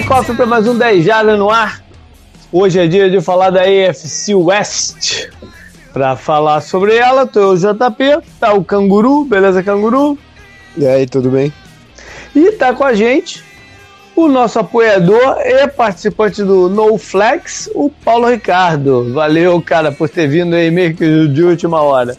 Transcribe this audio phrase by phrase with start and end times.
[0.00, 1.84] Que cofre para mais um 10 Jardas no ar.
[2.50, 5.28] Hoje é dia de falar da AFC West.
[5.92, 10.18] Para falar sobre ela, tô o JP, tá o Canguru, beleza, Canguru?
[10.74, 11.52] E aí, tudo bem?
[12.34, 13.44] E tá com a gente
[14.16, 19.12] o nosso apoiador e participante do No Flex, o Paulo Ricardo.
[19.12, 22.16] Valeu, cara, por ter vindo aí meio que de última hora.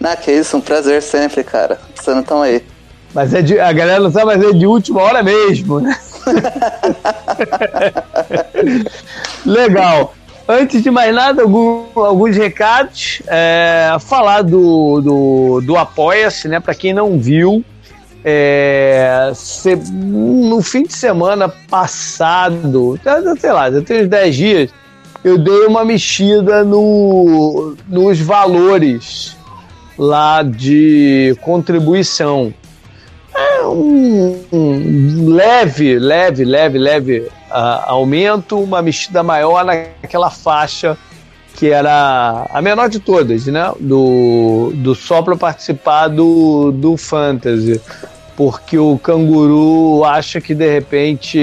[0.00, 1.78] Na que isso, um prazer sempre, cara.
[1.94, 2.64] Vocês não estão aí.
[3.12, 5.94] Mas é de, a galera não sabe, mas é de última hora mesmo, né?
[9.44, 10.14] Legal.
[10.46, 13.22] Antes de mais nada, algum, alguns recados.
[13.26, 16.60] É, falar do, do, do Apoia-se, né?
[16.60, 17.64] Para quem não viu,
[18.24, 22.98] é, se, no fim de semana passado,
[23.38, 24.70] sei lá, já tem uns 10 dias,
[25.22, 29.36] eu dei uma mexida no, nos valores
[29.98, 32.52] lá de contribuição
[33.66, 37.18] um, um leve, leve, leve, leve
[37.50, 40.96] uh, aumento, uma mexida maior naquela faixa
[41.54, 43.72] que era a menor de todas, né?
[43.78, 47.80] Do, do só para participar do, do Fantasy.
[48.36, 51.38] Porque o canguru acha que de repente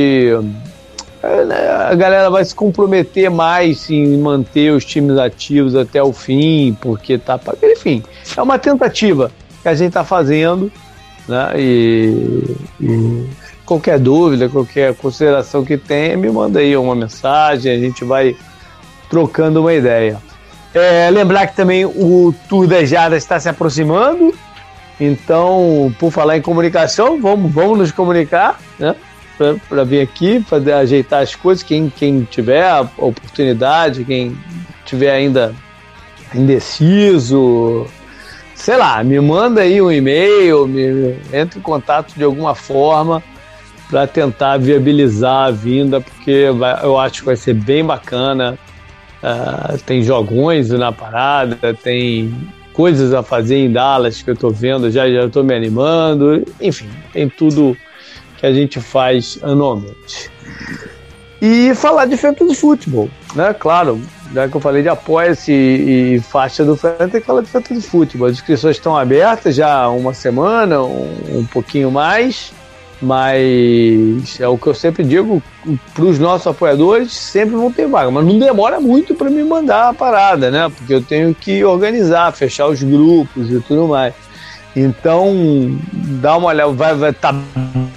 [1.24, 6.12] é, né, a galera vai se comprometer mais em manter os times ativos até o
[6.12, 7.40] fim, porque tá.
[7.64, 8.04] Enfim,
[8.36, 10.72] é uma tentativa que a gente está fazendo
[11.28, 11.54] né?
[11.58, 13.30] E, e,
[13.66, 18.36] qualquer dúvida, qualquer consideração que tenha, me manda aí uma mensagem, a gente vai
[19.10, 20.18] trocando uma ideia.
[20.74, 24.34] É, lembrar que também o Tour das Jardas está se aproximando,
[25.00, 28.96] então, por falar em comunicação, vamos, vamos nos comunicar, né?
[29.68, 31.64] Para vir aqui, fazer ajeitar as coisas.
[31.64, 34.38] Quem, quem tiver a oportunidade, quem
[34.86, 35.56] tiver ainda
[36.36, 37.88] indeciso,
[38.62, 43.24] sei lá, me manda aí um e-mail, me entre em contato de alguma forma
[43.90, 48.58] para tentar viabilizar a vinda, porque vai, eu acho que vai ser bem bacana.
[49.24, 52.34] Uh, tem jogões na parada, tem
[52.72, 56.90] coisas a fazer em Dallas que eu estou vendo, já já estou me animando, enfim,
[57.12, 57.76] tem tudo
[58.38, 60.32] que a gente faz anualmente.
[61.42, 63.54] E falar de fantasy futebol, né?
[63.54, 64.00] Claro,
[64.34, 67.50] já que eu falei de apoia-se e, e, faixa do Fantasy, tem que falar de
[67.50, 68.28] Fantasy Futebol.
[68.28, 72.54] As inscrições estão abertas já há uma semana, um, um pouquinho mais,
[73.02, 75.42] mas é o que eu sempre digo
[75.94, 79.90] para os nossos apoiadores, sempre vão ter vaga, mas não demora muito para me mandar
[79.90, 80.72] a parada, né?
[80.76, 84.14] Porque eu tenho que organizar, fechar os grupos e tudo mais.
[84.76, 85.78] Então,
[86.22, 87.42] dá uma olhada, vai estar tá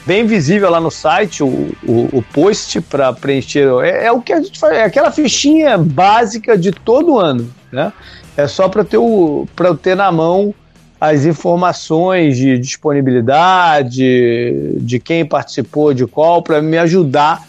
[0.05, 3.69] bem visível lá no site o, o, o post para preencher.
[3.83, 7.93] É, é, o que a gente faz, é aquela fichinha básica de todo ano, né?
[8.37, 10.53] É só para ter, o, eu ter na mão
[11.01, 17.47] as informações de disponibilidade, de quem participou de qual, para me ajudar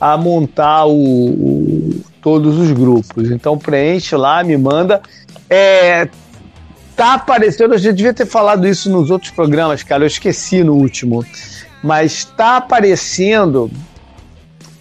[0.00, 3.30] a montar o, o, todos os grupos.
[3.30, 5.00] Então preenche lá, me manda.
[5.50, 6.08] É,
[6.98, 10.74] tá aparecendo, eu já devia ter falado isso nos outros programas, cara, eu esqueci no
[10.74, 11.24] último,
[11.80, 13.70] mas tá aparecendo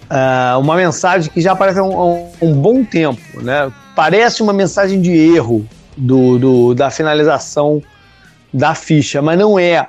[0.09, 3.71] uh, uma mensagem que já aparece há um, um, bom tempo, né?
[3.95, 5.63] Parece uma mensagem de erro
[5.95, 7.83] do, do, da finalização
[8.51, 9.87] da ficha, mas não é.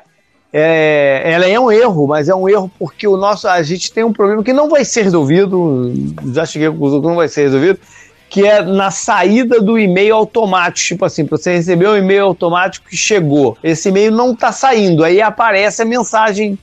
[0.53, 1.23] é.
[1.25, 4.13] Ela é um erro, mas é um erro porque o nosso, a gente tem um
[4.13, 5.95] problema que não vai ser resolvido,
[6.35, 7.81] já cheguei à conclusão que não vai ser resolvido,
[8.29, 10.89] que é na saída do e-mail automático.
[10.89, 13.57] Tipo assim, você recebeu um e-mail automático que chegou.
[13.63, 15.03] Esse e-mail não está saindo.
[15.03, 16.59] Aí aparece a mensagem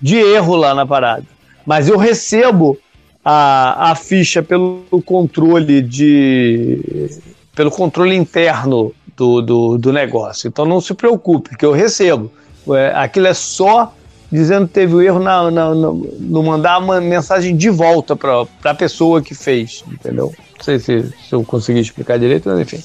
[0.00, 1.24] de erro lá na parada.
[1.66, 2.78] Mas eu recebo
[3.24, 7.10] a, a ficha pelo controle de.
[7.54, 10.48] pelo controle interno do, do, do negócio.
[10.48, 12.30] Então não se preocupe, que eu recebo.
[12.68, 13.92] É, aquilo é só
[14.32, 18.46] dizendo que teve o erro na, na, na, no mandar uma mensagem de volta para
[18.64, 20.32] a pessoa que fez, entendeu?
[20.56, 22.82] Não sei se, se eu consegui explicar direito, mas enfim.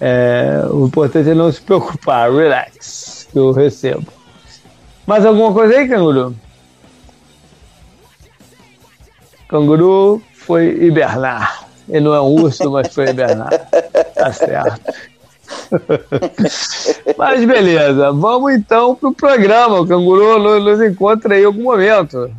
[0.00, 4.06] É, o importante é não se preocupar, relax, que eu recebo.
[5.06, 6.34] Mais alguma coisa aí, canguru?
[9.46, 11.68] Canguru foi hibernar.
[11.86, 13.50] Ele não é um urso, mas foi hibernar.
[14.14, 14.80] Tá certo.
[17.16, 19.80] Mas beleza, vamos então pro programa.
[19.80, 22.30] O canguru nos encontra aí em algum momento.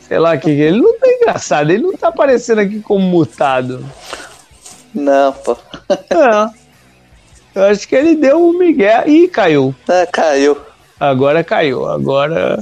[0.00, 3.84] Sei lá que ele não tá engraçado, ele não tá aparecendo aqui como mutado.
[4.94, 5.56] Não, pô.
[5.90, 6.58] É.
[7.54, 9.74] Eu acho que ele deu um migué e caiu.
[9.88, 10.56] É, caiu.
[10.98, 12.58] Agora caiu, agora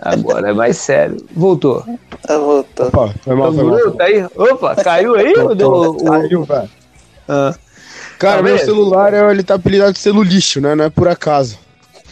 [0.00, 1.16] agora é mais sério.
[1.34, 1.84] Voltou.
[2.28, 2.86] Ah, voltou.
[2.88, 3.90] Opa, foi mal, foi mal.
[3.92, 4.24] Tá aí?
[4.36, 5.34] Opa, caiu aí?
[5.34, 5.54] Voltou.
[5.54, 6.70] Deu, caiu, velho.
[7.28, 7.54] Ah.
[8.18, 10.74] Cara, tá meu celular ele tá apelidado de celulixo, né?
[10.74, 11.58] Não é por acaso.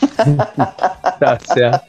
[1.18, 1.84] tá certo.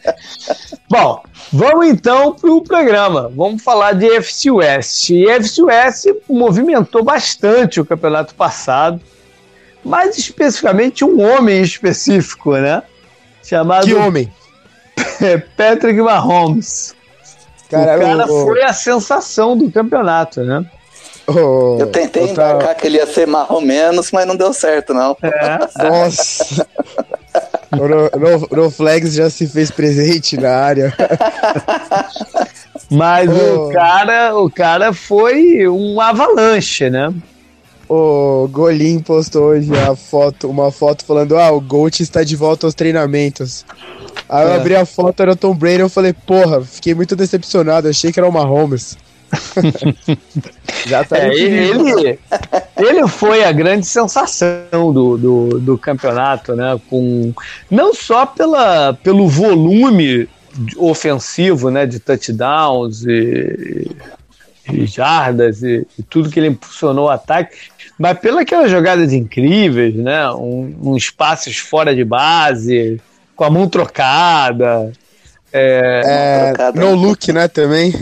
[0.89, 1.21] Bom,
[1.51, 3.31] Vamos então para o programa.
[3.33, 5.09] Vamos falar de FC West.
[5.09, 8.99] E FC West movimentou bastante o campeonato passado,
[9.83, 12.83] mais especificamente um homem específico, né?
[13.43, 13.85] Chamado.
[13.85, 14.31] Que homem?
[15.55, 16.95] Patrick Mahomes.
[17.69, 20.65] Cara, o cara foi a sensação do campeonato, né?
[21.29, 25.17] Oh, eu tentei embarcar que ele ia ser marrom menos, mas não deu certo, não.
[25.21, 25.83] É.
[25.83, 26.65] Nossa!
[27.73, 30.93] o no, no, Flags já se fez presente na área.
[32.89, 33.67] mas oh.
[33.67, 37.13] o cara, o cara foi um avalanche, né?
[37.89, 42.67] O Golim postou hoje a foto, uma foto falando: Ah, o Gold está de volta
[42.67, 43.65] aos treinamentos.
[44.29, 44.55] Aí eu é.
[44.55, 48.19] abri a foto, era o Tom Brady, eu falei, porra, fiquei muito decepcionado, achei que
[48.19, 48.97] era o Mahomes.
[50.85, 52.19] Já tá é, ele,
[52.77, 56.79] ele foi a grande sensação do, do, do, campeonato, né?
[56.89, 57.33] Com,
[57.69, 60.29] não só pela, pelo volume
[60.77, 61.85] ofensivo, né?
[61.85, 63.91] De touchdowns e,
[64.71, 67.57] e jardas e, e, tudo que ele impulsionou o ataque,
[67.97, 70.29] mas pelas aquelas jogadas incríveis, né?
[70.31, 73.01] Um, uns passes fora de base,
[73.35, 74.91] com a mão trocada.
[75.51, 77.47] É, é, no look, né?
[77.47, 77.93] Também.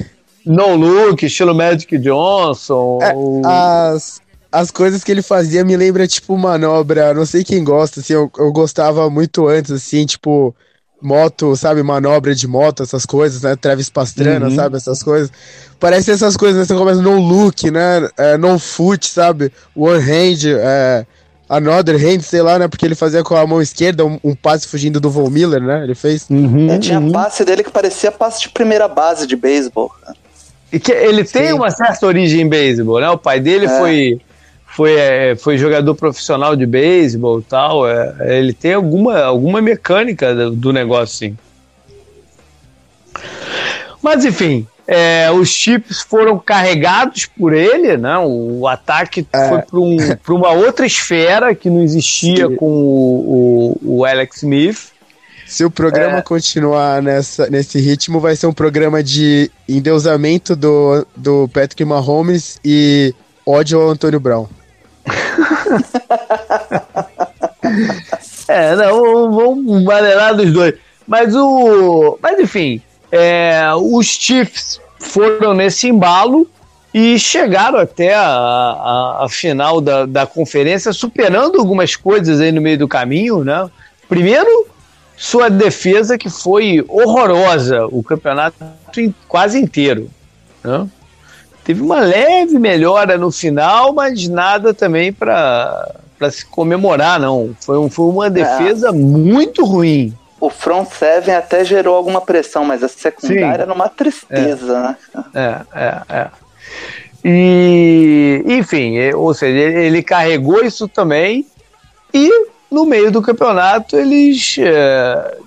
[0.46, 3.00] No Look, estilo Magic Johnson.
[3.02, 3.42] É, ou...
[3.46, 4.22] as,
[4.52, 7.14] as coisas que ele fazia me lembra, tipo, manobra.
[7.14, 10.56] Não sei quem gosta, assim, eu, eu gostava muito antes, assim, tipo,
[11.02, 11.84] moto, sabe?
[11.84, 13.56] Manobra de moto, essas coisas, né?
[13.56, 14.56] Travis Pastrana, uhum.
[14.56, 14.78] sabe?
[14.78, 15.32] Essas coisas.
[15.80, 16.66] Parece essas coisas, né?
[16.66, 18.10] Você começa no look, né?
[18.18, 19.52] É, no foot, sabe?
[19.76, 21.06] One hand, é,
[21.48, 22.68] another hand, sei lá, né?
[22.68, 25.84] Porque ele fazia com a mão esquerda um, um passe fugindo do Von Miller, né?
[25.84, 26.26] Ele fez.
[26.30, 27.12] Uhum, é, tinha uhum.
[27.12, 29.92] passe dele que parecia passe de primeira base de beisebol.
[30.08, 30.25] E
[30.80, 31.54] que ele tem Sim.
[31.54, 33.10] uma certa origem em beisebol, né?
[33.10, 33.80] O pai dele é.
[33.80, 34.22] foi,
[34.66, 37.88] foi, é, foi jogador profissional de beisebol e tal.
[37.88, 41.38] É, ele tem alguma, alguma mecânica do, do negócio, sim.
[44.02, 48.18] Mas enfim, é, os chips foram carregados por ele, né?
[48.20, 49.50] O ataque é.
[49.50, 49.98] foi para um,
[50.30, 52.56] uma outra esfera que não existia sim.
[52.56, 54.95] com o, o, o Alex Smith.
[55.46, 56.22] Se o programa é.
[56.22, 63.14] continuar nessa, nesse ritmo, vai ser um programa de endeusamento do, do Patrick Mahomes e
[63.46, 64.48] ódio ao Antônio Brown.
[68.48, 70.74] é, não, vamos maneirar dos dois.
[71.08, 72.18] Mas o.
[72.22, 72.82] Mas enfim,
[73.12, 76.48] é, os Chiefs foram nesse embalo
[76.92, 82.62] e chegaram até a, a, a, final da, da conferência, superando algumas coisas aí no
[82.62, 83.70] meio do caminho, né?
[84.08, 84.68] Primeiro,
[85.16, 88.58] sua defesa que foi horrorosa o campeonato
[89.28, 90.10] quase inteiro.
[90.64, 90.88] Né?
[91.64, 95.96] Teve uma leve melhora no final, mas nada também para
[96.30, 97.56] se comemorar, não.
[97.60, 98.92] Foi, um, foi uma defesa é.
[98.92, 100.14] muito ruim.
[100.40, 105.18] O front seven até gerou alguma pressão, mas a secundária era uma tristeza, é.
[105.18, 105.26] né?
[105.34, 106.28] É, é, é.
[107.28, 111.48] E, enfim, ou seja, ele, ele carregou isso também
[112.14, 112.30] e
[112.76, 115.38] no meio do campeonato, eles é,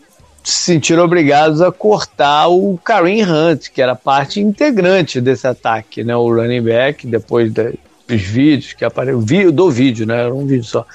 [0.43, 6.17] se sentiram obrigados a cortar o Kareem Hunt, que era parte integrante desse ataque, né?
[6.17, 7.75] O running back, depois dos
[8.09, 10.23] vídeos que apareceu, do vídeo, né?
[10.23, 10.87] Era um vídeo só.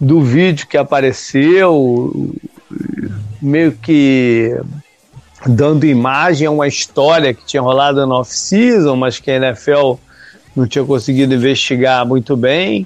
[0.00, 2.34] Do vídeo que apareceu,
[3.40, 4.58] meio que
[5.46, 9.94] dando imagem a uma história que tinha rolado na off-season, mas que a NFL
[10.56, 12.84] não tinha conseguido investigar muito bem.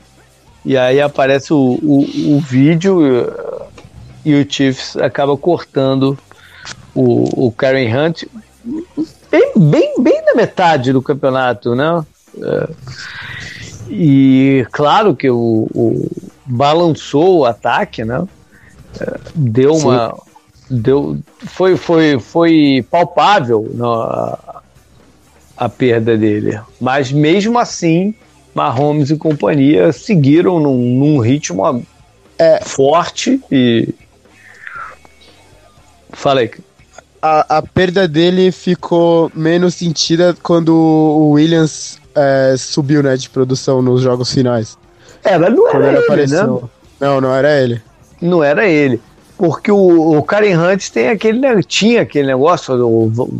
[0.64, 3.00] E aí aparece o, o, o vídeo
[4.24, 6.18] e o Chiefs acaba cortando
[6.94, 8.24] o, o Karen Hunt
[9.30, 12.04] bem, bem, bem na metade do campeonato, né?
[12.42, 12.68] É,
[13.88, 16.08] e claro que o, o,
[16.44, 18.26] balançou o ataque, né?
[19.00, 20.16] É, deu uma.
[20.70, 24.60] Deu, foi, foi, foi palpável né, a,
[25.56, 26.60] a perda dele.
[26.80, 28.14] Mas mesmo assim,
[28.54, 31.84] Mahomes e companhia seguiram num, num ritmo
[32.38, 33.88] é, forte e.
[36.12, 36.50] Falei.
[37.22, 43.82] A, a perda dele ficou menos sentida quando o Williams é, subiu né, de produção
[43.82, 44.76] nos jogos finais.
[45.22, 46.54] É, mas não era ele, apareceu.
[46.54, 46.68] né?
[46.98, 47.82] Não, não era ele.
[48.20, 49.00] Não era ele
[49.40, 53.30] porque o, o Karen Hunt tem aquele, tinha aquele negócio, do,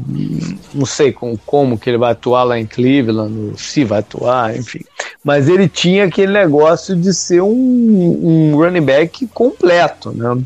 [0.72, 4.80] não sei com, como que ele vai atuar lá em Cleveland, se vai atuar, enfim.
[5.22, 10.42] Mas ele tinha aquele negócio de ser um, um running back completo, né?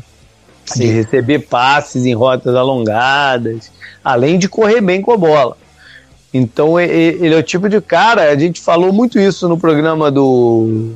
[0.75, 3.71] De receber passes em rotas alongadas,
[4.03, 5.55] além de correr bem com a bola.
[6.33, 10.91] Então ele é o tipo de cara, a gente falou muito isso no programa do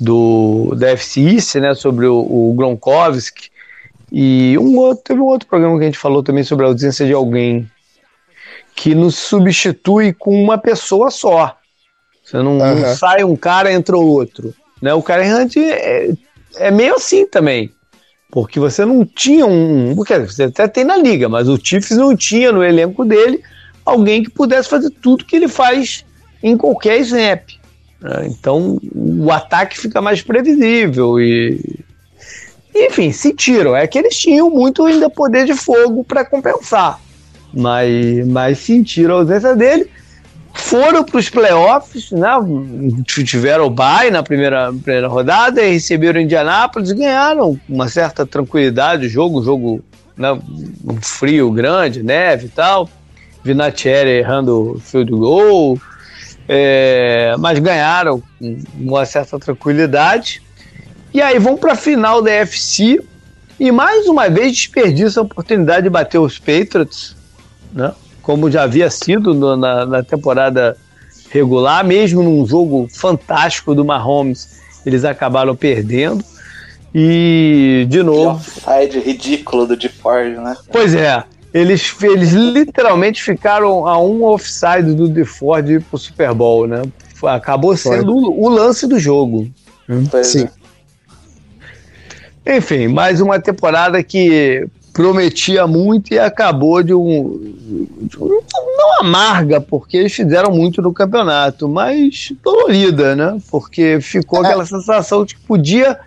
[0.00, 3.50] do da FCIC, né, sobre o, o Gronkowski,
[4.10, 7.06] e um outro, teve um outro programa que a gente falou também sobre a ausência
[7.06, 7.68] de alguém.
[8.74, 11.56] que nos substitui com uma pessoa só.
[12.22, 12.80] Você não, uhum.
[12.80, 14.54] não sai um cara entra o outro.
[14.82, 14.92] Né?
[14.92, 16.10] O cara errante é,
[16.56, 17.72] é meio assim também.
[18.30, 19.94] Porque você não tinha um.
[19.94, 23.42] Porque você até tem na liga, mas o Chiefs não tinha no elenco dele
[23.84, 26.04] alguém que pudesse fazer tudo que ele faz
[26.42, 27.48] em qualquer snap.
[28.00, 28.26] Né?
[28.26, 31.84] Então o ataque fica mais previsível e.
[32.76, 33.74] Enfim, se tiram.
[33.74, 37.00] É que eles tinham muito ainda poder de fogo para compensar.
[37.52, 39.90] Mas, mas sentiram a ausência dele
[40.56, 42.30] foram para os playoffs, né?
[43.04, 49.06] tiveram o bye na primeira, primeira rodada e receberam Indianápolis e ganharam uma certa tranquilidade
[49.06, 49.84] o jogo, jogo
[50.16, 52.88] né, um frio grande, neve e tal.
[53.44, 55.78] Vinatieri errando field goal,
[56.48, 60.42] é, mas ganharam com uma certa tranquilidade.
[61.16, 63.02] E aí vão para a final da FC
[63.58, 67.16] e mais uma vez desperdiçam a oportunidade de bater os Patriots,
[67.72, 67.94] né?
[68.20, 70.76] como já havia sido no, na, na, temporada
[71.30, 76.22] regular, mesmo num jogo fantástico do Mahomes, eles acabaram perdendo.
[76.94, 78.32] E, de novo.
[78.32, 80.54] Offside ridículo do DeFord, né?
[80.70, 81.24] Pois é.
[81.54, 86.82] Eles, eles literalmente ficaram a um offside do DeFord pro Super Bowl, né?
[87.24, 89.50] Acabou sendo o, o lance do jogo.
[90.10, 90.44] Pois Sim.
[90.44, 90.55] É.
[92.46, 97.38] Enfim, mais uma temporada que prometia muito e acabou de um,
[98.00, 98.40] de um,
[98.78, 103.36] não amarga porque eles fizeram muito no campeonato, mas dolorida, né?
[103.50, 104.66] Porque ficou aquela é.
[104.66, 105.98] sensação de que podia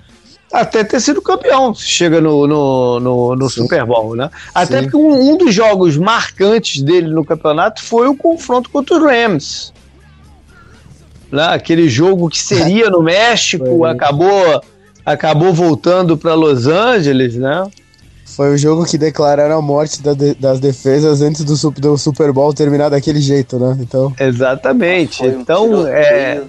[0.51, 4.31] até ter sido campeão se chega no, no, no, no Super Bowl, né?
[4.55, 4.83] Até Sim.
[4.83, 9.73] porque um, um, dos jogos marcantes dele no campeonato foi o confronto contra os Rams.
[11.31, 11.43] Né?
[11.43, 14.63] Aquele jogo que seria no México, acabou
[15.13, 17.67] acabou voltando para Los Angeles, né?
[18.25, 22.31] Foi o jogo que declararam a morte da de, das defesas antes do, do, Super
[22.31, 23.75] Bowl terminar daquele jeito, né?
[23.79, 24.13] Então...
[24.19, 25.25] Exatamente.
[25.25, 26.43] então, é,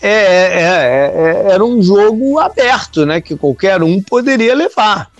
[0.00, 3.20] é, é, era um jogo aberto, né?
[3.20, 5.10] Que qualquer um poderia levar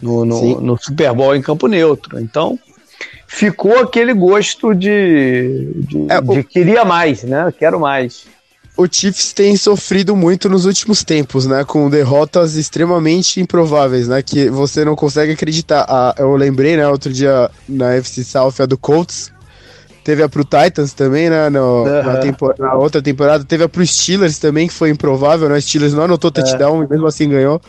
[0.00, 2.18] no, no, no Super Bowl em campo neutro.
[2.18, 2.58] Então,
[3.26, 7.52] ficou aquele gosto de, de, é, de, queria mais, né?
[7.58, 8.24] Quero mais
[8.80, 11.64] o Chiefs tem sofrido muito nos últimos tempos, né?
[11.64, 14.22] Com derrotas extremamente improváveis, né?
[14.22, 15.84] Que você não consegue acreditar.
[15.86, 16.88] Ah, eu lembrei, né?
[16.88, 19.30] Outro dia na FC South, a do Colts.
[20.02, 21.50] Teve a pro Titans também, né?
[21.50, 22.02] No, uhum.
[22.02, 22.20] na,
[22.58, 23.44] na, outra temporada.
[23.44, 25.60] Teve a pro Steelers também, que foi improvável, né?
[25.60, 26.86] Steelers não anotou touchdown é.
[26.86, 27.60] e mesmo assim ganhou.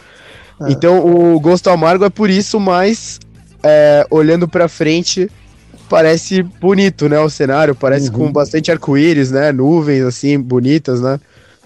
[0.61, 0.71] É.
[0.71, 3.19] Então o gosto amargo é por isso, mas
[3.61, 5.29] é, olhando pra frente
[5.91, 7.19] parece bonito, né?
[7.19, 8.13] O cenário parece uhum.
[8.27, 9.51] com bastante arco-íris, né?
[9.51, 11.19] Nuvens assim bonitas, né?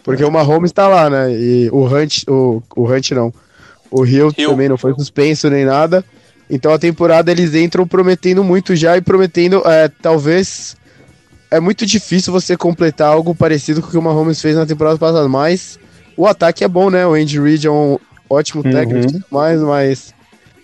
[0.04, 1.32] Porque o Mahomes tá lá, né?
[1.32, 3.32] E o Hunt, o, o Hunt não.
[3.92, 6.04] O Hill, Hill também não foi suspenso nem nada.
[6.50, 10.76] Então a temporada eles entram prometendo muito já e prometendo, é, talvez.
[11.52, 14.98] É muito difícil você completar algo parecido com o que o Mahomes fez na temporada
[14.98, 15.78] passada, mas
[16.18, 17.06] o ataque é bom, né?
[17.06, 19.22] O Andy Reid é um ótimo técnico, uhum.
[19.30, 20.15] mas, mas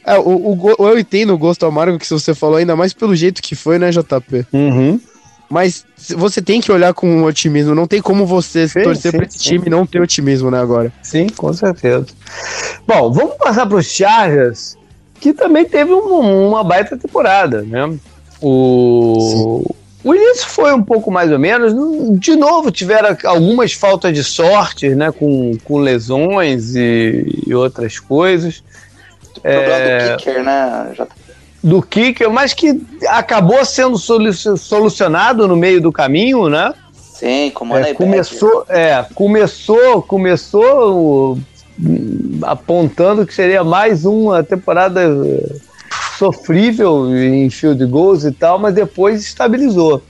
[0.06, 3.42] é, o, o, eu entendo o gosto amargo que você falou, ainda mais pelo jeito
[3.42, 4.46] que foi, né, JP?
[4.52, 5.00] Uhum.
[5.50, 7.76] Mas você tem que olhar com otimismo.
[7.76, 9.50] Não tem como você sim, torcer para esse sim.
[9.50, 10.94] time e não ter otimismo, né, agora.
[11.04, 12.08] Sim, com certeza.
[12.88, 14.78] Bom, vamos passar para os Chargers,
[15.20, 17.94] que também teve um, uma baita temporada, né?
[18.42, 21.74] O, o início foi um pouco mais ou menos.
[22.18, 25.12] De novo, tiveram algumas faltas de sorte, né?
[25.12, 28.64] Com, com lesões e, e outras coisas.
[29.42, 30.10] O problema é...
[30.10, 30.92] do kicker, né?
[30.96, 31.08] Já...
[31.64, 36.74] Do kicker, mas que acabou sendo solucionado no meio do caminho, né?
[36.94, 41.38] Sim, como é, começou, é, começou, começou
[42.42, 45.02] apontando que seria mais uma temporada
[46.18, 50.02] sofrível em field goals e tal, mas depois estabilizou.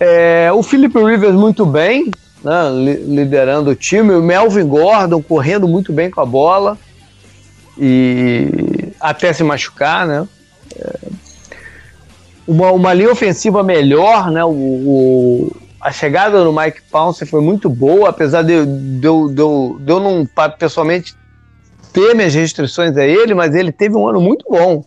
[0.00, 2.10] É, o Philip Rivers muito bem,
[2.42, 2.68] né,
[3.06, 6.76] liderando o time, o Melvin Gordon correndo muito bem com a bola
[7.78, 10.26] e até se machucar, né?
[10.76, 10.98] É,
[12.46, 14.44] uma, uma linha ofensiva melhor, né?
[14.44, 19.34] O, o, a chegada do Mike Pounce foi muito boa, apesar de, de, de,
[19.80, 21.14] de eu não pessoalmente
[21.92, 24.84] ter minhas restrições a ele, mas ele teve um ano muito bom.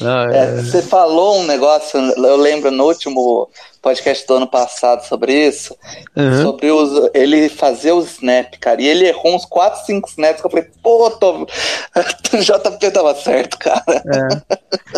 [0.00, 3.48] É, é, você falou um negócio, eu lembro no último
[3.80, 5.74] podcast do ano passado sobre isso,
[6.14, 6.42] uhum.
[6.42, 10.46] sobre os, ele fazer o snap, cara, e ele errou uns 4, 5 snaps que
[10.46, 11.42] eu falei, pô, tô,
[12.34, 13.82] o JP tava certo, cara.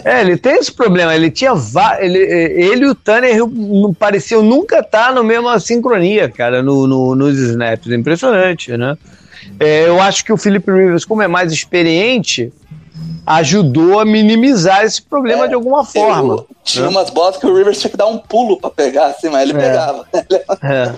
[0.05, 0.17] É.
[0.17, 0.21] é.
[0.23, 1.52] ele tem esse problema, ele tinha
[2.00, 3.40] ele, ele e o Tanner
[3.99, 8.97] pareciam nunca estar na mesma sincronia, cara, no, no, nos snaps, impressionante, né?
[9.61, 12.52] É, eu acho que o Felipe Rivers, como é mais experiente,
[13.26, 16.35] ajudou a minimizar esse problema é, de alguma forma.
[16.35, 16.90] Eu, tinha né?
[16.90, 19.59] umas bolas que o Rivers tinha que dar um pulo para pegar, assim, mas ele
[19.59, 19.61] é.
[19.61, 20.07] pegava.
[20.62, 20.93] É.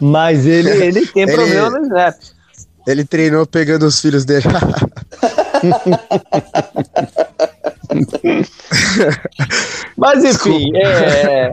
[0.00, 2.14] Mas ele, ele tem ele, problema no snap.
[2.86, 4.44] Ele treinou pegando os filhos dele.
[9.96, 11.52] mas enfim, é,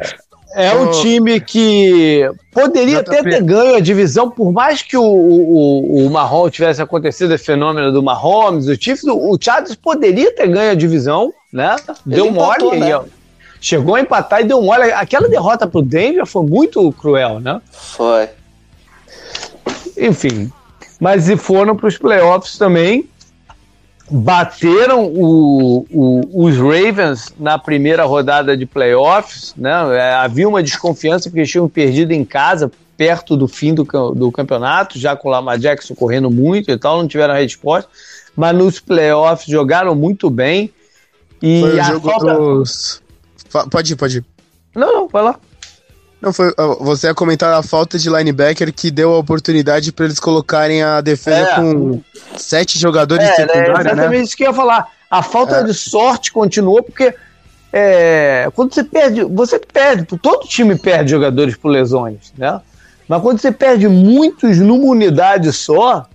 [0.53, 6.05] é um time que poderia até ter ganho a divisão, por mais que o, o,
[6.05, 10.72] o Mahomes tivesse acontecido esse fenômeno do Mahomes, o Chiefs, o, Chargers poderia ter ganho
[10.72, 11.75] a divisão, né?
[12.05, 13.01] Deu Ele mole empatou, né?
[13.62, 14.91] chegou a empatar e deu mole.
[14.91, 17.62] Aquela derrota pro Denver foi muito cruel, né?
[17.72, 18.27] Foi.
[19.98, 20.51] Enfim,
[21.00, 23.08] mas e foram para os playoffs também
[24.11, 29.71] bateram o, o, os Ravens na primeira rodada de playoffs, né?
[29.97, 34.31] É, havia uma desconfiança porque eles tinham perdido em casa perto do fim do, do
[34.31, 37.89] campeonato, já com o Lamar Jackson correndo muito e tal, não tiveram resposta,
[38.35, 40.71] mas nos playoffs jogaram muito bem.
[41.41, 42.33] E Foi a falta...
[42.35, 43.01] Dos...
[43.71, 44.25] Pode ir, pode ir.
[44.75, 45.39] Não, não, vai lá.
[46.21, 50.19] Não, foi, você ia comentar a falta de linebacker que deu a oportunidade para eles
[50.19, 51.55] colocarem a defesa é.
[51.55, 51.99] com
[52.37, 53.81] sete jogadores é, secundários, né?
[53.81, 54.23] Exatamente né?
[54.23, 54.87] isso que eu ia falar.
[55.09, 55.63] A falta é.
[55.63, 57.15] de sorte continuou porque
[57.73, 62.61] é, quando você perde, você perde, todo time perde jogadores por lesões, né?
[63.07, 66.05] Mas quando você perde muitos numa unidade só,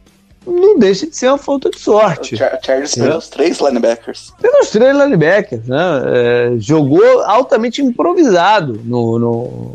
[0.47, 2.35] não deixa de ser uma falta de sorte.
[2.35, 4.33] O Chargers perdeu os três linebackers.
[4.41, 6.03] Perdeu os três linebackers, né?
[6.07, 9.73] É, jogou altamente improvisado no, no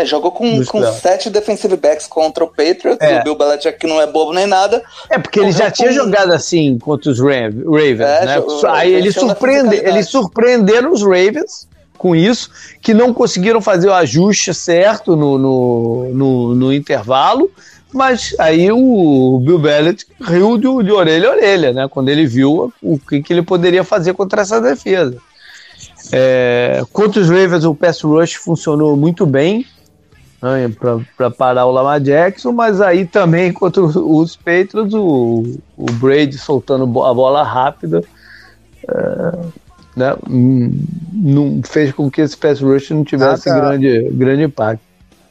[0.00, 3.20] é, jogou com, com sete defensive backs contra o Patriots, é.
[3.20, 4.82] o Bill Belichick que não é bobo nem nada.
[5.08, 8.42] É, porque ele já tinha jogado assim contra os Ravens, é, né?
[8.68, 14.54] Aí ele, surpreende, eles surpreenderam os Ravens com isso, que não conseguiram fazer o ajuste
[14.54, 17.50] certo no, no, no, no intervalo,
[17.92, 21.88] mas aí o Bill Belichick riu de, de, orelha a orelha, né?
[21.88, 25.18] Quando ele viu o que, que ele poderia fazer contra essa defesa.
[26.12, 29.66] É, contra os Ravens, o pass rush funcionou muito bem,
[30.42, 30.72] né,
[31.16, 36.84] para parar o Lamar Jackson, mas aí também contra os Patriots, o, o Brady soltando
[37.02, 38.02] a bola rápida
[38.88, 39.38] é,
[39.96, 44.82] né, não fez com que esse pass rush não tivesse Nada, grande, grande impacto.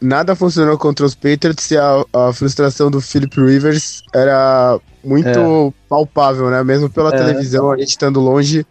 [0.02, 5.74] Nada funcionou contra os Patriots e a, a frustração do Philip Rivers era muito é.
[5.90, 6.64] palpável, né?
[6.64, 7.18] Mesmo pela é.
[7.18, 8.66] televisão, a gente estando longe,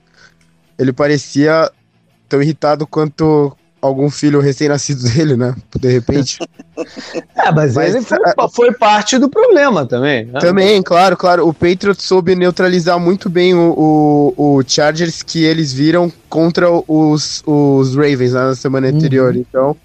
[0.78, 1.70] ele parecia
[2.28, 5.54] tão irritado quanto algum filho recém-nascido dele, né?
[5.78, 6.38] De repente.
[7.36, 8.18] é, mas, mas ele foi,
[8.52, 10.26] foi, parte do problema também.
[10.26, 10.40] Né?
[10.40, 11.48] Também, claro, claro.
[11.48, 17.42] O Patriots soube neutralizar muito bem o, o, o Chargers que eles viram contra os,
[17.46, 18.96] os Ravens né, na semana uhum.
[18.96, 19.36] anterior.
[19.36, 19.76] Então,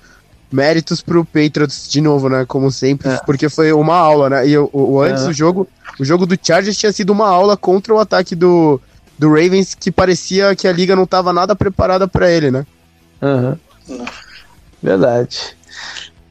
[0.51, 2.45] méritos pro Patriots de novo, né?
[2.47, 3.17] Como sempre, é.
[3.25, 4.47] porque foi uma aula, né?
[4.47, 5.29] E o, o antes é.
[5.29, 5.67] o jogo,
[5.99, 8.79] o jogo do Chargers tinha sido uma aula contra o ataque do,
[9.17, 12.65] do Ravens que parecia que a liga não estava nada preparada para ele, né?
[13.21, 13.58] Uhum.
[14.82, 15.56] Verdade.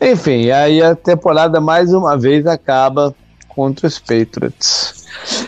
[0.01, 3.15] Enfim, aí a temporada mais uma vez acaba
[3.49, 5.03] contra os Patriots.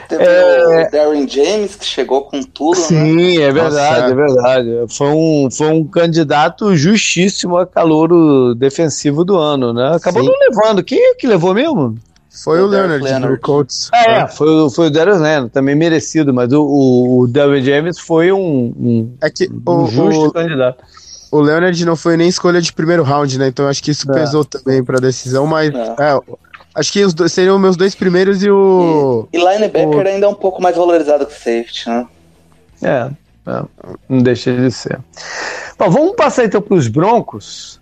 [0.09, 0.87] Teve é...
[0.87, 2.87] o Darren James que chegou com tudo, né?
[2.87, 3.45] Sim, né?
[3.45, 4.13] é verdade, Nossa.
[4.13, 4.95] é verdade.
[4.95, 9.97] Foi um, foi um candidato justíssimo a calor defensivo do ano, né?
[9.97, 10.29] Acabou Sim.
[10.29, 10.85] não levando.
[10.85, 11.97] Quem é que levou mesmo?
[12.45, 13.37] Foi o, o Leonard, Leonard.
[13.37, 13.91] do Colts.
[13.93, 17.99] É, é, foi, foi o Darius Leonard, também merecido, mas o, o, o Darren James
[17.99, 20.85] foi um, um, é que um o, justo candidato
[21.35, 23.49] o Leonard não foi nem escolha de primeiro round, né?
[23.49, 24.15] Então acho que isso é.
[24.15, 25.95] pesou também pra decisão, mas é.
[25.99, 26.21] É,
[26.77, 29.27] acho que os dois, seriam meus dois primeiros e o.
[29.33, 30.09] E, e linebacker o...
[30.09, 32.07] ainda é um pouco mais valorizado que safety, né?
[32.81, 33.11] É,
[33.51, 33.65] é,
[34.09, 35.01] não deixa de ser.
[35.77, 37.81] Bom, vamos passar então para os Broncos,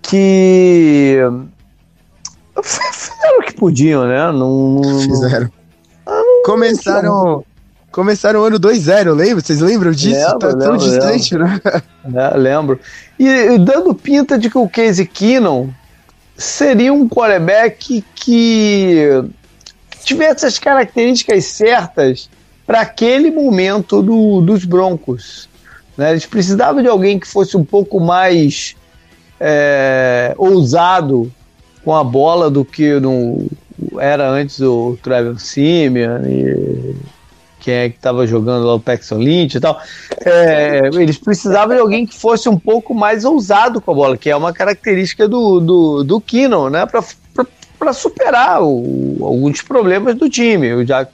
[0.00, 1.18] que
[2.64, 4.32] fizeram o que podiam, né?
[4.32, 5.50] Não, Fizeram.
[6.06, 6.42] Não...
[6.46, 7.44] Começaram.
[7.90, 9.40] Começaram o ano 2-0, lembra?
[9.40, 10.16] Vocês lembram disso?
[10.16, 11.60] Lembro, tá lembro, tão distante, lembro.
[11.64, 11.82] né?
[12.32, 12.80] É, lembro.
[13.18, 15.70] E, e, dando pinta de que o Casey Keenum
[16.36, 19.22] seria um quarterback que
[20.02, 22.30] tivesse as características certas
[22.66, 25.48] para aquele momento do, dos Broncos.
[25.96, 26.12] Né?
[26.12, 28.74] Eles precisavam de alguém que fosse um pouco mais
[29.38, 31.30] é, ousado
[31.84, 33.46] com a bola do que no,
[33.98, 36.96] era antes o Travis Simeon e
[37.60, 39.80] quem é que estava jogando lá o Paxton Lynch e tal.
[40.24, 44.30] É, eles precisavam de alguém que fosse um pouco mais ousado com a bola, que
[44.30, 46.22] é uma característica do, do, do
[46.70, 46.86] né?
[47.78, 50.84] Para superar o, alguns problemas do time.
[50.84, 51.06] Já,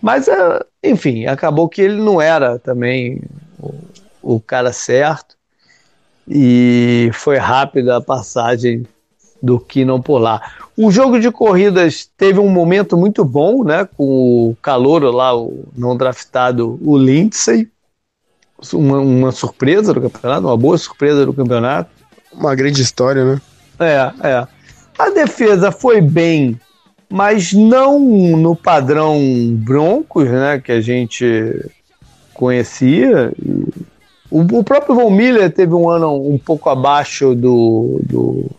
[0.00, 3.22] mas, é, enfim, acabou que ele não era também
[3.58, 3.74] o,
[4.22, 5.34] o cara certo.
[6.28, 8.86] E foi rápida a passagem
[9.44, 10.40] do que não por lá.
[10.76, 13.86] O jogo de corridas teve um momento muito bom, né?
[13.96, 17.68] Com o calor lá, o não draftado, o Lindsay.
[18.72, 21.90] Uma, uma surpresa do campeonato, uma boa surpresa do campeonato.
[22.32, 23.40] Uma grande história, né?
[23.78, 24.46] É, é.
[24.98, 26.58] A defesa foi bem,
[27.08, 29.20] mas não no padrão
[29.58, 30.58] Broncos, né?
[30.58, 31.70] Que a gente
[32.32, 33.32] conhecia.
[34.30, 38.50] O, o próprio Von Miller teve um ano um pouco abaixo do, do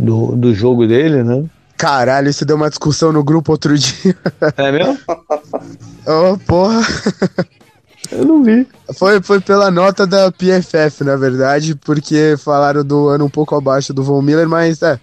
[0.00, 1.44] do, do jogo dele, né?
[1.76, 4.16] Caralho, isso deu uma discussão no grupo outro dia.
[4.56, 4.98] É mesmo?
[6.06, 6.80] oh, porra.
[8.12, 8.66] Eu não vi.
[8.94, 13.94] Foi, foi pela nota da PFF, na verdade, porque falaram do ano um pouco abaixo
[13.94, 14.98] do Von Miller, mas é.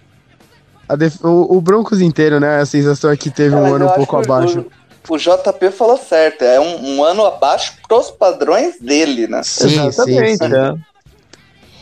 [0.96, 1.22] Def...
[1.24, 2.60] O, o, Broncos inteiro, né?
[2.60, 4.64] A sensação é que teve é, um ano um pouco abaixo.
[5.08, 9.42] O, o, JP falou certo, é um, um, ano abaixo pros padrões dele, né?
[9.42, 10.54] Sim, Exatamente, sim, sim.
[10.54, 10.74] É.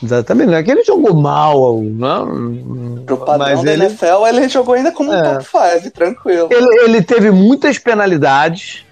[0.03, 3.03] Exatamente, não é que ele jogou mal, não.
[3.07, 3.85] Pro padrão mas da ele...
[3.85, 5.19] NFL, ele jogou ainda como é.
[5.19, 5.47] um top
[5.81, 6.49] 5, tranquilo.
[6.51, 8.85] Ele, ele teve muitas penalidades,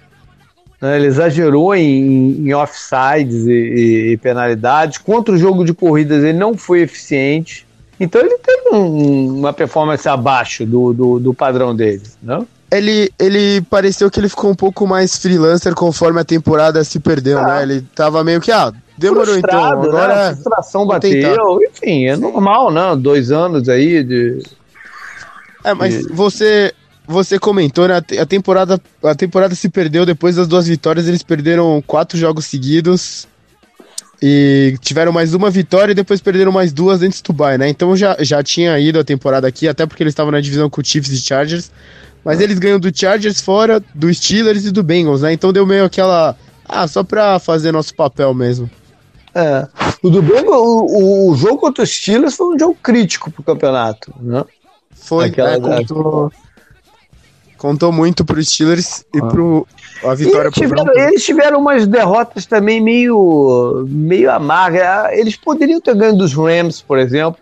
[0.81, 0.95] né?
[0.95, 4.97] ele exagerou em, em offsides e, e, penalidades.
[4.97, 7.67] Contra o jogo de corridas, ele não foi eficiente.
[7.99, 12.47] Então ele teve um, uma performance abaixo do, do, do padrão dele, não?
[12.71, 17.39] Ele, ele pareceu que ele ficou um pouco mais freelancer conforme a temporada se perdeu,
[17.39, 17.45] ah.
[17.45, 17.63] né?
[17.63, 19.59] Ele tava meio que, ah, Demorou então.
[19.59, 19.87] Né?
[19.87, 20.27] Agora né?
[20.29, 21.59] a frustração bateu.
[21.69, 22.95] Enfim, é normal, né?
[22.97, 24.41] Dois anos aí de.
[25.63, 26.13] É, mas de...
[26.13, 26.73] você
[27.07, 27.97] você comentou, né?
[27.97, 31.07] A temporada, a temporada se perdeu depois das duas vitórias.
[31.07, 33.27] Eles perderam quatro jogos seguidos
[34.21, 37.67] e tiveram mais uma vitória e depois perderam mais duas antes do Dubai, né?
[37.67, 40.81] Então já, já tinha ido a temporada aqui, até porque eles estavam na divisão com
[40.81, 41.69] o Chiefs e Chargers.
[42.25, 45.31] Mas eles ganham do Chargers fora, do Steelers e do Bengals, né?
[45.31, 46.35] Então deu meio aquela.
[46.67, 48.67] Ah, só pra fazer nosso papel mesmo.
[49.35, 49.67] É.
[50.01, 54.11] O do Bengals, o, o, jogo contra os Steelers foi um jogo crítico pro campeonato,
[54.19, 54.43] né?
[54.95, 56.31] Foi, Aquela, é, contou,
[57.57, 59.17] contou muito pro Steelers ah.
[59.17, 59.67] e pro
[60.03, 65.13] a vitória eles tiveram, pro Eles tiveram umas derrotas também meio, meio amargas.
[65.13, 67.39] Eles poderiam ter ganho dos Rams, por exemplo.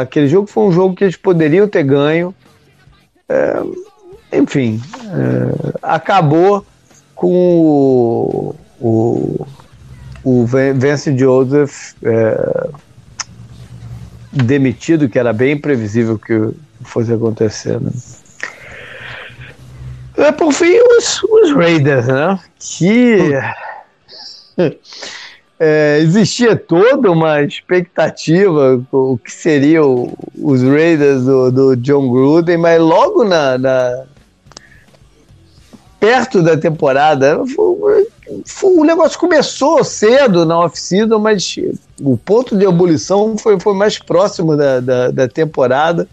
[0.00, 2.34] Aquele jogo foi um jogo que eles poderiam ter ganho.
[3.28, 3.62] É,
[4.32, 6.64] enfim, é, acabou
[7.14, 9.46] com o, o
[10.26, 12.68] o Vance Joseph é,
[14.32, 16.50] demitido, que era bem previsível que
[16.82, 17.80] fosse acontecer.
[17.80, 17.92] Né?
[20.16, 22.40] É, por fim, os, os Raiders, né?
[22.58, 23.18] Que
[25.58, 32.80] é, existia toda uma expectativa o que seriam os Raiders do, do John Gruden, mas
[32.80, 34.04] logo na, na
[35.98, 38.06] perto da temporada foi,
[38.62, 41.56] o negócio começou cedo na off-season, mas
[42.00, 46.06] o ponto de ebulição foi, foi mais próximo da, da, da temporada.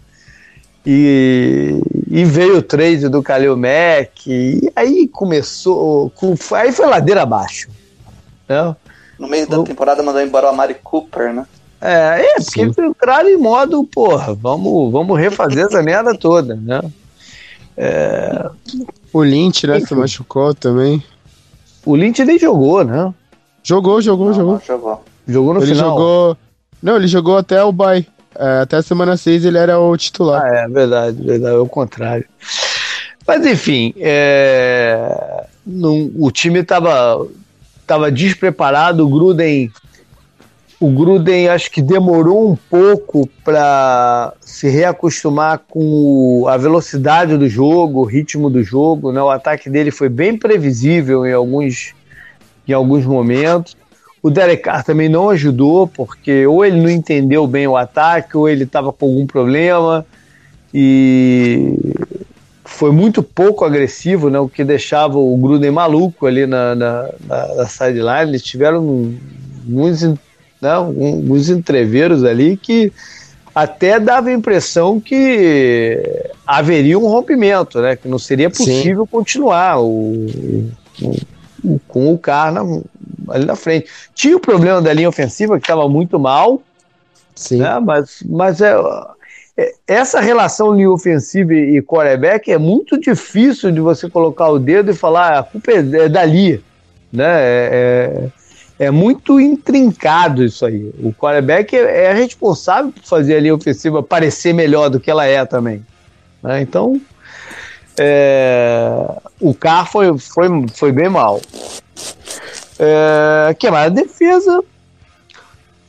[0.86, 1.80] E,
[2.10, 6.12] e, veio o trade do Kalil Mack, e aí começou.
[6.52, 7.70] Aí foi ladeira abaixo.
[8.46, 8.76] Né?
[9.18, 11.46] No meio da temporada mandou embora o Amari Cooper, né?
[11.80, 16.80] É, é porque entraram em modo, porra, vamos, vamos refazer essa merda toda, né?
[17.76, 18.48] É...
[19.12, 21.02] O Lynch, né, se machucou também.
[21.84, 23.12] O Lynch nem jogou, né?
[23.62, 24.52] Jogou, jogou, não, jogou.
[24.54, 25.04] Não jogou.
[25.26, 25.90] Jogou no ele final.
[25.90, 26.36] Jogou...
[26.82, 28.06] Não, ele jogou até o bye.
[28.36, 30.42] É, até a semana 6 ele era o titular.
[30.42, 32.26] Ah, é verdade, verdade, é o contrário.
[33.26, 35.46] Mas enfim, é...
[35.66, 37.26] o time estava
[37.86, 39.70] tava despreparado, o Gruden
[40.84, 48.00] o Gruden acho que demorou um pouco para se reacostumar com a velocidade do jogo,
[48.00, 49.10] o ritmo do jogo.
[49.10, 49.22] Né?
[49.22, 51.94] O ataque dele foi bem previsível em alguns,
[52.68, 53.76] em alguns momentos.
[54.22, 58.48] O Derek Carr também não ajudou, porque ou ele não entendeu bem o ataque, ou
[58.48, 60.04] ele estava com algum problema.
[60.72, 61.72] E
[62.74, 64.38] foi muito pouco agressivo, né?
[64.38, 68.30] o que deixava o Gruden maluco ali na, na, na, na sideline.
[68.30, 69.14] Eles tiveram
[69.64, 70.02] muitos
[70.60, 72.92] né, uns entreveros ali que
[73.54, 76.02] até dava a impressão que
[76.46, 77.94] haveria um rompimento, né?
[77.94, 79.10] Que não seria possível Sim.
[79.10, 80.26] continuar o,
[81.00, 81.16] o,
[81.62, 82.62] o, com o Carna
[83.28, 83.86] ali na frente.
[84.12, 86.60] Tinha o problema da linha ofensiva que estava muito mal,
[87.34, 87.58] Sim.
[87.58, 88.74] Né, mas, mas é,
[89.86, 94.94] essa relação linha ofensiva e quarterback é muito difícil de você colocar o dedo e
[94.94, 96.62] falar ah, a culpa é, é dali,
[97.12, 97.24] né?
[97.24, 98.44] É, é
[98.78, 100.92] é muito intrincado isso aí.
[101.02, 105.26] O quarterback é, é responsável por fazer a linha ofensiva parecer melhor do que ela
[105.26, 105.84] é também.
[106.42, 106.60] Né?
[106.60, 107.00] Então,
[107.98, 109.06] é,
[109.40, 111.40] o carro foi, foi, foi bem mal.
[112.78, 113.86] É, que mais?
[113.86, 114.64] A defesa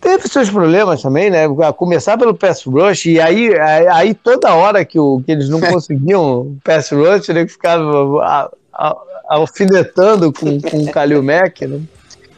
[0.06, 1.46] teve seus problemas também, né?
[1.68, 3.50] A começar pelo pass rush, e aí,
[3.92, 8.52] aí toda hora que, o, que eles não conseguiam pass rush, ele ficava
[9.28, 11.82] alfinetando com, com o Kalil Mack, né?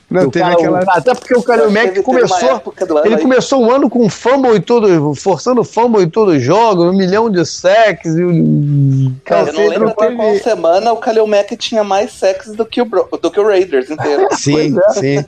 [0.10, 0.80] Não, teve cara, aquela...
[0.88, 2.64] Até porque o Kalil Mack começou.
[3.04, 3.22] Ele aí.
[3.22, 7.30] começou o ano com fumble e tudo, forçando fumble em todos os jogos, um milhão
[7.30, 8.16] de sacks.
[8.16, 9.12] E...
[9.26, 12.82] Cara, eu não lembro até qual semana o Kalil Mack tinha mais sacks do que
[12.82, 14.30] o, do que o Raiders inteiro.
[14.40, 14.94] sim, é.
[14.94, 15.26] sim.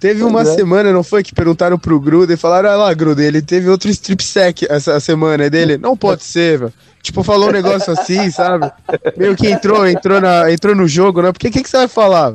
[0.00, 0.44] Teve uma é.
[0.46, 3.90] semana, não foi, que perguntaram pro Gruden e falaram, ah lá, Gruden, ele teve outro
[3.90, 5.76] strip sack essa semana é dele.
[5.76, 6.72] Não pode ser, velho.
[7.02, 8.70] Tipo, falou um negócio assim, sabe?
[9.16, 11.32] Meio que entrou, entrou, na, entrou no jogo, né?
[11.32, 12.32] Porque o que, que você vai falar?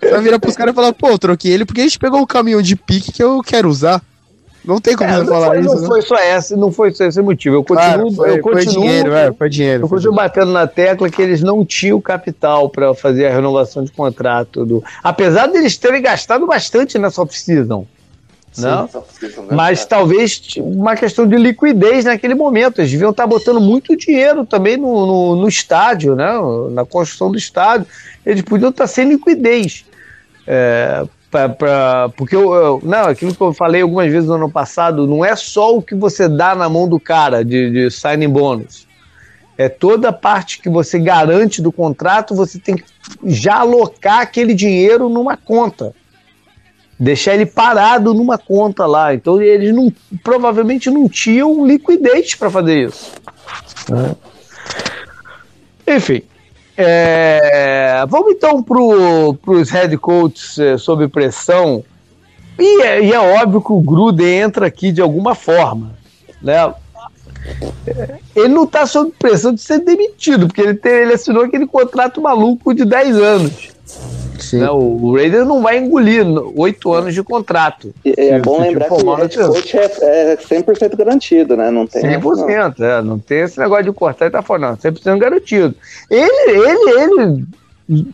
[0.00, 2.26] Você vai virar pros caras e falar, pô, troquei ele porque a gente pegou um
[2.26, 4.00] caminhão de pique que eu quero usar.
[4.64, 5.74] Não tem como é, você falar foi, isso.
[5.74, 5.88] Não né?
[5.88, 7.56] foi só esse, não foi só esse motivo.
[7.56, 9.84] Eu continuo, foi, eu continuo, foi dinheiro, é, foi dinheiro.
[9.84, 13.90] Eu continuo batendo na tecla que eles não tinham capital para fazer a renovação de
[13.90, 14.64] contrato.
[14.64, 17.86] Do, apesar de eles terem gastado bastante nessa off-season.
[18.58, 18.88] Não?
[19.50, 22.80] Mas talvez uma questão de liquidez naquele momento.
[22.80, 26.30] Eles deviam estar botando muito dinheiro também no, no, no estádio, né?
[26.70, 27.86] na construção do estádio.
[28.24, 29.86] Eles podiam estar sem liquidez.
[30.46, 34.50] É, pra, pra, porque eu, eu, não, aquilo que eu falei algumas vezes no ano
[34.50, 38.28] passado, não é só o que você dá na mão do cara de, de signing
[38.28, 38.86] bônus.
[39.56, 42.84] É toda a parte que você garante do contrato, você tem que
[43.24, 45.94] já alocar aquele dinheiro numa conta.
[46.98, 49.14] Deixar ele parado numa conta lá.
[49.14, 49.92] Então eles não,
[50.22, 53.12] provavelmente não tinham liquidez para fazer isso.
[53.88, 54.14] Né?
[55.86, 56.22] Enfim,
[56.76, 61.84] é, vamos então para os head coaches é, sob pressão.
[62.58, 65.92] E é, e é, óbvio que o Gruden entra aqui de alguma forma.
[66.40, 66.72] Né?
[68.34, 72.20] Ele não está sob pressão de ser demitido, porque ele, tem, ele assinou aquele contrato
[72.20, 73.70] maluco de 10 anos.
[74.56, 74.70] Né?
[74.70, 76.24] O, Raiders não vai engolir
[76.56, 77.94] oito anos de contrato.
[78.04, 81.70] E, é bom lembrar que o head coach é, é 100% garantido, né?
[81.70, 82.86] Não tem 100%, não.
[82.86, 84.76] É, não tem esse negócio de cortar e tá fora, não.
[84.76, 85.74] 100% garantido.
[86.10, 87.44] Ele, ele,
[87.88, 88.08] ele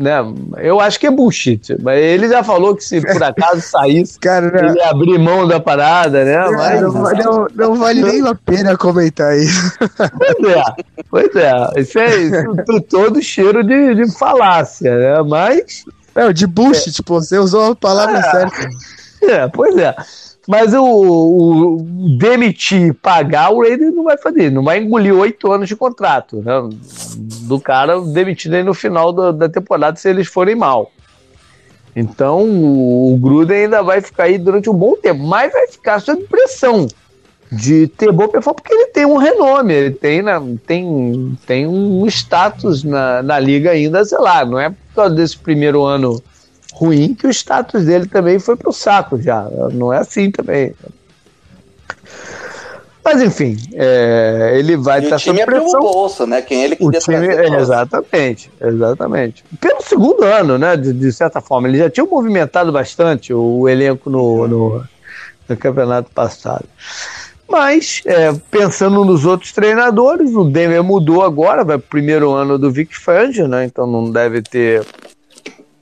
[0.00, 0.18] né?
[0.56, 4.66] Eu acho que é bullshit, mas ele já falou que se por acaso saísse, Cara,
[4.66, 6.32] ele ia abrir mão da parada, né?
[6.32, 9.78] É, mas, não, não, não, vale nem a pena comentar isso.
[10.18, 10.64] Pois é,
[11.10, 11.80] pois é.
[11.80, 15.22] Isso é isso, todo cheiro de, de falácia, né?
[15.22, 15.84] Mas.
[16.14, 16.92] É, de bullshit, é.
[16.92, 18.68] tipo, você usou a palavra é, certa.
[19.22, 19.94] É, pois é.
[20.48, 21.86] Mas o, o,
[22.18, 24.50] demitir, pagar, o Raiders não vai fazer.
[24.50, 26.52] Não vai engolir oito anos de contrato né,
[27.50, 30.92] do cara demitido aí no final da, da temporada se eles forem mal.
[31.94, 36.00] Então o, o Gruden ainda vai ficar aí durante um bom tempo, mas vai ficar
[36.00, 36.86] sob pressão
[37.50, 42.06] de ter boa performance, porque ele tem um renome, ele tem, né, tem, tem um
[42.06, 46.22] status na, na liga ainda, sei lá, não é por causa desse primeiro ano
[46.72, 49.48] ruim que o status dele também foi pro saco já.
[49.72, 50.72] Não é assim também.
[53.02, 55.78] Mas enfim, é, ele vai estar tá sob pressão.
[55.78, 56.42] É bolso, né?
[56.42, 59.44] Quem ele o time, é, Exatamente, exatamente.
[59.58, 60.76] Pelo segundo ano, né?
[60.76, 64.84] De, de, certa forma, ele já tinha movimentado bastante o, o elenco no, no,
[65.48, 66.66] no, campeonato passado.
[67.48, 72.70] Mas, é, pensando nos outros treinadores, o Denver mudou agora, vai pro primeiro ano do
[72.70, 73.64] Vic Fangio, né?
[73.64, 74.86] Então não deve ter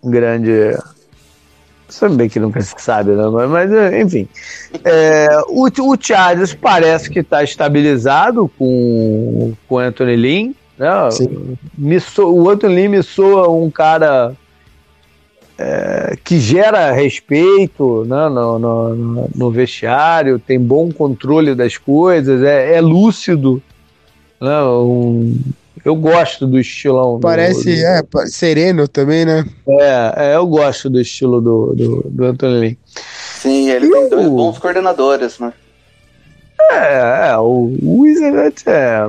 [0.02, 0.78] grande.
[1.88, 3.24] Sabe bem que nunca se sabe, né?
[3.48, 4.29] mas enfim.
[4.85, 10.53] É, o, o Chargers parece que está estabilizado com, o Anthony Lynn.
[10.79, 10.88] Né?
[12.01, 14.35] So, o Anthony Lynn me soa um cara
[15.57, 18.29] é, que gera respeito né?
[18.29, 23.62] no, no, no, vestiário, tem bom controle das coisas, é, é lúcido.
[24.40, 24.62] Né?
[24.62, 25.37] Um,
[25.84, 27.18] eu gosto do estilão.
[27.20, 28.20] Parece do, do...
[28.22, 29.44] É, sereno também, né?
[29.68, 32.78] É, é, eu gosto do estilo do, do, do Anthony
[33.40, 34.10] Sim, ele e tem o...
[34.10, 35.52] dois bons coordenadores, né?
[36.70, 39.06] É, é o, o Wizard é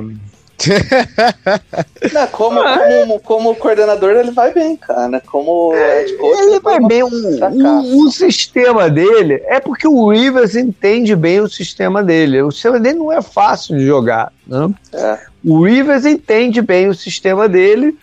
[2.12, 5.20] Não, como, como, como coordenador, ele vai bem, cara.
[5.20, 7.02] Como head coach, ele, ele vai bem.
[7.02, 12.42] O, o, o, sistema dele é porque o Rivers entende bem o sistema dele.
[12.42, 14.32] O sistema dele não é fácil de jogar.
[14.46, 14.70] Né?
[14.92, 15.18] É.
[15.44, 17.96] O Rivers entende bem o sistema dele,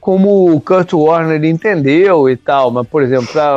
[0.00, 2.70] como o Kurt Warner entendeu e tal.
[2.70, 3.56] Mas, por exemplo, pra,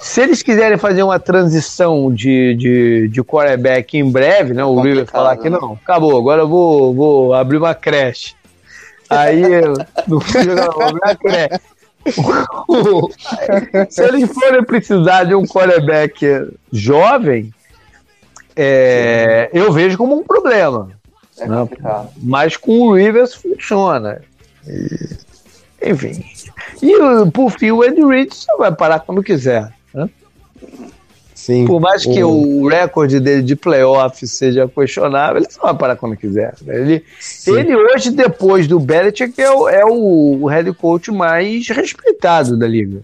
[0.00, 4.64] se eles quiserem fazer uma transição de, de, de quarterback em breve, né?
[4.64, 5.58] O River falar que né?
[5.60, 8.34] não, acabou, agora eu vou, vou abrir uma creche.
[9.10, 9.42] Aí,
[10.06, 11.60] no vou abrir uma creche.
[13.90, 17.52] se eles forem precisar de um quarterback jovem,
[18.54, 20.90] é, eu vejo como um problema.
[21.38, 21.68] É né?
[22.16, 24.20] Mas com o Rivers funciona.
[24.66, 26.24] E, enfim.
[26.82, 29.72] E por fim, o Ed Reed só vai parar quando quiser.
[30.62, 30.88] Né?
[31.34, 31.64] Sim.
[31.66, 35.96] Por mais que o, o recorde dele de playoff seja questionável, ele só vai parar
[35.96, 36.52] quando quiser.
[36.66, 37.02] Ele,
[37.46, 43.02] ele hoje, depois do Belichick, é o, é o head coach mais respeitado da liga.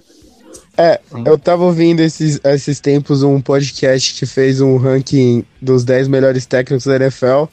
[0.77, 6.09] É, eu tava ouvindo esses, esses tempos um podcast que fez um ranking dos 10
[6.09, 7.45] melhores técnicos da NFL.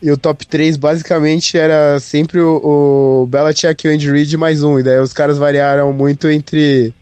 [0.00, 4.62] E o top 3 basicamente era sempre o, o Belichick e o Andy Reid mais
[4.62, 4.78] um.
[4.78, 6.94] E daí os caras variaram muito entre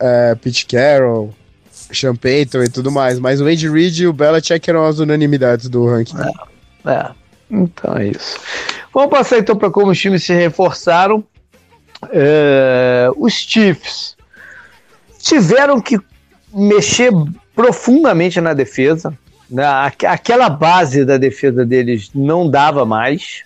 [0.00, 1.32] é, Pete Carroll,
[1.92, 3.18] Sean Payton e tudo mais.
[3.18, 6.16] Mas o Andy Reid e o Belichick eram as unanimidades do ranking.
[6.84, 7.10] É, é.
[7.50, 8.38] então é isso.
[8.92, 11.24] Vamos passar então para como os times se reforçaram.
[12.10, 14.16] É, os Chiefs
[15.18, 15.98] tiveram que
[16.52, 17.12] mexer
[17.54, 19.16] profundamente na defesa.
[19.48, 19.64] Né?
[20.06, 23.42] Aquela base da defesa deles não dava mais.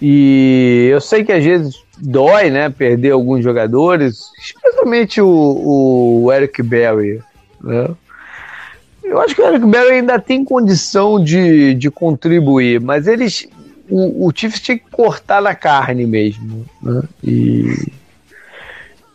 [0.00, 2.68] E eu sei que às vezes dói, né?
[2.70, 4.24] Perder alguns jogadores,
[4.84, 7.20] especialmente o, o Eric Berry.
[7.60, 7.90] Né?
[9.02, 13.48] Eu acho que o Eric Berry ainda tem condição de, de contribuir, mas eles.
[13.88, 16.64] O, o Chiefs tinha que cortar na carne mesmo.
[16.82, 17.02] Né?
[17.22, 17.92] E,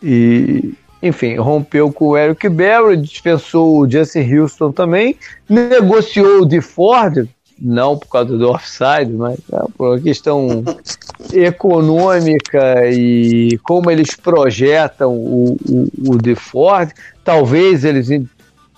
[0.02, 5.16] e, enfim, rompeu com o Eric Berry, dispensou o Justin Houston também,
[5.48, 7.28] negociou o de Ford,
[7.60, 10.64] não por causa do offside, mas é por uma questão
[11.32, 16.90] econômica e como eles projetam o, o, o de Ford.
[17.22, 18.08] Talvez eles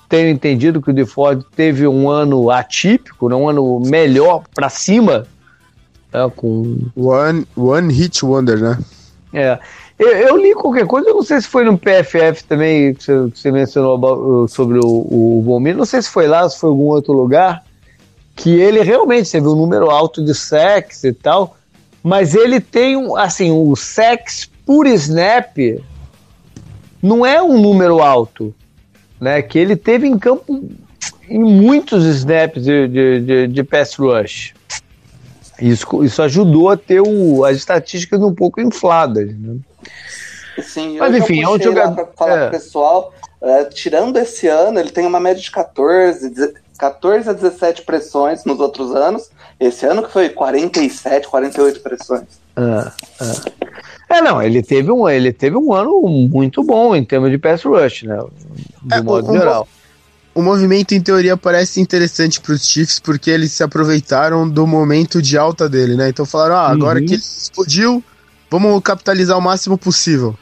[0.08, 4.68] tenham entendido que o de Ford teve um ano atípico, né, um ano melhor para
[4.68, 5.26] cima.
[6.12, 6.78] Né, com...
[6.96, 8.78] One, one Hit Wonder, né?
[9.32, 9.58] É.
[9.98, 13.20] Eu, eu, li qualquer coisa, eu não sei se foi no PFF também, que você,
[13.20, 16.86] você mencionou sobre o, o Volmir, não sei se foi lá, se foi em algum
[16.86, 17.62] outro lugar,
[18.34, 21.56] que ele realmente teve um número alto de sacks e tal,
[22.02, 25.56] mas ele tem um, assim, o sacks por snap
[27.02, 28.54] não é um número alto,
[29.20, 29.42] né?
[29.42, 30.68] Que ele teve em campo
[31.28, 34.54] em muitos snaps de, de, de, de pass rush.
[35.60, 39.56] Isso, isso ajudou a ter o, as estatísticas um pouco infladas, né?
[40.60, 41.94] Sim, Mas enfim, é um jogador.
[41.94, 42.42] Pra falar é.
[42.42, 47.82] pro pessoal, é, tirando esse ano, ele tem uma média de 14, 14 a 17
[47.82, 49.30] pressões nos outros anos.
[49.60, 52.24] Esse ano que foi 47, 48 pressões.
[52.56, 53.24] É,
[54.10, 54.16] é.
[54.16, 57.62] é, não, ele teve, um, ele teve um ano muito bom em termos de pass
[57.62, 58.18] rush, né?
[58.82, 59.68] De é, modo um, geral.
[60.34, 65.22] O movimento, em teoria, parece interessante para os Chiefs porque eles se aproveitaram do momento
[65.22, 66.08] de alta dele, né?
[66.08, 67.06] Então falaram: ah, agora uhum.
[67.06, 68.02] que ele explodiu,
[68.50, 70.36] vamos capitalizar o máximo possível.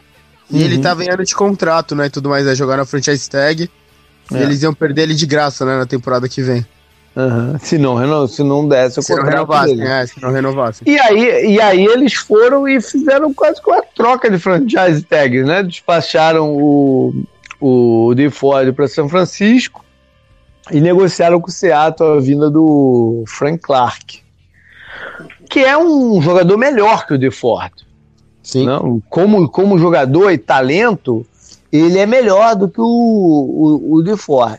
[0.50, 0.60] E uhum.
[0.62, 2.06] ele tava em ano de contrato, né?
[2.06, 3.70] E tudo mais, é jogar na franchise tag.
[4.32, 4.42] É.
[4.42, 5.78] Eles iam perder ele de graça, né?
[5.78, 6.64] Na temporada que vem.
[7.16, 7.58] Uhum.
[7.58, 9.14] Se, não, se não desse o se.
[9.14, 10.82] Não renovasse, é, se não renovasse.
[10.86, 15.42] E aí, e aí eles foram e fizeram quase que uma troca de franchise tag,
[15.42, 15.62] né?
[15.62, 17.12] Despacharam o,
[17.60, 19.84] o de Ford para São Francisco
[20.70, 24.22] e negociaram com o Seattle a vinda do Frank Clark,
[25.48, 27.72] que é um jogador melhor que o de Ford.
[28.42, 28.66] Sim.
[28.66, 31.26] Não, como, como jogador e talento,
[31.72, 34.58] ele é melhor do que o, o, o de Ford.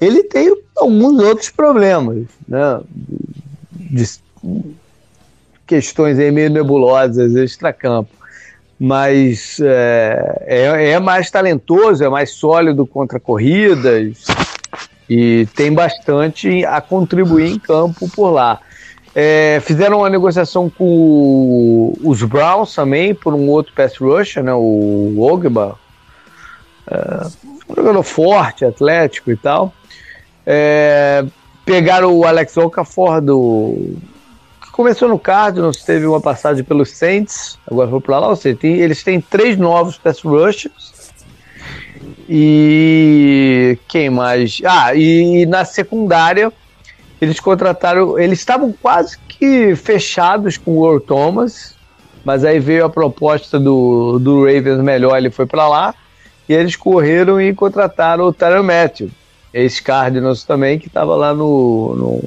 [0.00, 2.80] Ele tem alguns outros problemas, né?
[3.72, 4.04] De,
[5.66, 8.10] questões aí meio nebulosas, extracampo.
[8.78, 14.24] Mas é, é, é mais talentoso, é mais sólido contra corridas
[15.08, 18.60] e tem bastante a contribuir em campo por lá.
[19.14, 25.16] É, fizeram uma negociação com os Browns também, por um outro pass rusher, né, o
[25.18, 25.78] Ogba.
[26.90, 27.26] É,
[27.68, 29.72] um jogador forte, atlético e tal.
[30.44, 31.24] É,
[31.64, 33.96] pegaram o Alex Okafor do.
[34.62, 38.28] que começou no Cardinals, teve uma passagem pelos Saints, agora foi para lá.
[38.28, 40.94] Ou seja, tem, eles têm três novos pass rushers.
[42.28, 44.60] E quem mais?
[44.64, 46.52] Ah, e na secundária
[47.20, 51.74] eles contrataram, eles estavam quase que fechados com o Earl Thomas,
[52.24, 55.94] mas aí veio a proposta do, do Ravens melhor, ele foi para lá,
[56.48, 59.10] e eles correram e contrataram o Tyler Matthew,
[59.52, 62.24] ex-Cardinals também, que estava lá no, no,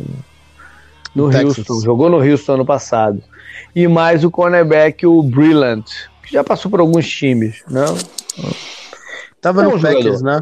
[1.16, 3.22] no Houston, jogou no Houston ano passado.
[3.76, 5.86] E mais o cornerback, o Brillant,
[6.24, 7.86] que já passou por alguns times, né?
[9.42, 9.98] Tava é um no jogador.
[9.98, 10.42] Packers, né?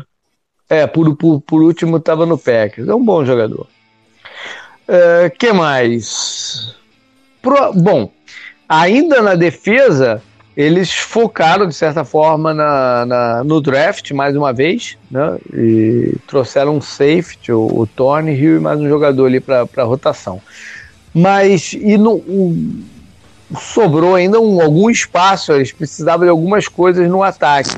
[0.69, 2.87] É, por, por, por último tava no Packers.
[2.87, 3.67] É um bom jogador.
[4.87, 6.75] Uh, que mais?
[7.41, 8.11] Pro, bom,
[8.67, 10.21] ainda na defesa,
[10.57, 15.37] eles focaram, de certa forma, na, na, no draft, mais uma vez, né?
[15.53, 20.41] E trouxeram um safety, o, o Tony Hill e mais um jogador ali para rotação.
[21.13, 22.57] Mas e no, o,
[23.55, 27.75] sobrou ainda um, algum espaço, eles precisavam de algumas coisas no ataque.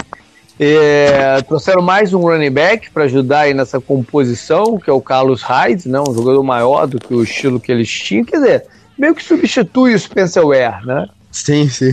[0.58, 5.42] É, trouxeram mais um running back para ajudar aí nessa composição, que é o Carlos
[5.42, 8.24] Hyde, né, um jogador maior do que o estilo que eles tinham.
[8.24, 8.66] Quer dizer,
[8.98, 11.08] meio que substitui o Spencer Ware, né?
[11.30, 11.92] Sim, sim.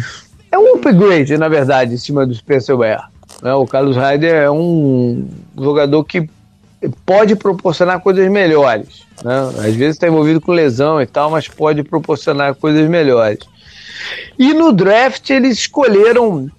[0.56, 3.02] É um upgrade, na verdade, em cima do Spencer Ware.
[3.42, 3.52] Né?
[3.52, 6.30] O Carlos Hyde é um jogador que
[7.04, 9.02] pode proporcionar coisas melhores.
[9.22, 9.38] Né?
[9.58, 13.40] Às vezes está envolvido com lesão e tal, mas pode proporcionar coisas melhores.
[14.38, 16.50] E no draft eles escolheram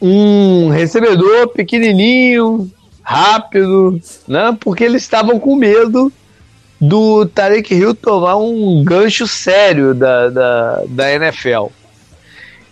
[0.00, 2.70] um recebedor pequenininho,
[3.02, 4.56] rápido, né?
[4.60, 6.12] Porque eles estavam com medo
[6.80, 11.66] do Tarek Hill tomar um gancho sério da, da, da NFL.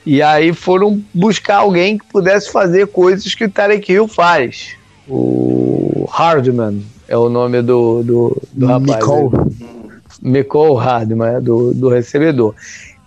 [0.07, 4.76] E aí foram buscar alguém que pudesse fazer coisas que o Tarek Hill faz.
[5.09, 9.04] O Hardman é o nome do, do, do rapaz.
[10.22, 12.54] Nicole Hardman, é do, do recebedor.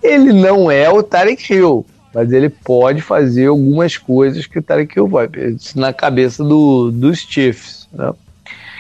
[0.03, 4.97] Ele não é o Tarek Hill, mas ele pode fazer algumas coisas que o Tarek
[4.97, 5.29] Hill vai.
[5.75, 8.11] Na cabeça do, dos Chiefs, né?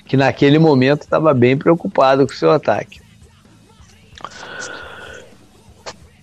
[0.05, 2.99] que naquele momento estava bem preocupado com o seu ataque.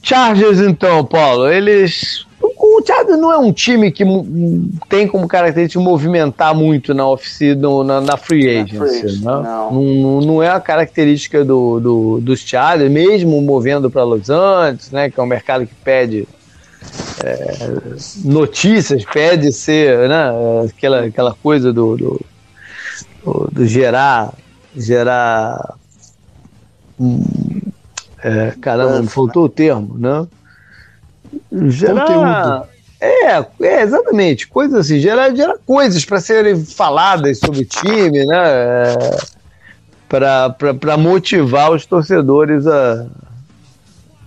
[0.06, 2.24] Chargers, então, Paulo, eles.
[2.40, 4.04] O Chargers não é um time que
[4.88, 9.18] tem como característica movimentar muito na oficina, na, na free agency.
[9.18, 9.20] Né?
[9.24, 9.72] Não.
[9.72, 15.10] Não, não é a característica do, do, dos Chargers, mesmo movendo para Los Angeles, né,
[15.10, 16.28] que é um mercado que pede
[17.24, 17.72] é,
[18.24, 20.30] notícias, pede ser né,
[20.68, 22.20] aquela, aquela coisa do, do,
[23.24, 24.32] do, do gerar,
[24.76, 25.74] gerar
[28.26, 30.26] é, caramba, faltou o termo, né?
[31.68, 32.68] Gerar.
[33.00, 34.48] É, é, exatamente.
[34.48, 38.36] Coisas assim, gerar, gerar coisas para serem faladas sobre o time, né?
[38.36, 39.16] É,
[40.08, 43.06] para motivar os torcedores a,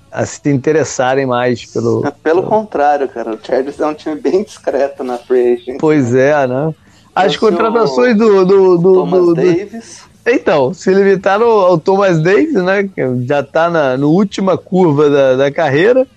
[0.09, 2.07] a se interessarem mais pelo.
[2.07, 3.33] É, pelo contrário, cara.
[3.33, 6.73] O Chargers é um time bem discreto na free Pois é, né?
[7.13, 10.08] As contratações do, do, do, Thomas do, Davis.
[10.31, 12.83] Então, se limitaram ao, Thomas Davis, né?
[12.83, 16.07] Que já está na no última curva da, da carreira.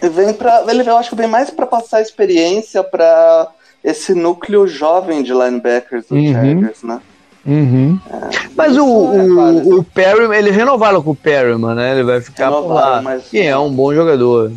[0.00, 3.48] Vem pra, ele eu acho que vem mais para passar experiência para
[3.82, 6.32] esse núcleo jovem de linebackers do uhum.
[6.32, 7.00] Chargers, né?
[7.46, 7.98] Uhum.
[8.10, 11.92] É, mas o, o, o Perryman, ele renovaram com o Perryman, né?
[11.92, 13.02] Ele vai ficar por lá.
[13.02, 13.24] Mas...
[13.28, 14.50] Que é um bom jogador.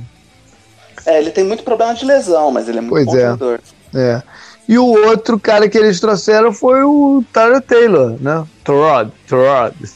[1.05, 3.21] É, ele tem muito problema de lesão, mas ele é muito pois bom é.
[3.21, 3.59] jogador.
[3.93, 4.21] É.
[4.67, 8.45] E o outro cara que eles trouxeram foi o Tyler Taylor, né?
[8.63, 9.73] Trod, Trod.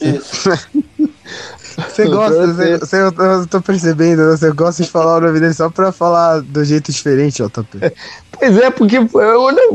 [1.89, 4.37] Você gosta, você, você, eu tô percebendo, né?
[4.37, 7.93] você gosta de falar o nome dele só pra falar do jeito diferente, JP.
[8.37, 8.97] Pois é, porque,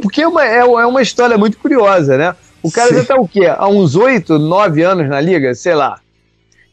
[0.02, 2.34] porque é, uma, é, é uma história muito curiosa, né?
[2.62, 2.96] O cara Sim.
[2.96, 3.46] já tá o quê?
[3.46, 6.00] Há uns oito, nove anos na liga, sei lá.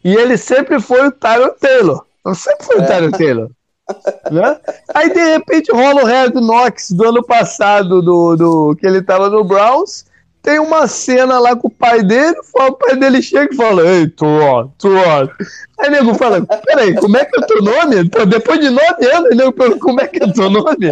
[0.03, 2.03] E ele sempre foi o Tyler Taylor.
[2.34, 2.86] Sempre foi o é.
[2.86, 3.49] Tyler Taylor.
[4.31, 4.57] Né?
[4.93, 9.29] Aí de repente rola o Red Knox do ano passado, do, do que ele tava
[9.29, 10.05] no Browns.
[10.41, 14.07] Tem uma cena lá com o pai dele, o pai dele chega e fala: Ei,
[14.07, 15.29] Turon, Turon.
[15.79, 18.01] Aí o nego fala: Peraí, como é que é o teu nome?
[18.01, 20.91] Então, depois de nove anos, o nego pergunta: Como é que é o teu nome?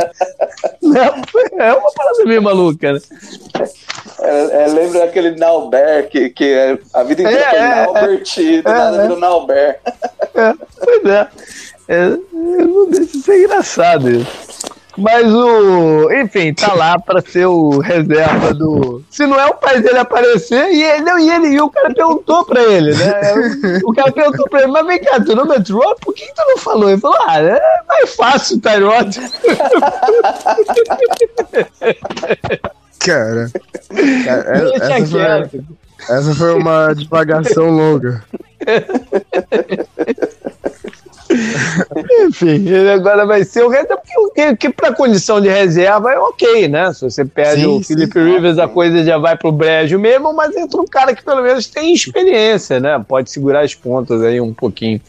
[1.57, 2.99] É uma parada meio maluca, né?
[4.21, 8.57] É, é, lembra aquele Nauber que, que a vida inteira é, foi é, Naubert e
[8.57, 9.01] é, nada é.
[9.01, 9.79] virou Nauber.
[10.35, 11.27] É, pois é.
[11.87, 14.61] É, não deixa de ser engraçado isso.
[14.97, 16.11] Mas o.
[16.11, 19.01] Enfim, tá lá pra ser o reserva do.
[19.09, 21.93] Se não é o pai dele aparecer, e ele, não, e ele, e o cara
[21.93, 23.13] perguntou pra ele, né?
[23.85, 25.95] O cara perguntou pra ele, mas vem cá, tu não é Tyrod?
[26.01, 26.89] Por que, que tu não falou?
[26.89, 29.19] Ele falou, ah, é mais fácil Tyrod.
[32.99, 33.49] Cara,
[34.25, 35.21] cara essa, foi,
[36.15, 38.23] essa foi uma divagação longa.
[42.27, 46.67] Enfim, ele agora vai ser o reserva, porque, que para condição de reserva é ok,
[46.67, 46.93] né?
[46.93, 50.55] Se você perde sim, o Felipe Rivers, a coisa já vai pro brejo mesmo, mas
[50.55, 53.03] entra um cara que pelo menos tem experiência, né?
[53.07, 55.01] Pode segurar as pontas aí um pouquinho.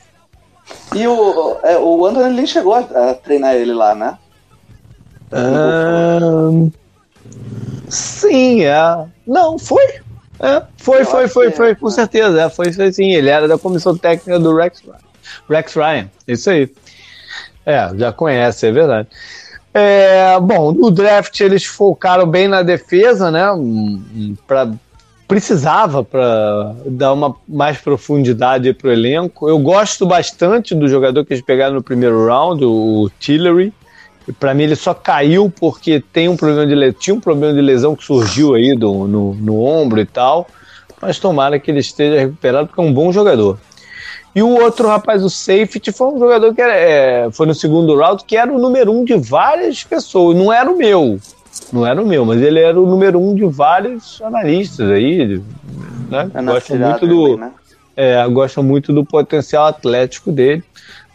[0.94, 4.18] E o, é, o Anthony Lynn chegou a, a, treinar ele lá, né?
[5.32, 6.70] Um,
[7.88, 9.06] sim, é.
[9.26, 9.84] Não, foi.
[10.40, 12.42] É, foi, foi, foi, foi, é, com certeza.
[12.42, 13.12] É, foi, foi sim.
[13.12, 15.01] Ele era da comissão técnica do Rex Ryan.
[15.48, 16.70] Rex Ryan, isso aí.
[17.64, 19.08] É, já conhece, é verdade.
[19.74, 23.46] É, bom, no draft eles focaram bem na defesa, né?
[24.46, 24.70] Pra,
[25.26, 29.48] precisava para dar uma mais profundidade para o elenco.
[29.48, 33.72] Eu gosto bastante do jogador que eles pegaram no primeiro round, o Tillery.
[34.38, 37.96] Para mim ele só caiu porque tem um problema de tinha um problema de lesão
[37.96, 40.46] que surgiu aí do, no, no ombro e tal.
[41.00, 43.58] Mas tomara que ele esteja recuperado porque é um bom jogador.
[44.34, 47.94] E o outro rapaz, o safety, foi um jogador que era, é, foi no segundo
[47.96, 50.36] round, que era o número um de várias pessoas.
[50.36, 51.18] Não era o meu.
[51.70, 55.42] Não era o meu, mas ele era o número um de vários analistas aí.
[56.10, 56.30] Né?
[56.34, 57.36] É gosta muito do.
[57.36, 57.52] né?
[57.96, 60.64] é, gosta muito do potencial atlético dele.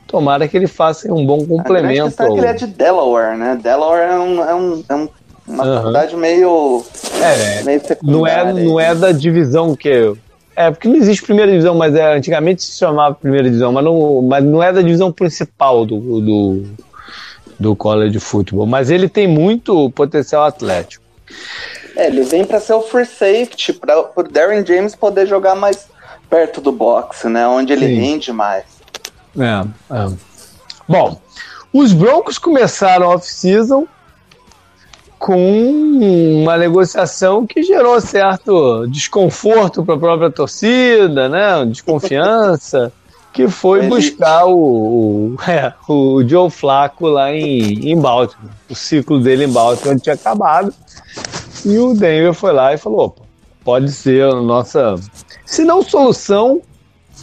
[0.05, 2.21] Tomara que ele faça um bom complemento.
[2.21, 3.59] A que ele é de Delaware, né?
[3.61, 5.09] Delaware é, um, é, um, é um,
[5.47, 5.75] uma uhum.
[5.75, 6.83] faculdade meio.
[7.21, 10.15] É, meio não é, não é da divisão que
[10.57, 14.23] é, porque não existe primeira divisão, mas é, antigamente se chamava primeira divisão, mas não,
[14.23, 16.63] mas não é da divisão principal do, do,
[17.59, 18.65] do college de futebol.
[18.65, 21.03] Mas ele tem muito potencial atlético.
[21.95, 25.87] É, ele vem para ser o free safety, para o Darren James poder jogar mais
[26.27, 27.47] perto do boxe, né?
[27.47, 27.99] Onde ele Sim.
[27.99, 28.63] rende mais.
[29.37, 30.11] É, é.
[30.89, 31.21] Bom,
[31.71, 33.87] os Broncos começaram a off-season
[35.19, 41.65] com uma negociação que gerou certo desconforto para a própria torcida, né?
[41.65, 42.91] Desconfiança,
[43.33, 48.51] que foi buscar o, o, é, o Joe Flaco lá em, em Baltimore.
[48.69, 50.73] O ciclo dele em Baltimore tinha acabado.
[51.65, 53.15] E o Denver foi lá e falou:
[53.63, 54.95] pode ser a nossa,
[55.45, 56.61] se não solução,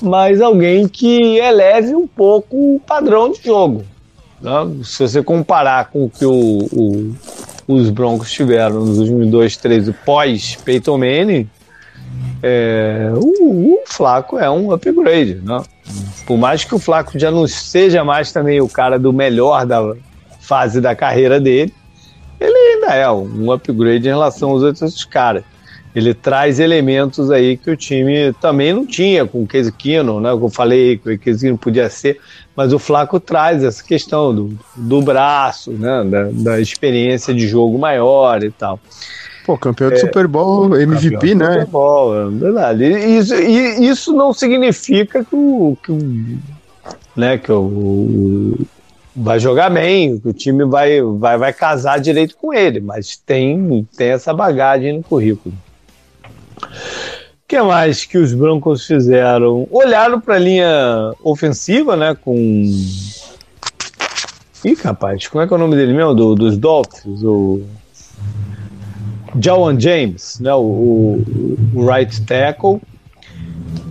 [0.03, 3.85] mas alguém que eleve um pouco o padrão de jogo.
[4.41, 4.53] Né?
[4.85, 7.17] Se você comparar com o que o, o
[7.67, 11.49] os Broncos tiveram nos últimos dois, três, pós Peyton Manning,
[12.43, 15.63] é, o, o, Flaco é um upgrade, né?
[16.27, 19.95] Por mais que o Flaco já não seja mais também o cara do melhor da
[20.41, 21.73] fase da carreira dele,
[22.39, 25.45] ele ainda é um upgrade em relação aos outros caras.
[25.95, 29.73] Ele traz elementos aí que o time também não tinha com o Case
[30.21, 30.31] né?
[30.31, 32.21] Eu falei que o Case podia ser,
[32.57, 36.05] mas o Flaco traz essa questão do, do braço, né?
[36.05, 38.81] Da, da experiência de jogo maior e tal.
[39.47, 41.53] Pô, campeão de é, Super Bowl, MVP, né?
[41.53, 42.85] Super Bowl, é verdade.
[42.85, 46.39] Isso, e isso não significa que o, que o,
[47.15, 48.59] né, que o,
[49.15, 53.87] vai jogar bem, que o time vai, vai, vai casar direito com ele, mas tem,
[53.97, 55.55] tem essa bagagem no currículo.
[56.65, 59.69] O que mais que os Broncos fizeram?
[59.71, 62.15] Olharam para a linha ofensiva, né?
[62.15, 62.65] Com.
[64.65, 66.15] Ih, rapaz, como é que é o nome dele mesmo?
[66.15, 67.23] Do, dos Dolphins?
[67.23, 67.63] O.
[69.39, 70.55] Jawan James, né?
[70.55, 71.23] O,
[71.75, 72.81] o, right tackle.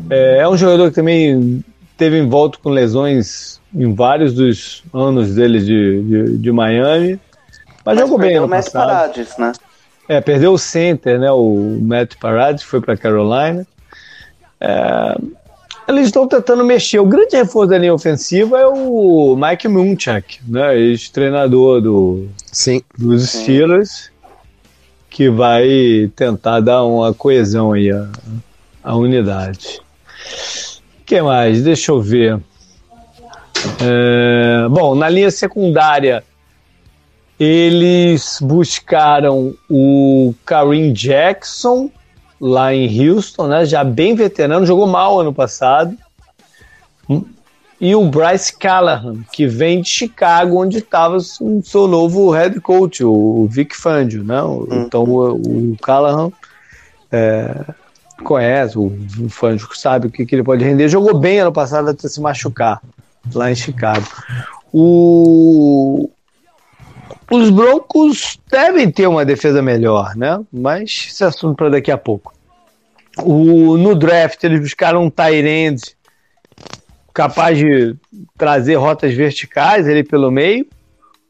[0.09, 1.63] É, é, um jogador que também
[1.97, 7.19] teve envolto com lesões em vários dos anos dele de, de, de Miami.
[7.85, 8.87] Mas, mas jogou bem no passado.
[8.87, 9.51] Parades, né?
[10.07, 11.31] É, perdeu o center, né?
[11.31, 13.65] O Matt Paradis foi para Carolina.
[14.59, 15.17] É,
[15.87, 16.99] eles estão tentando mexer.
[16.99, 20.77] O grande reforço da linha ofensiva é o Mike Munchak, né?
[20.77, 22.81] Ex-treinador do, Sim.
[22.97, 24.11] dos Steelers,
[25.09, 28.07] que vai tentar dar uma coesão aí à,
[28.83, 29.81] à unidade.
[31.01, 31.63] O que mais?
[31.63, 32.39] Deixa eu ver.
[33.81, 36.23] É, bom, na linha secundária
[37.39, 41.89] eles buscaram o Kareem Jackson
[42.39, 43.65] lá em Houston, né?
[43.65, 45.97] Já bem veterano, jogou mal ano passado.
[47.79, 53.03] E o Bryce Callahan, que vem de Chicago, onde estava o seu novo head coach,
[53.03, 54.41] o Vic Fangio, né?
[54.41, 54.67] Hum.
[54.71, 56.31] Então o, o Callahan
[57.11, 57.65] é,
[58.23, 58.89] conhece, o
[59.27, 60.87] Fangio sabe o que, que ele pode render.
[60.87, 62.81] Jogou bem ano passado até se machucar
[63.33, 64.05] lá em Chicago.
[64.71, 66.09] O,
[67.33, 70.39] os Broncos devem ter uma defesa melhor, né?
[70.51, 72.31] Mas esse é assunto para daqui a pouco.
[73.17, 75.95] O, no draft, eles buscaram um tight
[77.11, 77.95] capaz de
[78.37, 80.67] trazer rotas verticais ali pelo meio.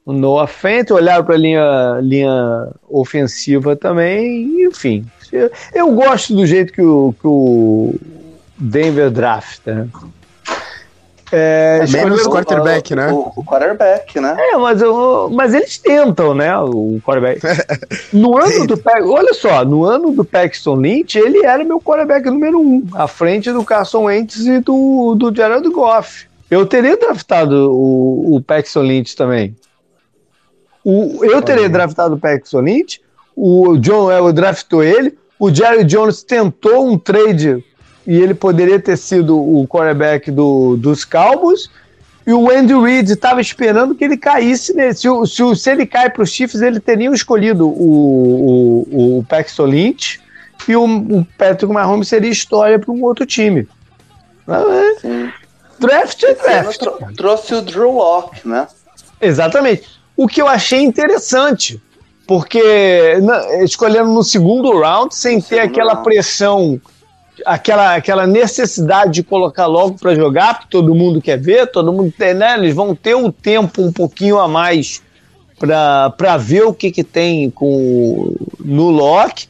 [0.06, 4.66] O Noah Fent, olharam para a linha, linha ofensiva também.
[4.66, 7.96] Enfim, eu, eu gosto do jeito que o, que o
[8.58, 9.74] Denver drafta.
[9.74, 9.90] Né?
[11.36, 13.12] É, é menos quarterback, o, né?
[13.12, 14.38] O, o, quarterback, né?
[14.38, 14.80] É, mas,
[15.32, 16.56] mas eles tentam, né?
[16.60, 17.42] O quarterback.
[18.14, 18.80] No ano do
[19.12, 23.52] olha só, no ano do Paxton Lynch, ele era meu quarterback número um, à frente
[23.52, 26.28] do Carson Wentz e do, do Gerald Goff.
[26.52, 29.56] Eu teria draftado o, o Paxton Lynch também.
[30.84, 33.02] O, eu teria draftado o Paxton Lynch,
[33.36, 37.64] o John Elway draftou ele, o Jerry Jones tentou um trade
[38.06, 41.70] e ele poderia ter sido o quarterback do, dos Cowboys.
[42.26, 44.94] E o Andy Reid estava esperando que ele caísse nele.
[44.94, 49.66] Se, se, se ele cai para os Chiefs, ele teria escolhido o, o, o Paxton
[49.66, 50.22] Lynch
[50.68, 53.68] e o, o Patrick Mahomes seria história para um outro time.
[54.48, 55.30] É,
[55.80, 56.82] draft é draft.
[57.16, 58.68] trouxe o Drew Locke, né?
[59.22, 59.84] Exatamente.
[60.16, 61.82] O que eu achei interessante,
[62.28, 66.04] porque na, escolhendo no segundo round, sem ter aquela round.
[66.06, 66.80] pressão
[67.46, 72.14] aquela, aquela necessidade de colocar logo para jogar, porque todo mundo quer ver, todo mundo
[72.16, 72.56] tem, né?
[72.58, 75.02] Eles vão ter um tempo um pouquinho a mais
[75.60, 79.48] para ver o que, que tem com, no Loki.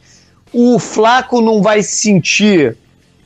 [0.52, 2.76] O Flaco não vai se sentir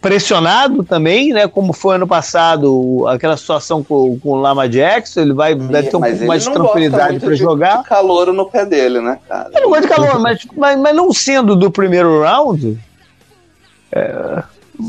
[0.01, 1.47] pressionado também, né?
[1.49, 5.97] Como foi ano passado, aquela situação com, com o Lama Jackson, ele vai deve ter
[5.97, 7.83] um pouco mais de tranquilidade para jogar.
[7.83, 9.51] De calor no pé dele, né, cara?
[9.53, 12.79] Ele não gosta de calor, mas, mas, mas não sendo do primeiro round,
[13.93, 14.43] é,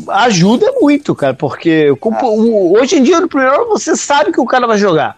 [0.09, 2.25] ajuda muito, cara, porque ah.
[2.25, 5.17] hoje em dia no primeiro você sabe que o cara vai jogar.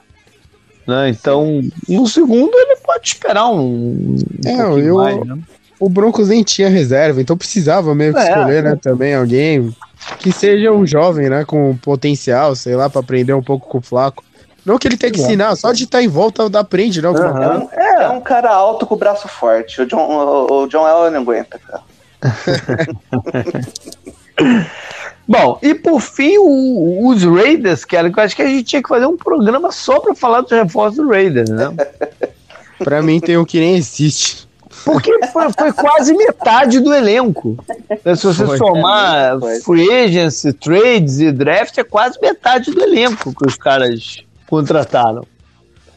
[0.88, 1.10] Né?
[1.10, 4.16] Então, no segundo ele pode esperar um.
[4.16, 5.38] um é, eu, mais, né?
[5.80, 9.76] o Broncos nem tinha reserva, então precisava mesmo é, escolher, né, também alguém
[10.20, 13.82] que seja um jovem, né, com potencial, sei lá, para aprender um pouco com o
[13.82, 14.24] Flaco.
[14.64, 17.14] Não que ele tenha que ensinar, só de estar tá em volta da aprende, não.
[17.14, 17.70] Uhum.
[17.72, 19.82] É, é, um cara alto com o braço forte.
[19.82, 21.82] O John, o, o John Allen não aguenta, cara.
[25.28, 28.90] Bom, e por fim, o, os Raiders, que eu acho que a gente tinha que
[28.90, 31.74] fazer um programa só para falar dos reforços do Raiders, né?
[32.84, 34.50] pra mim tem um que nem existe.
[34.84, 37.58] Porque foi, foi quase metade do elenco.
[38.16, 43.48] Se você foi, somar free agency, trades e draft, é quase metade do elenco que
[43.48, 45.24] os caras contrataram.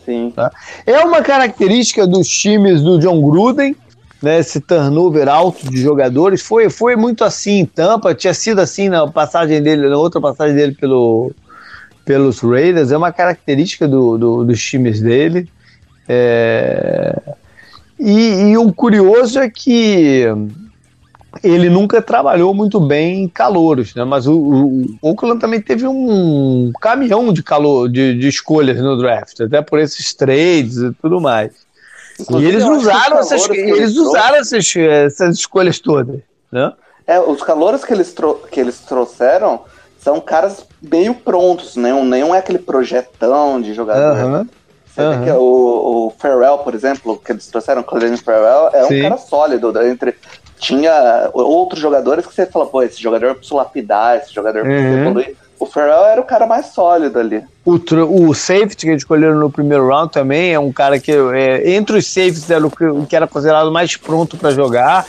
[0.05, 0.33] Sim.
[0.35, 0.53] Tá?
[0.85, 3.75] É uma característica dos times do John Gruden,
[4.25, 6.43] né, esse turnover alto de jogadores.
[6.43, 10.57] Foi, foi muito assim em Tampa, tinha sido assim na passagem dele, na outra passagem
[10.57, 11.33] dele pelo,
[12.05, 15.49] pelos Raiders, é uma característica do, do dos times dele.
[16.09, 17.17] É...
[17.99, 20.27] E, e o curioso é que
[21.43, 24.05] ele nunca trabalhou muito bem em calouros, né?
[24.05, 29.41] Mas o, o, Oakland também teve um caminhão de calor, de, de, escolhas no draft,
[29.41, 31.53] até por esses trades e tudo mais.
[32.19, 36.73] Inclusive, e eles usaram essas, eles usaram essas, essas escolhas todas, né?
[37.07, 38.15] É, os calores que eles,
[38.51, 39.61] que eles trouxeram
[40.01, 41.93] são caras meio prontos, né?
[42.03, 44.25] Nenhum é aquele projetão de jogador.
[44.25, 44.49] Uhum.
[44.87, 45.19] Você uhum.
[45.19, 49.01] vê que o, o Farrell, por exemplo, que eles trouxeram, o Colin Farrell, é Sim.
[49.01, 49.73] um cara sólido.
[49.73, 49.89] Né?
[49.89, 50.15] Entre,
[50.59, 55.01] tinha outros jogadores que você fala, pô, esse jogador precisa lapidar, esse jogador precisa uhum.
[55.01, 55.37] evoluir.
[55.59, 57.43] O Farrell era o cara mais sólido ali.
[57.65, 57.79] O,
[58.29, 61.99] o safety que eles escolheram no primeiro round também é um cara que, é, entre
[61.99, 65.07] os safeties, era o que, o que era considerado mais pronto para jogar.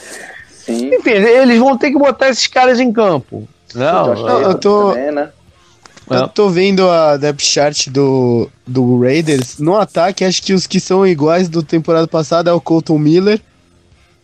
[0.66, 0.94] Sim.
[0.96, 3.48] Enfim, eles vão ter que botar esses caras em campo.
[3.74, 4.92] Não, eu, eu tô.
[4.92, 5.30] Também, né?
[6.10, 9.58] Eu tô vendo a depth chart do, do Raiders.
[9.58, 13.42] No ataque, acho que os que são iguais do temporada passada é o Colton Miller,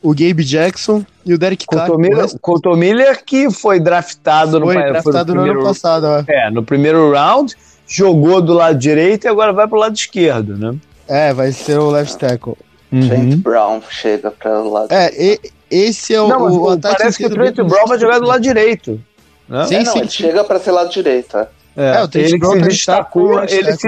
[0.01, 1.65] o Gabe Jackson e o Derek
[1.97, 6.07] Miller, Colton Miller que foi draftado, foi no, draftado no, no ano passado.
[6.27, 6.47] É.
[6.47, 7.55] é, no primeiro round,
[7.87, 10.75] jogou do lado direito e agora vai pro lado esquerdo, né?
[11.07, 12.55] É, vai ser o left tackle.
[12.91, 13.07] Uhum.
[13.07, 14.91] Trent Brown chega para o lado.
[14.91, 15.39] É, e,
[15.69, 18.41] esse é o, não, o, o Parece que o Trent Brown vai jogar do lado
[18.41, 18.99] direito.
[19.47, 19.65] Né?
[19.65, 20.23] Sim, é, não, sim, ele sim.
[20.23, 21.37] chega para ser lado direito.
[21.37, 21.47] É.
[21.75, 23.87] É, é ele que se destacou, ele se,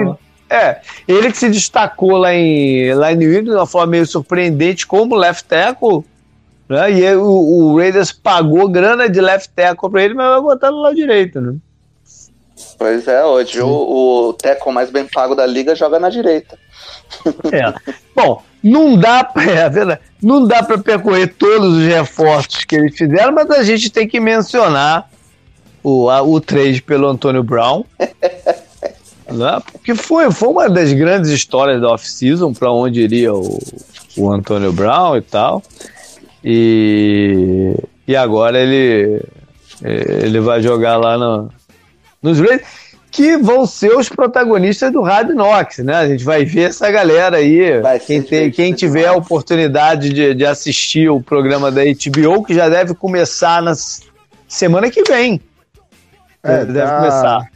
[0.54, 4.06] é, ele que se destacou lá em, lá em New England de uma forma meio
[4.06, 6.04] surpreendente como left tackle,
[6.70, 6.92] né?
[6.92, 10.82] E o, o Raiders pagou grana de left tackle para ele, mas vai botar no
[10.82, 11.56] lado direito, né?
[12.78, 16.58] Pois é, hoje o, o tackle mais bem pago da liga joga na direita.
[17.52, 17.94] É.
[18.16, 19.44] Bom, não dá para
[19.94, 24.08] é, não dá para percorrer todos os reforços que eles fizeram, mas a gente tem
[24.08, 25.10] que mencionar
[25.84, 27.84] o, a, o trade pelo Antônio Brown.
[29.38, 29.62] né?
[29.72, 33.60] Porque foi, foi uma das grandes histórias da off-season, para onde iria o,
[34.18, 35.62] o Antônio Brown e tal.
[36.44, 37.76] E,
[38.08, 39.22] e agora ele,
[39.82, 41.50] ele vai jogar lá no,
[42.22, 42.68] nos Raiders,
[43.14, 45.96] que vão ser os protagonistas do Hard Knocks, né?
[45.98, 47.60] A gente vai ver essa galera aí.
[48.08, 52.68] Quem, tem, quem tiver a oportunidade de, de assistir o programa da HBO, que já
[52.68, 53.74] deve começar na
[54.48, 55.40] semana que vem.
[56.42, 56.98] É, deve tá...
[56.98, 57.53] começar.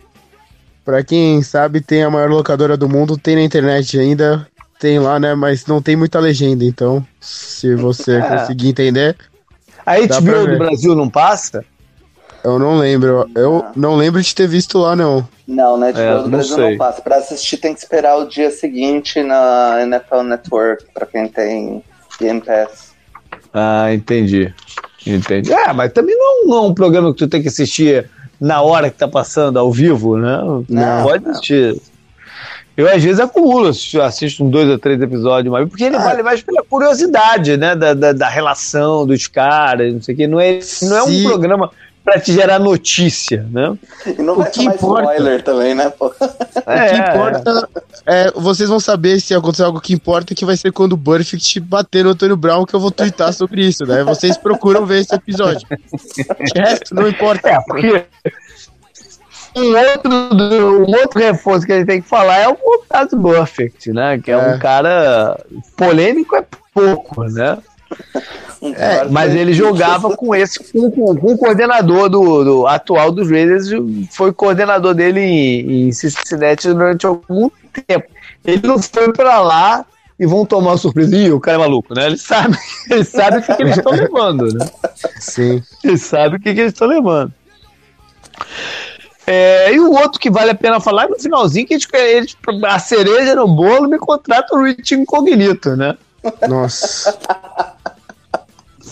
[0.87, 4.47] Pra quem sabe, tem a maior locadora do mundo, tem na internet ainda,
[4.79, 5.35] tem lá, né?
[5.35, 8.21] Mas não tem muita legenda, então, se você é.
[8.21, 9.17] conseguir entender.
[9.85, 11.65] A HBO do Brasil não passa?
[12.41, 13.29] Eu não lembro.
[13.35, 13.89] Eu não.
[13.89, 15.27] não lembro de ter visto lá, não.
[15.45, 15.91] Não, né?
[15.91, 17.01] HBO é, do Brasil não, não passa.
[17.01, 21.83] Pra assistir tem que esperar o dia seguinte na NFL Network, pra quem tem
[22.17, 22.93] Game Pass.
[23.53, 24.53] Ah, entendi.
[25.05, 25.51] Entendi.
[25.51, 28.09] É, mas também não, não é um programa que tu tem que assistir
[28.39, 30.37] na hora que tá passando ao vivo, né?
[30.69, 31.81] Não, pode assistir.
[32.75, 36.03] Eu, às vezes, acumulo, assisto um dois ou três episódios, mas porque ele ah.
[36.03, 37.75] vale mais pela curiosidade, né?
[37.75, 40.27] Da, da, da, relação dos caras, não sei o quê.
[40.27, 41.71] Não é, não é um programa
[42.07, 43.77] pra te gerar notícia, né?
[44.05, 45.11] E não vai o que importa...
[45.11, 46.13] spoiler também, né, pô?
[46.65, 47.69] É, o que importa
[48.05, 51.59] é, vocês vão saber se acontecer algo que importa, que vai ser quando o Burfict
[51.59, 54.05] bater no Antônio Brown, que eu vou twittar sobre isso, né?
[54.05, 55.67] Vocês procuram ver esse episódio.
[55.69, 57.49] O resto não importa.
[57.49, 58.05] É, porque
[59.57, 63.91] um outro, um outro reforço que a gente tem que falar é o Mumtaz Perfect,
[63.91, 64.17] né?
[64.17, 65.37] Que é, é, um cara
[65.75, 67.57] polêmico, é pouco, né?
[68.61, 73.29] É, mas ele jogava com esse, com, com, com o coordenador do, do, atual dos
[73.29, 73.67] Raiders,
[74.11, 77.49] foi coordenador dele em, em Cincinnati durante algum
[77.87, 78.07] tempo.
[78.43, 79.85] Ele não foi para lá
[80.19, 81.15] e vão tomar uma surpresa.
[81.15, 82.07] Ih, o cara é maluco, né?
[82.07, 82.57] Ele sabe,
[82.89, 84.65] ele sabe o que, que eles estão levando, né?
[85.19, 85.61] Sim.
[85.83, 87.31] Ele sabe o que, que eles estão levando.
[89.25, 92.37] É, e o outro que vale a pena falar é no finalzinho, que eles, eles,
[92.63, 95.97] a cereja no bolo me contrata o Rich Incognito, né?
[96.47, 97.17] Nossa.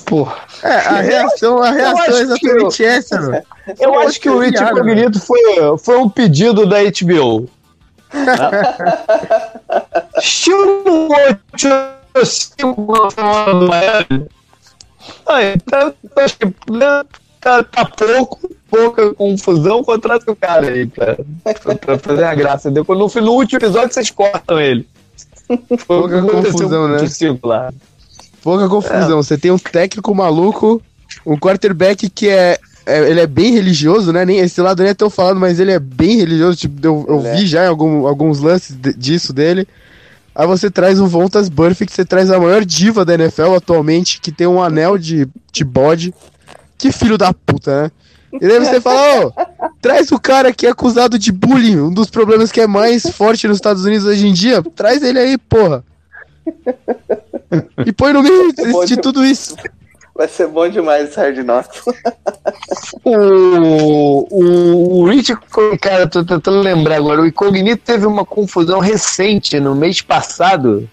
[0.06, 0.36] Porra.
[0.64, 3.41] É, a reação, a reação é exatamente eu, essa, mano.
[3.68, 5.41] Eu, eu acho que o Rich Incognito foi,
[5.80, 7.49] foi um pedido da HBO.
[10.18, 11.68] Estilo 8
[15.28, 17.03] Aí, tá, acho que né,
[17.41, 21.18] tá, tá pouco, pouca confusão, contrata o cara aí pra,
[21.82, 22.72] pra fazer a graça.
[22.72, 24.88] Depois, no, no último episódio vocês cortam ele.
[25.86, 26.99] Pouca confusão, né?
[27.43, 27.74] Lá.
[28.45, 29.17] Pouca confusão.
[29.17, 29.23] É.
[29.23, 30.79] Você tem um técnico maluco,
[31.25, 34.23] um quarterback que é, é, ele é bem religioso, né?
[34.23, 36.55] Nem, esse lado nem é tão falado, mas ele é bem religioso.
[36.55, 37.47] Tipo, eu, eu vi é.
[37.47, 39.67] já algum, alguns lances de, disso dele.
[40.35, 44.31] Aí você traz o Vontas Burfict, você traz a maior diva da NFL atualmente, que
[44.31, 46.13] tem um anel de, de bode.
[46.77, 47.91] Que filho da puta, né?
[48.31, 49.31] E daí você fala, ó,
[49.81, 53.47] traz o cara que é acusado de bullying, um dos problemas que é mais forte
[53.47, 55.83] nos Estados Unidos hoje em dia, traz ele aí, porra.
[57.85, 58.53] E põe no meio
[58.85, 59.55] de tudo isso.
[60.15, 61.83] Vai ser bom demais esse Hard Knocks.
[63.03, 65.35] o, o, o Rich,
[65.81, 70.89] cara, tô tentando lembrar agora, o Incognito teve uma confusão recente no mês passado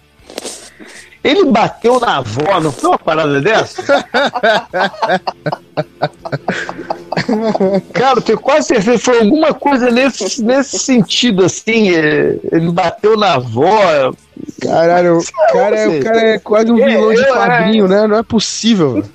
[1.25, 3.81] ele bateu na avó, não foi uma parada dessa?
[7.93, 11.95] Cara, eu tenho quase certeza que foi alguma coisa nesse, nesse sentido, assim.
[11.95, 14.15] É, ele bateu na avó.
[14.61, 18.07] Caralho, o cara, é, o cara é quase um vilão de quadrinho, né?
[18.07, 19.05] Não é possível.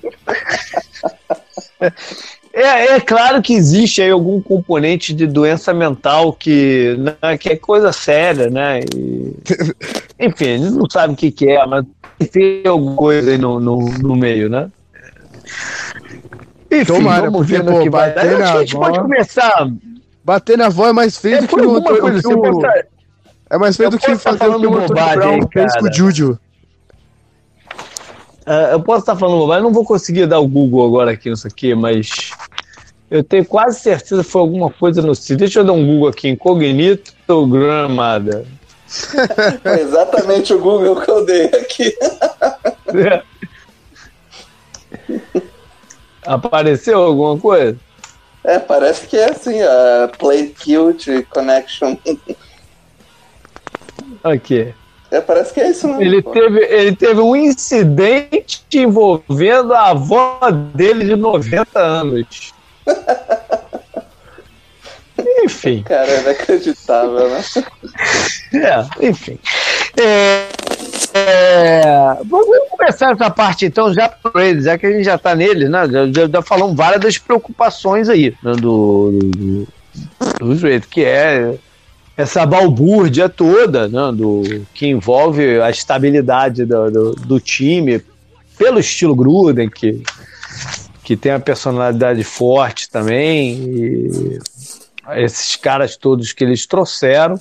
[2.60, 7.56] É, é, claro que existe aí algum componente de doença mental que, né, que é
[7.56, 8.80] coisa séria, né?
[8.96, 9.36] E,
[10.20, 11.86] enfim, a gente não sabe o que, que é, mas
[12.32, 14.72] tem alguma coisa aí no, no, no meio, né?
[16.72, 18.12] Enfim, Tomara, vamos ver no que vai.
[18.12, 19.70] Acho que a gente avó, pode começar.
[20.24, 21.98] Bater na avó é mais feio é, do que o outro.
[22.00, 22.62] Coisa, que o,
[23.50, 26.40] é mais feio do que fazer o que o Brown fez com o Júlio.
[28.46, 31.48] Uh, eu posso estar falando bobagem, não vou conseguir dar o Google agora aqui nisso
[31.48, 32.32] aqui, mas
[33.12, 35.38] eu tenho quase certeza que foi alguma coisa no sítio.
[35.38, 37.14] Deixa eu dar um Google aqui, incognito
[37.50, 38.46] gramada.
[38.88, 41.94] Foi exatamente o Google que eu dei aqui.
[42.96, 43.22] É.
[46.28, 47.78] Apareceu alguma coisa?
[48.44, 51.96] É, parece que é assim, a Play Cute Connection.
[54.24, 54.74] Aqui.
[55.10, 56.02] É, parece que é isso mesmo.
[56.02, 62.54] Ele teve, ele teve um incidente envolvendo a avó dele de 90 anos.
[65.44, 65.84] enfim.
[65.84, 67.44] Cara, é inacreditável, né?
[68.54, 69.38] É, enfim.
[70.00, 70.48] É,
[71.30, 75.36] é, vamos começar essa parte então já para eles, já que a gente já está
[75.36, 75.86] nele, né?
[75.90, 79.68] Já, já, falamos várias das preocupações aí né, do, do,
[80.40, 81.56] do, do que é
[82.16, 88.02] essa balbúrdia toda, né, do, que envolve a estabilidade do, do, do, time,
[88.58, 90.02] pelo estilo Gruden, que,
[91.04, 94.40] que tem a personalidade forte também,
[95.18, 97.40] esses caras todos que eles trouxeram.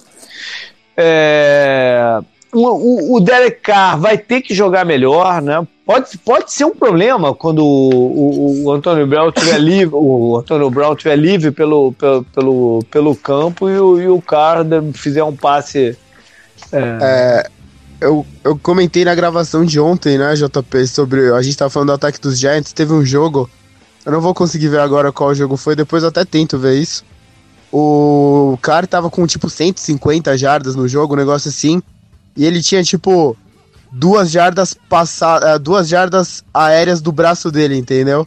[0.96, 2.20] É,
[2.52, 5.66] o, o, Derek Carr vai ter que jogar melhor, né?
[5.84, 10.70] Pode, pode ser um problema quando o, o, o Antônio Brown tiver livre, o Antônio
[10.70, 15.34] Brown tiver livre pelo, pelo, pelo, pelo campo e o, e o Carr fizer um
[15.34, 15.96] passe.
[16.72, 16.78] É...
[17.00, 17.50] É,
[18.00, 21.32] eu, eu comentei na gravação de ontem, né, JP, sobre.
[21.32, 23.48] A gente tava falando do ataque dos Giants, teve um jogo.
[24.04, 27.04] Eu não vou conseguir ver agora qual jogo foi, depois eu até tento ver isso.
[27.72, 31.82] O cara tava com tipo 150 jardas no jogo, um negócio assim.
[32.36, 33.36] E ele tinha tipo
[33.90, 38.26] duas jardas passadas, eh, duas jardas aéreas do braço dele, entendeu?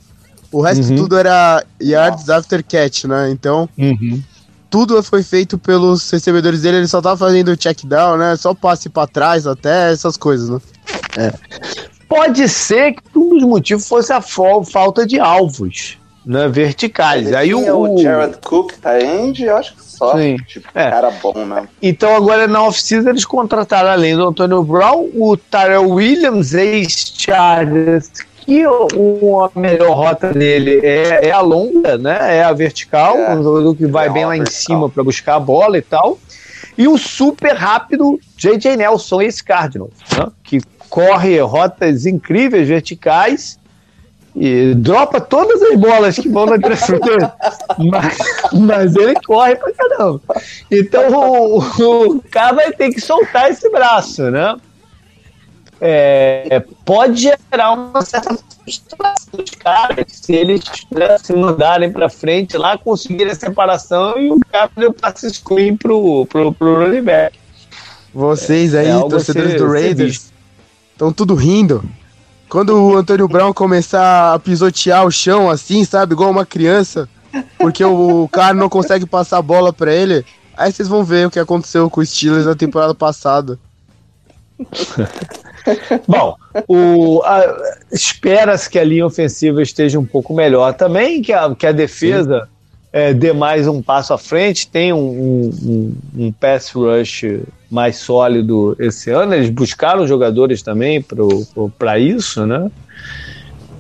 [0.52, 0.96] O resto uhum.
[0.96, 2.38] tudo era yards Nossa.
[2.38, 3.30] after catch, né?
[3.30, 4.22] Então, uhum.
[4.70, 8.36] tudo foi feito pelos recebedores dele, ele só tava fazendo check down, né?
[8.36, 10.60] Só passe para trás até essas coisas, né?
[11.18, 11.34] É.
[12.08, 17.28] Pode ser que um dos motivos fosse a falta de alvos, né, verticais.
[17.28, 17.60] Ele Aí o,
[17.96, 20.16] o Jared Cook, tá end, eu acho que só.
[20.18, 20.38] Sim.
[20.48, 20.90] Tipo, É.
[20.90, 21.68] cara bom, né?
[21.82, 28.10] Então agora na off-season eles contrataram além do Antônio Brown, o Tyrell Williams, ex-Chargers,
[28.46, 32.38] que o, a melhor rota dele é, é a longa, né?
[32.38, 33.36] É a vertical, É.
[33.36, 34.62] um jogador que vai É bem lá em vertical.
[34.78, 36.18] cima para buscar a bola e tal.
[36.78, 38.78] E o super rápido J.J.
[38.78, 40.28] Nelson, ex-Cardinals, né?
[40.44, 43.59] que corre rotas incríveis, verticais,
[44.36, 47.28] e dropa todas as bolas que vão na direção dele.
[47.78, 48.18] mas,
[48.54, 50.22] mas ele corre pra caramba.
[50.72, 51.58] Então o,
[52.16, 54.56] o cara vai ter que soltar esse braço, né?
[55.82, 60.62] É, pode gerar uma certa frustração dos caras se eles
[60.92, 65.78] né, se mandarem pra frente lá, conseguirem a separação e o cara deu passe screen
[65.78, 67.40] pro, pro, pro running back.
[68.14, 70.32] Vocês aí, É algo a torcedores ser- do Raiders,
[70.92, 71.82] estão tudo rindo.
[72.50, 77.08] Quando o Antônio Brown começar a pisotear o chão assim, sabe, igual uma criança,
[77.60, 80.26] porque o cara não consegue passar a bola pra ele,
[80.58, 83.60] aí vocês vão ver o que aconteceu com o Steelers na temporada passada.
[86.08, 86.36] Bom,
[87.92, 92.50] espera-se que a linha ofensiva esteja um pouco melhor também, que a, que a defesa
[92.92, 97.24] é, dê mais um passo à frente, tem um, um, um- pass rush
[97.70, 99.36] mais sólido esse ano.
[99.36, 101.06] Eles buscaram jogadores também
[101.78, 102.70] para isso, né?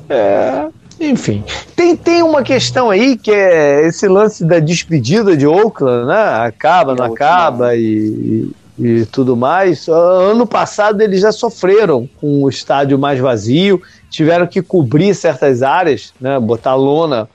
[0.10, 0.68] É,
[0.99, 1.43] enfim,
[1.76, 6.45] tem, tem uma questão aí que é esse lance da despedida de Oakland, né?
[6.45, 9.88] Acaba, não É, acaba e, e tudo mais.
[9.88, 13.80] Ano passado eles já sofreram com o estádio mais vazio,
[14.10, 16.39] tiveram que cobrir certas áreas, né?
[16.39, 17.30] Botar lona,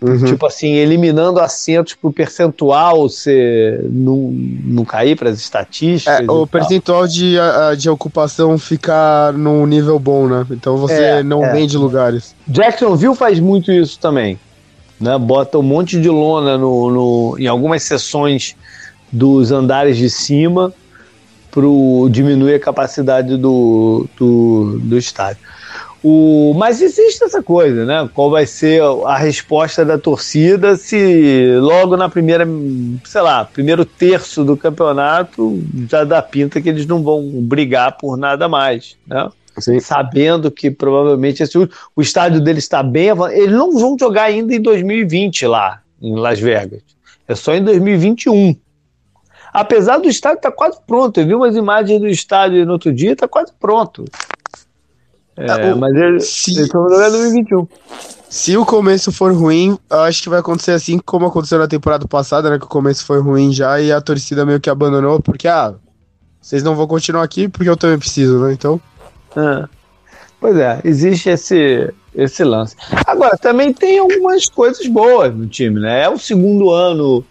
[0.00, 0.24] Uhum.
[0.24, 6.20] tipo assim, eliminando assentos pro percentual ser, não, não cair para as estatísticas.
[6.20, 6.46] É, o tal.
[6.46, 7.36] percentual de,
[7.78, 10.46] de ocupação ficar num nível bom, né?
[10.50, 11.52] Então você É, não é.
[11.52, 12.34] vende lugares.
[12.46, 14.38] Jacksonville faz muito isso também.
[15.00, 15.16] Né?
[15.18, 18.54] Bota um monte de lona no, no- em algumas seções
[19.10, 20.72] dos andares de cima
[21.50, 21.62] para
[22.10, 25.38] diminuir a capacidade do, do, do estádio.
[26.08, 28.08] O, mas existe essa coisa, né?
[28.14, 32.46] Qual vai ser a resposta da torcida se logo na primeira,
[33.04, 38.16] sei lá, primeiro terço do campeonato já dá pinta que eles não vão brigar por
[38.16, 39.28] nada mais, né?
[39.58, 39.80] Sim.
[39.80, 44.54] sabendo que provavelmente esse, o estádio deles está bem avan- Eles não vão jogar ainda
[44.54, 46.82] em 2020 lá, em Las Vegas.
[47.26, 48.54] É só em 2021.
[49.52, 51.18] Apesar do estádio estar quase pronto.
[51.18, 54.04] Eu vi umas imagens do estádio no outro dia, está quase pronto.
[55.36, 57.68] É, Ah, o- mas ele- se- eles estão jogando em 2021.
[58.28, 62.06] Se o começo for ruim, eu acho que vai acontecer assim como aconteceu na temporada
[62.08, 62.58] passada, né?
[62.58, 65.74] Que o começo foi ruim já e a torcida meio que abandonou, porque, ah,
[66.40, 68.52] vocês não vão continuar aqui porque eu também preciso, né?
[68.52, 68.80] Então,
[69.36, 69.64] É.
[70.40, 72.76] Pois é, existe esse, esse lance.
[73.06, 76.02] Agora, também tem algumas coisas boas no time, né?
[76.04, 77.24] É o segundo ano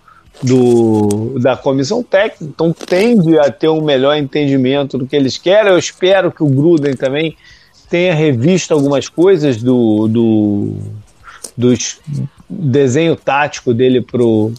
[0.44, 5.72] do, da comissão técnica, então tende a ter um melhor entendimento do que eles querem.
[5.72, 7.38] Eu espero que o Gruden também
[7.90, 10.74] tenha revisto algumas coisas do, do,
[11.56, 12.00] do es-
[12.50, 14.54] desenho tático dele pro,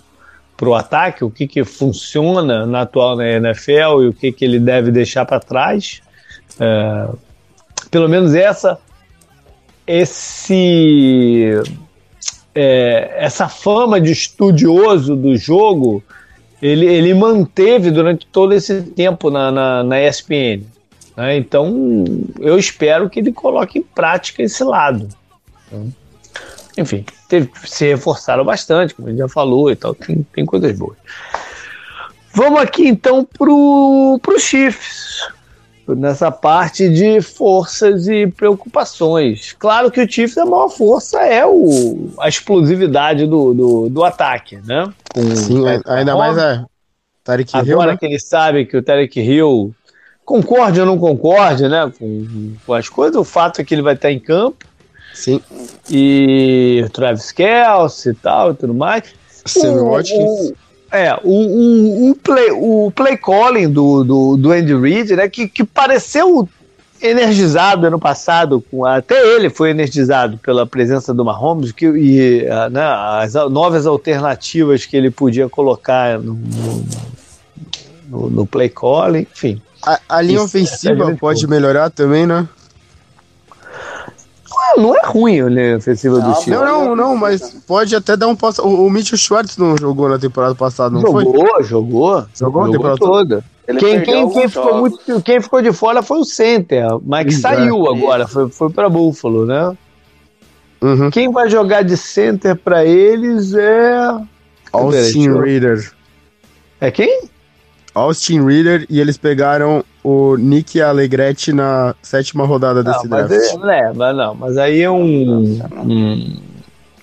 [0.56, 4.58] pro ataque, o que, que funciona na atual na NFL e o que, que ele
[4.58, 6.00] deve deixar para trás.
[6.58, 7.08] É,
[7.90, 8.78] pelo menos essa
[9.86, 11.52] esse
[12.54, 16.02] é, essa fama de estudioso do jogo
[16.60, 20.64] ele, ele manteve durante todo esse tempo na, na, na ESPN
[21.16, 21.36] né?
[21.36, 22.04] então
[22.40, 25.08] eu espero que ele coloque em prática esse lado
[25.66, 25.92] Então,
[26.76, 30.76] enfim teve, se reforçaram bastante como a gente já falou e tal tem, tem coisas
[30.78, 30.96] boas
[32.34, 35.34] vamos aqui então pro, pro Chiefs
[35.94, 39.54] nessa parte de forças e preocupações.
[39.58, 44.56] Claro que o Chiefs, a maior força é o, a explosividade do, do, do ataque,
[44.64, 44.92] né?
[45.14, 46.36] Com sim, ainda mais.
[47.22, 47.96] Tarek Hill, Agora né?
[47.98, 49.74] que ele sabe que o Tarek Hill
[50.26, 51.90] concorde ou não concorde, né?
[51.98, 54.66] Com, com as coisas, o fato é que ele vai estar em campo
[55.14, 55.40] Sim.
[55.88, 59.04] e o Travis Kelce e tal e tudo mais.
[59.46, 60.52] Sammy Watkins.
[60.90, 65.48] é, o, o, o, play, o play calling do, do, do Andy Reid, né, que,
[65.48, 66.48] que pareceu
[67.00, 72.82] energizado ano passado, com, até ele foi energizado pela presença do Mahomes que, e né,
[73.20, 76.86] as novas alternativas que ele podia colocar no, no,
[78.08, 79.60] no- no play calling, enfim.
[79.86, 82.48] A, a linha Isso, é ofensiva grande pode melhorar também, né?
[84.76, 86.48] Não é ruim a linha ofensiva do Não, Chiefs.
[86.48, 88.62] Não, não, não, mas pode até dar um passo.
[88.62, 91.24] O, o Mitchell Schwartz não jogou na temporada passada, não foi?
[91.24, 92.26] Jogou, jogou.
[92.34, 93.44] Jogou a temporada toda.
[93.66, 97.32] Ele Quem, quem, quem, ficou muito, quem ficou de fora foi o center, mas que
[97.32, 97.96] saiu é.
[97.96, 99.76] agora, foi, foi para Buffalo, né?
[100.80, 101.10] Uhum.
[101.10, 104.20] Quem vai jogar de center para eles é.
[104.72, 105.90] Austin Reader.
[106.80, 107.28] É quem?
[107.96, 113.64] Austin Reader e eles pegaram o Nick Alegretti na sétima rodada não, desse mas draft.
[113.64, 116.36] É, mas não, mas aí é um, um.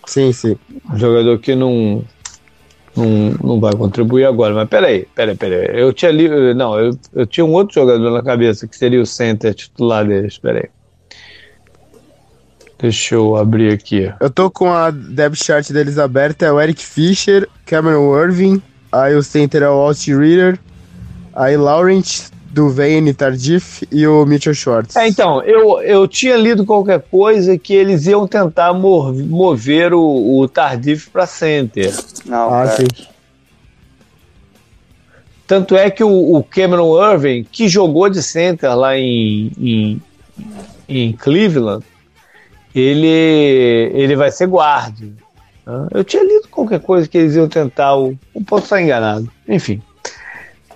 [0.06, 0.56] Sim, sim.
[0.96, 2.04] Jogador que não.
[2.96, 5.82] Não, não vai contribuir agora, mas peraí, peraí, peraí.
[5.82, 6.54] Eu tinha ali.
[6.54, 10.38] Não, eu, eu tinha um outro jogador na cabeça que seria o center titular deles,
[10.38, 10.70] peraí.
[12.78, 14.14] Deixa eu abrir aqui.
[14.20, 19.16] Eu tô com a depth chart deles aberta, é o Eric Fischer, Cameron Irving, aí
[19.16, 20.60] o center é o Austin Reader,
[21.36, 24.96] aí Laurent, Duvane Tardif e o Mitchell Schwartz.
[24.96, 30.48] É, então, eu, eu tinha lido qualquer coisa que eles iam tentar mover o, o
[30.48, 31.92] Tardif para center.
[32.26, 32.86] Não, ah, sim.
[35.48, 40.02] Tanto é que o, o, Cameron Irving, que jogou de center lá em, em,
[40.88, 41.84] em Cleveland,
[42.74, 45.08] ele, ele vai ser guarda.
[45.92, 49.30] Eu tinha lido qualquer coisa que eles iam tentar, o, não posso estar enganado.
[49.48, 49.82] Enfim.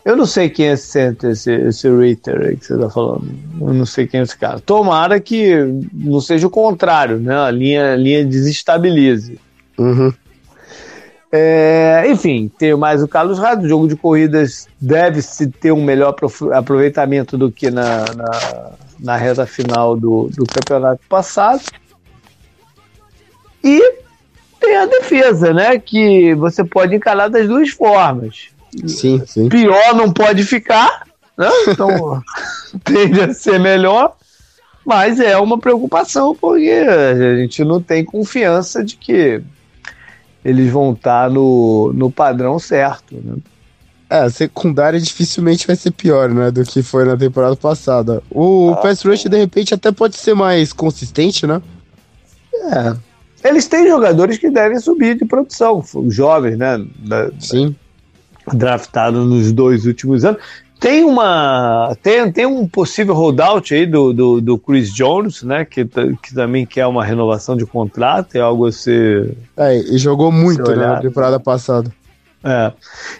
[0.07, 3.29] Eu não sei quem é esse, esse, esse Ritter aí que você está falando.
[3.59, 4.57] Eu não sei quem é esse cara.
[4.57, 5.53] Tomara que
[5.91, 7.37] não seja o contrário, né?
[7.37, 9.37] A linha, a linha desestabilize.
[9.77, 10.13] Uhum.
[11.29, 13.65] É, enfim, tem mais o Carlos Rado.
[13.65, 16.15] O jogo de corridas deve-se ter um melhor
[16.53, 21.63] aproveitamento do que na, na, na reta final do, do campeonato passado.
[23.61, 23.93] E
[24.57, 25.77] tem a defesa, né?
[25.77, 28.55] Que você pode encarar das duas formas.
[28.85, 29.49] Sim, sim.
[29.49, 31.03] Pior não pode ficar,
[31.37, 31.49] né?
[31.67, 32.21] Então
[32.83, 34.15] tende a ser melhor.
[34.85, 39.41] Mas é uma preocupação, porque a gente não tem confiança de que
[40.45, 43.15] eles vão estar no, no padrão certo.
[43.15, 43.35] Né?
[44.09, 48.23] É, a secundária dificilmente vai ser pior, né, do que foi na temporada passada.
[48.31, 51.61] O ah, pass rush, de repente, até pode ser mais consistente, né?
[52.53, 53.49] É.
[53.49, 56.81] Eles têm jogadores que devem subir de produção, jovens, né?
[56.99, 57.75] Da, Sim
[58.53, 60.41] draftado nos dois últimos anos.
[60.79, 65.65] Tem uma tem, tem um possível holdout aí do, do, do, Chris Jones, né?
[65.65, 69.35] Que, que também quer uma renovação de contrato, é algo a ser.
[69.57, 71.91] É, e jogou muito né, na temporada passada.
[72.43, 72.71] É.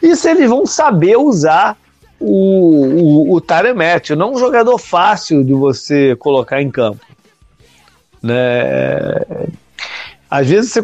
[0.03, 1.75] Isso eles vão saber usar
[2.19, 7.05] o, o, o Taremet, não um jogador fácil de você colocar em campo.
[8.21, 9.25] Né?
[10.29, 10.81] Às vezes você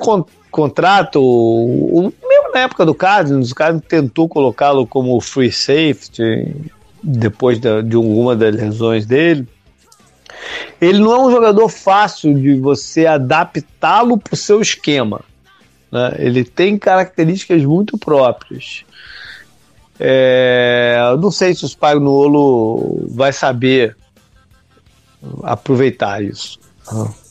[0.50, 2.14] contrata o, o
[2.54, 8.56] na época do Cardinals, o Cardinals tentou colocá-lo como free safety depois de, alguma das
[8.56, 9.48] lesões dele.
[10.80, 15.22] Ele não é um jogador fácil de você adaptá-lo para o seu esquema.
[15.92, 16.16] Né?
[16.18, 18.84] Ele tem características muito próprias.
[20.00, 23.96] É, não sei se o Spagnuolo vai saber
[25.44, 26.60] aproveitar isso.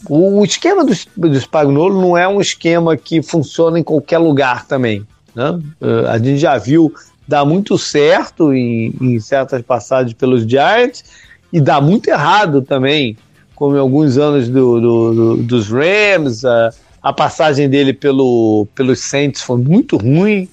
[0.09, 5.07] O, esquema do, do Spagnuolo não é um esquema que funciona em qualquer lugar também.
[5.35, 5.51] Né?
[5.81, 6.93] Uh, a gente já viu
[7.27, 11.05] dar muito certo em, em, certas passagens pelos Giants
[11.53, 13.17] e dá muito errado também,
[13.55, 16.45] como em alguns anos do, do, do, dos Rams.
[16.45, 16.71] A,
[17.03, 20.49] a, passagem dele pelo, pelos Saints foi muito ruim.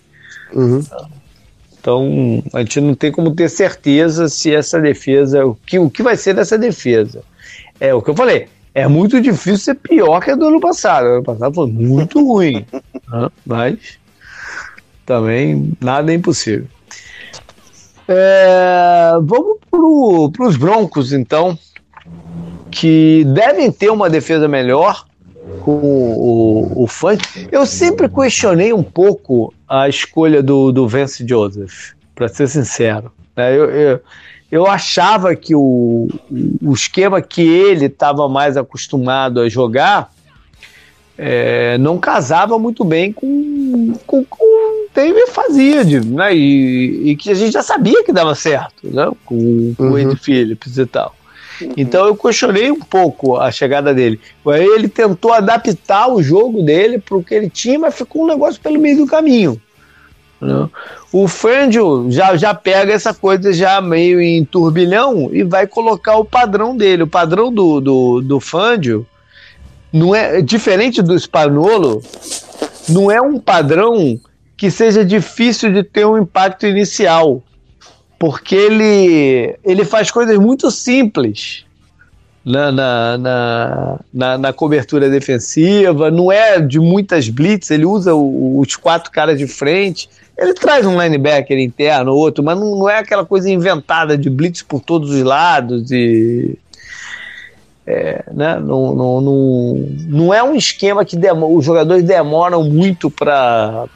[0.54, 0.84] Uhum.
[1.80, 6.04] Então a gente não tem como ter certeza se essa defesa, o que, o que
[6.04, 7.24] vai ser dessa defesa.
[7.80, 8.48] É o que eu falei.
[8.74, 11.06] É muito difícil ser pior que a do ano passado.
[11.06, 12.66] O ano passado foi muito ruim.
[13.08, 13.30] Né?
[13.46, 14.00] Mas
[15.06, 16.68] também nada é impossível.
[18.08, 21.58] É, vamos para os Broncos, então,
[22.72, 25.06] que devem ter uma defesa melhor
[25.62, 27.18] com o, o, o fã.
[27.52, 33.12] Eu sempre questionei um pouco a escolha do, do Vance Joseph, para ser sincero.
[33.36, 34.02] É, eu, eu,
[34.52, 36.08] eu, achava que o,
[36.62, 40.12] o esquema que ele estava mais acostumado a jogar
[41.18, 46.34] é, não casava muito bem com, com, com o Taylor fazia, de, né?
[46.34, 49.12] E, e, que a gente já sabia que dava certo, né?
[49.26, 49.92] Com, com uhum.
[49.92, 51.14] o Ed Phillips e tal.
[51.62, 51.74] Uhum.
[51.76, 54.20] Então eu questionei um pouco a chegada dele.
[54.48, 58.28] Aí ele tentou adaptar o jogo dele para o que ele tinha, mas ficou um
[58.28, 59.62] negócio pelo meio do caminho.
[61.12, 66.26] O Fangio já, já pega essa coisa já meio em turbilhão e vai colocar o
[66.26, 67.04] padrão dele.
[67.04, 69.06] O padrão do, do, do Fangio
[69.92, 72.02] não é diferente do Spanolo,
[72.88, 74.20] não é um padrão
[74.56, 77.42] que seja difícil de ter um impacto inicial,
[78.18, 81.66] porque ele, ele faz coisas muito simples
[82.44, 88.60] na, na, na, na, na cobertura defensiva, não é de muitas blitz, ele usa o,
[88.60, 90.10] os quatro caras de frente,
[90.40, 94.62] ele traz um linebacker interno, outro, mas não, não é aquela coisa inventada de blitz
[94.62, 96.58] por todos os lados e
[97.86, 98.60] é, né?
[98.60, 99.74] não, não, não,
[100.08, 103.88] não é um esquema que demora, os jogadores demoram muito para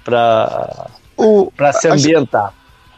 [1.73, 2.53] se ambientar.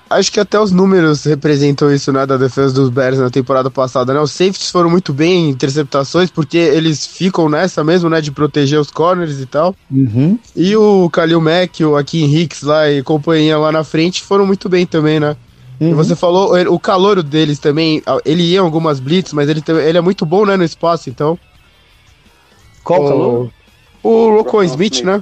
[0.10, 4.14] Acho, que até os números representam isso, né, da defesa dos Bears na temporada passada,
[4.14, 4.20] né?
[4.20, 8.80] Os safeties foram muito bem em interceptações, porque eles ficam nessa mesmo, né, de proteger
[8.80, 9.76] os corners e tal.
[9.90, 10.38] Uhum.
[10.56, 14.70] E o Khalil Mack, o Akin Hicks lá e companhia lá na frente foram muito
[14.70, 15.36] bem também, né?
[15.80, 15.90] Uhum.
[15.90, 19.98] E você falou, o calor deles também, ele ia em algumas blitz, mas ele, ele
[19.98, 21.38] é muito bom, né, no espaço, então.
[22.84, 23.50] Qual o calor?
[24.04, 25.22] O Rocco Smith, né?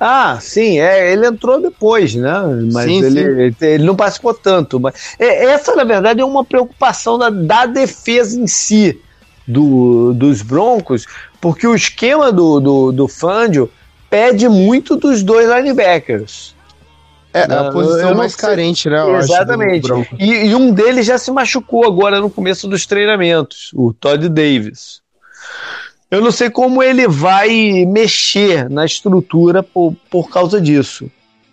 [0.00, 2.40] Ah, sim, é, ele entrou depois, né?
[2.72, 3.66] Mas sim, ele, sim.
[3.66, 4.78] ele não participou tanto.
[4.78, 9.00] Mas é, essa, na verdade, é uma preocupação da, da defesa em si
[9.46, 11.06] do, dos Broncos,
[11.40, 13.70] porque o esquema do, do, do Fangio
[14.08, 16.56] pede muito dos dois linebackers.
[17.32, 18.48] É, a posição mais sei.
[18.48, 19.18] carente, né?
[19.18, 19.92] Exatamente.
[19.92, 24.28] Acho, e, e, um deles já se machucou agora no começo dos treinamentos, o Todd
[24.28, 25.02] Davis.
[26.10, 31.10] Eu não sei como ele vai mexer na estrutura por, por causa disso.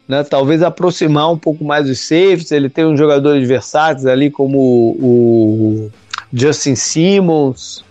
[0.07, 0.23] Né?
[0.23, 2.51] Talvez aproximar um pouco mais os safes.
[2.51, 5.91] Ele tem uns jogadores versáteis ali, como o, o
[6.31, 7.83] Justin Simmons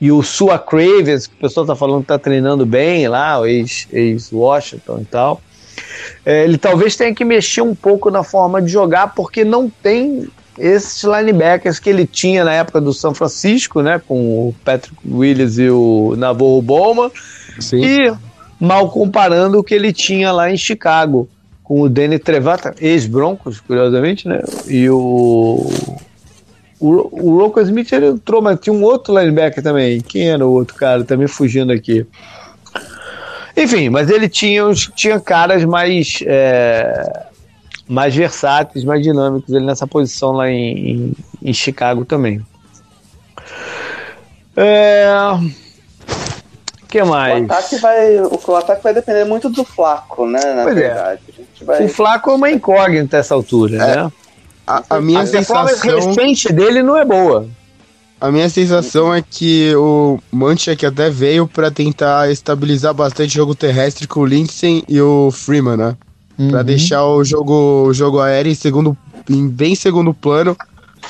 [0.00, 3.46] e o Sua Cravens, que o pessoal está falando que está treinando bem lá, o
[3.46, 5.40] ex-Washington ex e tal.
[6.24, 10.28] É, ele talvez tenha que mexer um pouco na forma de jogar, porque não tem
[10.58, 15.58] esses linebackers que ele tinha na época do São Francisco, né, com o Patrick Willis
[15.58, 17.10] e o Navarro Bowman,
[17.58, 17.84] Sim.
[17.84, 18.12] e
[18.60, 21.28] mal comparando o que ele tinha lá em Chicago,
[21.62, 25.66] com o Danny Trevata, ex-Broncos, curiosamente, né, e o
[26.82, 30.00] o, o Rocco Smith ele entrou, mas tinha um outro linebacker também.
[30.00, 31.04] Quem era o outro cara?
[31.04, 32.04] Também fugindo aqui.
[33.56, 34.64] Enfim, mas ele tinha,
[34.96, 37.26] tinha caras mais, é,
[37.88, 41.12] mais versáteis, mais dinâmicos ele nessa posição lá em, em,
[41.42, 42.44] em Chicago também.
[44.56, 45.06] É,
[46.92, 47.40] que mais?
[47.40, 50.52] O ataque, vai, o, ataque vai depender muito do Flaco, né?
[50.52, 50.80] Na pois é.
[50.80, 51.20] verdade.
[51.38, 51.64] É.
[51.64, 51.84] Vai...
[51.84, 53.78] O Flaco é uma incógnita nessa altura, é.
[53.78, 54.12] né?
[54.66, 57.48] A, a minha a sensação recente dele não é boa.
[58.20, 63.54] A minha sensação é que o Manchek até veio para tentar estabilizar bastante o jogo
[63.54, 65.96] terrestre com o Lindsay e o Freeman, né?
[66.42, 66.48] Uhum.
[66.50, 68.96] Pra deixar o jogo, o jogo aéreo em, segundo,
[69.28, 70.56] em bem segundo plano,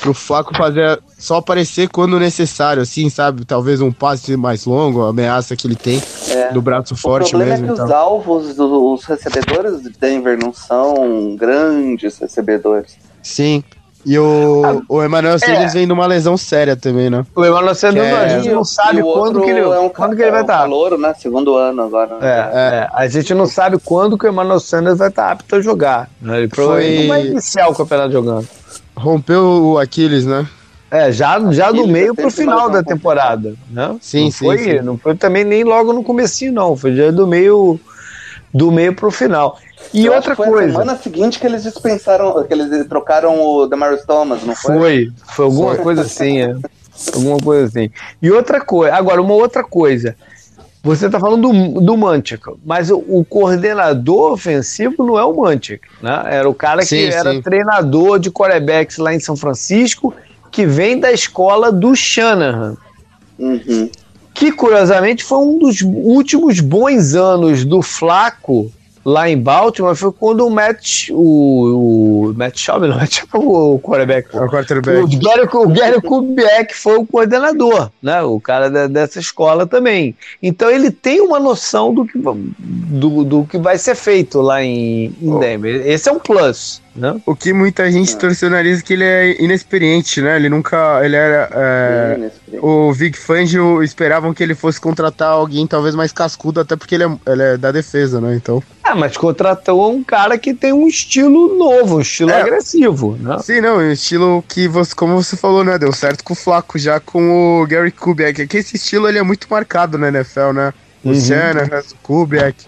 [0.00, 3.44] pro Flaco fazer só aparecer quando necessário, assim, sabe?
[3.44, 6.52] Talvez um passe mais longo, a ameaça que ele tem é.
[6.52, 7.42] do braço forte mesmo.
[7.42, 7.84] O problema é que então.
[7.84, 12.96] os alvos dos recebedores de Denver não são grandes recebedores.
[13.22, 13.62] Sim.
[14.04, 15.78] E o, ah, o Emmanuel Sanders é.
[15.78, 17.24] vem de uma lesão séria também, né?
[17.34, 20.22] O Emmanuel Sanders é, a gente não sabe quando que ele, é um, quando que
[20.22, 20.54] ele vai estar.
[20.54, 21.14] É um calouro, né?
[21.18, 22.18] Segundo ano agora.
[22.18, 22.28] Né?
[22.28, 25.60] É, é, a gente não sabe quando que o Emmanuel Sanders vai estar apto a
[25.60, 26.10] jogar.
[26.20, 26.38] Né?
[26.38, 27.06] Ele provavelmente Foi...
[27.06, 28.48] não vai iniciar o campeonato jogando.
[28.96, 30.46] Rompeu o Aquiles, né?
[30.90, 33.96] É, já, já do meio pro final da temporada, né?
[34.00, 34.80] Sim, não sim, foi, sim.
[34.82, 36.76] Não foi também nem logo no comecinho, não.
[36.76, 37.80] Foi já do meio
[38.52, 39.58] do meio pro final.
[39.92, 40.72] E Eu outra foi coisa.
[40.72, 44.74] Foi semana seguinte que eles dispensaram, que eles trocaram o Demarius Thomas, não foi?
[44.74, 45.84] Foi, foi alguma foi.
[45.84, 46.56] coisa assim, é.
[47.14, 47.90] Alguma coisa assim.
[48.20, 50.16] E outra coisa, agora, uma outra coisa.
[50.84, 55.82] Você está falando do, do Mantic, mas o, o, coordenador ofensivo não é o Mantic,
[56.02, 56.24] né?
[56.26, 57.18] Era o cara sim, que sim.
[57.18, 60.12] era treinador de quarterbacks lá em São Francisco,
[60.50, 62.76] que vem da escola do Shanahan.
[63.38, 63.90] Uhum.
[64.34, 68.72] Que, curiosamente, foi um dos últimos bons anos do Flaco
[69.04, 74.36] lá em Baltimore foi quando o Matt, o, o Matt Schaub, não, Matt o quarterback,
[74.36, 74.98] o, quarterback.
[74.98, 80.14] o Gary, o Gary Kubiak foi o coordenador, né, o cara da, dessa escola também.
[80.42, 85.14] Então ele tem uma noção do que, do, do que vai ser feito lá em,
[85.20, 85.86] em Denver.
[85.86, 86.81] Esse é um plus.
[86.94, 87.18] Né?
[87.24, 88.18] O que muita gente é.
[88.18, 90.36] torceu o nariz que ele é inexperiente, né?
[90.36, 91.00] Ele nunca.
[91.02, 91.48] Ele era.
[91.52, 96.94] É, o Vic Fangio esperavam que ele fosse contratar alguém talvez mais cascudo, até porque
[96.94, 98.34] ele é, ele é da defesa, né?
[98.34, 98.62] Então.
[98.84, 102.42] Ah, mas contratou um cara que tem um estilo novo, um estilo é.
[102.42, 103.38] agressivo, né?
[103.38, 105.78] Sim, não, um estilo que, você, como você falou, né?
[105.78, 108.42] Deu certo com o Flaco já com o Gary Kubiak.
[108.42, 110.74] É que esse estilo ele é muito marcado na NFL, né?
[111.02, 111.14] O uhum.
[111.14, 112.66] O Kubiak.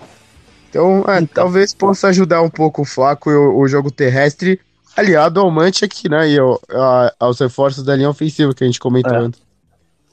[0.75, 4.59] Então, é, então, talvez possa ajudar um pouco o Flaco e o, o jogo terrestre,
[4.97, 6.29] aliado ao Manchek, né?
[6.29, 9.19] E ao, a, aos reforços da linha ofensiva que a gente comentou é.
[9.19, 9.41] antes.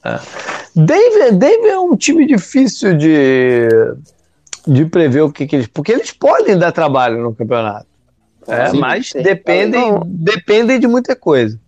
[0.06, 0.20] É.
[0.76, 3.68] Dave, Dave é um time difícil de,
[4.68, 5.68] de prever o que, que eles.
[5.68, 7.88] Porque eles podem dar trabalho no campeonato.
[8.48, 9.12] É, sim, mas.
[9.14, 11.60] Dependem, dependem de muita coisa.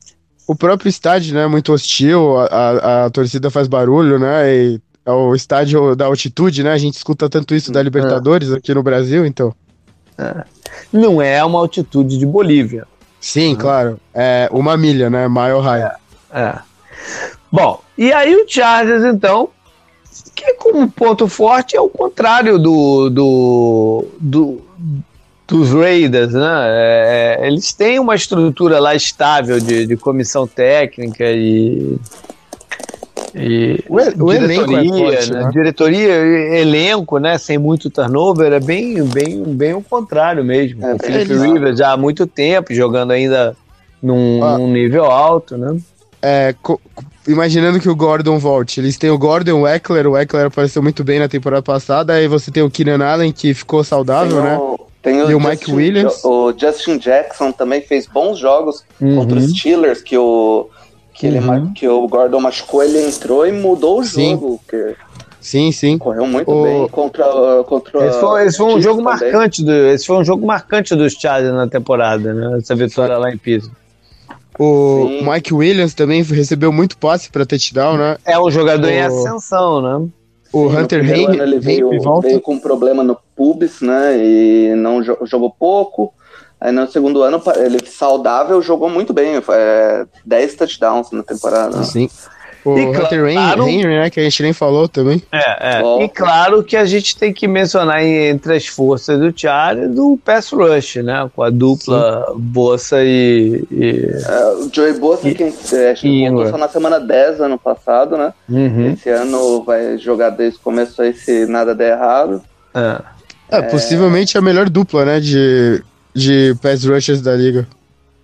[0.45, 5.11] O próprio estádio, né, muito hostil, a, a, a torcida faz barulho, né, e é
[5.11, 6.71] o estádio da altitude, né?
[6.71, 7.83] A gente escuta tanto isso da é.
[7.83, 8.55] Libertadores é.
[8.55, 9.53] aqui no Brasil, então.
[10.17, 10.43] É.
[10.91, 12.87] Não é uma altitude de Bolívia.
[13.19, 13.99] Sim, claro.
[14.13, 15.27] É uma milha, né?
[15.27, 15.81] Mile high.
[16.31, 16.39] É.
[16.39, 16.59] é.
[17.51, 19.49] Bom, E aí o Chargers, então,
[20.35, 24.61] que como ponto forte é o contrário do, do, do
[25.47, 26.63] dos Raiders, né?
[26.65, 31.97] É, é, eles têm uma estrutura lá estável de, de comissão técnica e.
[33.35, 35.43] e o, o elenco é forte, né?
[35.43, 35.49] né?
[35.51, 36.13] Diretoria,
[36.59, 37.37] elenco, né?
[37.37, 40.85] Sem muito turnover, é bem, bem, bem o contrário mesmo.
[40.85, 43.55] É, o Felipe Rivers já há muito tempo, jogando ainda
[44.01, 44.57] num, ah.
[44.57, 45.77] num nível alto, né?
[46.21, 46.55] É,
[47.27, 51.03] imaginando que o Gordon volte, eles têm o Gordon, o Eckler, o Eckler apareceu muito
[51.03, 54.57] bem na temporada passada, aí você tem o Keenan Allen, que ficou saudável, tem né?
[54.57, 56.23] O, tem o, e o Justin, Mike Williams.
[56.23, 59.17] O Justin Jackson também fez bons jogos uhum.
[59.17, 60.69] contra os Steelers, que o,
[61.13, 61.73] que, ele, uhum.
[61.73, 64.59] que o Gordon machucou, ele entrou e mudou o jogo.
[64.67, 64.95] Que...
[65.39, 65.97] Sim, sim.
[65.97, 66.63] Correu muito o...
[66.63, 67.25] bem contra,
[67.65, 68.07] contra.
[68.07, 69.31] Esse foi, esse foi um jogo também.
[69.31, 72.57] marcante do, esse foi um jogo marcante dos Chargers na temporada, né?
[72.57, 73.69] Essa vitória lá em Pisa.
[74.57, 75.29] O Sim.
[75.29, 78.17] Mike Williams também recebeu muito passe para touchdown, né?
[78.25, 78.89] É um jogador o...
[78.89, 80.09] em ascensão, né?
[80.51, 81.89] O Sim, Hunter Henry, veio,
[82.21, 84.17] veio com problema no pubis, né?
[84.17, 86.13] E não jogou pouco.
[86.63, 89.35] Aí no segundo ano, ele saudável jogou muito bem.
[89.49, 91.83] É, 10 touchdowns na temporada.
[91.83, 92.09] Sim.
[92.63, 95.21] O e Hunter claro, Henry, né, que a gente nem falou também.
[95.29, 96.03] É, é.
[96.05, 100.51] E claro que a gente tem que mencionar entre as forças do Charlie do pass
[100.51, 101.29] rush, né?
[101.35, 102.39] Com a dupla Sim.
[102.39, 103.65] Bossa e.
[103.69, 108.15] e é, o Joey Bossa, e, quem é, chegou só na semana 10 ano passado,
[108.15, 108.33] né?
[108.47, 108.93] Uhum.
[108.93, 112.41] Esse ano vai jogar desde o começo aí se nada der errado.
[112.73, 113.57] É.
[113.57, 115.19] é, possivelmente a melhor dupla, né?
[115.19, 115.83] De,
[116.13, 117.67] de pass rushers da liga.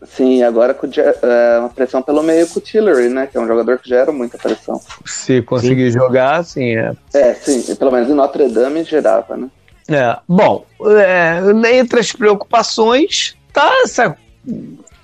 [0.08, 3.28] Sim, agora com é, uma pressão pelo meio com o Tillery, né?
[3.28, 4.80] Que é um jogador que gera muita pressão.
[5.06, 6.00] Se conseguir sim.
[6.00, 6.94] jogar, sim, é.
[7.14, 9.50] É, sim, pelo menos em Notre Dame gerava, né?
[9.90, 11.42] É, bom, é,
[11.78, 14.16] entre as preocupações, tá essa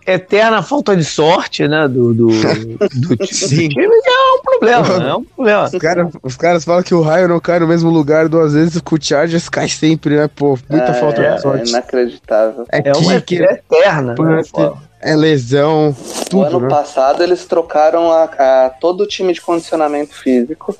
[0.05, 2.27] eterna falta de sorte, né, do, do,
[2.93, 5.63] do, time, é um problema, né, é um problema.
[5.65, 8.79] Os, cara, os caras falam que o raio não cai no mesmo lugar duas vezes,
[8.81, 11.67] com o Chargers cai sempre, né, pô, muita é, falta de sorte.
[11.67, 12.65] É inacreditável.
[12.71, 14.41] É, é uma eterna, né,
[15.01, 15.95] é lesão,
[16.29, 16.69] tudo, O ano né?
[16.69, 20.75] passado eles trocaram a, a, todo o time de condicionamento físico,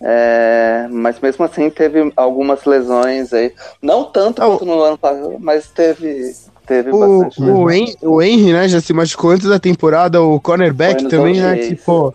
[0.00, 3.52] é, mas mesmo assim teve algumas lesões aí.
[3.80, 6.34] Não tanto ah, quanto no ano passado, mas teve
[6.72, 7.42] teve o, bastante.
[7.42, 11.56] O, Hen o Henry, né, já se machucou antes da temporada, o cornerback também, né,
[11.56, 12.14] que, pô,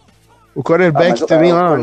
[0.55, 1.77] o cornerback ah, também lá...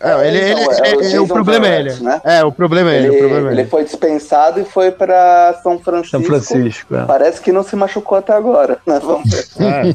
[0.00, 1.94] É, ele, então, ele, é, é, é o problema é ele.
[1.94, 2.20] Né?
[2.24, 3.06] É, o problema é ele.
[3.06, 6.10] Ele, o problema ele foi dispensado e foi para São Francisco.
[6.10, 7.04] São Francisco é.
[7.06, 9.00] Parece que não se machucou até agora, né?
[9.02, 9.46] Vamos ver.
[9.60, 9.94] É.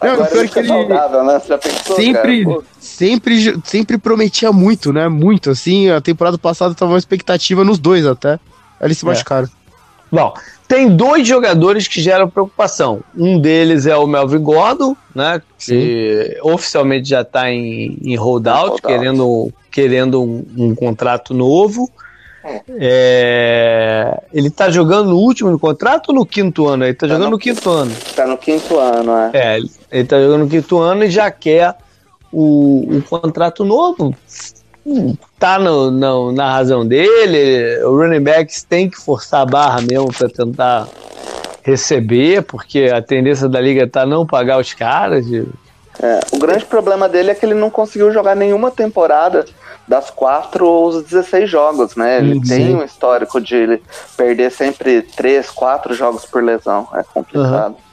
[0.00, 1.38] agora não, ele que ele saudável, né?
[1.40, 5.08] Pensou, sempre, sempre, sempre prometia muito, né?
[5.08, 5.90] Muito, assim.
[5.90, 8.34] A temporada passada tava uma expectativa nos dois até.
[8.80, 9.48] Aí eles se machucaram.
[10.10, 10.32] Bom,
[10.66, 13.00] tem dois jogadores que geram preocupação.
[13.16, 15.40] Um deles é o Melvin Gordon, né?
[15.58, 16.40] Que Sim.
[16.42, 21.90] oficialmente já está em, em holdout, querendo, querendo um, um contrato novo.
[22.42, 22.62] É.
[22.68, 26.84] é ele está jogando no último contrato ou no quinto ano?
[26.84, 27.92] Ele está tá jogando no, no, quinto ano.
[27.92, 29.30] Está no quinto ano, é.
[29.34, 31.74] É, ele está jogando no quinto ano e já quer
[32.32, 34.14] o, o contrato novo
[35.38, 37.82] tá no, no, na razão dele.
[37.84, 40.88] O running backs tem que forçar a barra mesmo para tentar
[41.62, 45.26] receber, porque a tendência da liga tá não pagar os caras.
[46.00, 49.46] É, o grande problema dele é que ele não conseguiu jogar nenhuma temporada
[49.86, 52.18] das quatro ou os 16 jogos, né?
[52.18, 52.40] Ele Sim.
[52.40, 53.80] tem um histórico de
[54.16, 56.88] perder sempre três, quatro jogos por lesão.
[56.94, 57.72] É complicado.
[57.72, 57.83] Uhum.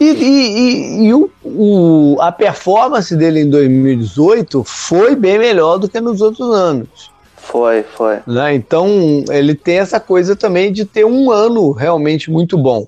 [0.00, 6.00] E, e, e o, o, a performance dele em 2018 foi bem melhor do que
[6.00, 7.10] nos outros anos.
[7.36, 8.20] Foi, foi.
[8.26, 8.54] Né?
[8.54, 8.88] Então,
[9.30, 12.86] ele tem essa coisa também de ter um ano realmente muito bom.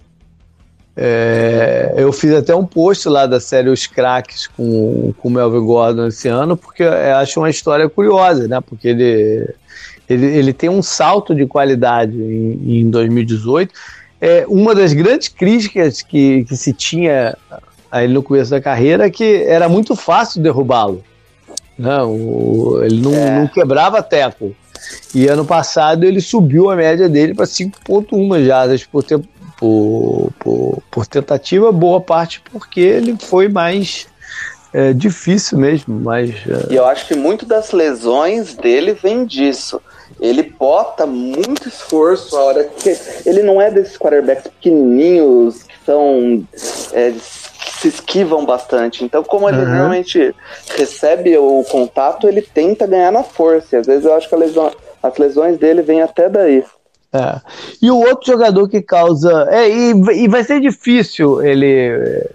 [0.97, 5.65] É, eu fiz até um post lá da série Os Cracks com, com o Melvin
[5.67, 8.61] Gordon esse ano, porque acho uma história curiosa, né?
[8.61, 9.55] Porque ele,
[10.09, 13.73] ele, ele tem um salto de qualidade em, em 2018
[14.23, 17.37] é, uma das grandes críticas que, que se tinha
[17.91, 21.03] aí no começo da carreira é que era muito fácil derrubá-lo.
[21.77, 22.15] Não,
[22.79, 22.87] né?
[22.87, 23.41] ele não, é.
[23.41, 24.55] não quebrava teco.
[25.13, 29.05] E ano passado ele subiu a média dele para 5,1 jardas por,
[29.59, 34.07] por, por, por, tentativa, boa parte porque ele foi mais
[34.73, 35.99] é, difícil mesmo.
[35.99, 36.73] Mais, é...
[36.73, 39.81] E eu acho que muito das lesões dele vem disso
[40.23, 42.97] ele bota muito esforço a hora que
[43.27, 46.47] ele não é desses quarterbacks pequenininhos que são
[46.93, 49.03] é, que se esquivam bastante.
[49.03, 49.73] Então, como ele uhum.
[49.73, 50.33] realmente
[50.77, 53.75] recebe o contato, ele tenta ganhar na força.
[53.75, 54.71] E às vezes eu acho que lesão,
[55.03, 56.65] as lesões dele vêm até daí.
[57.13, 57.41] É.
[57.83, 59.49] E o outro jogador que causa.
[59.51, 59.91] É, e,
[60.23, 62.31] e vai ser difícil ele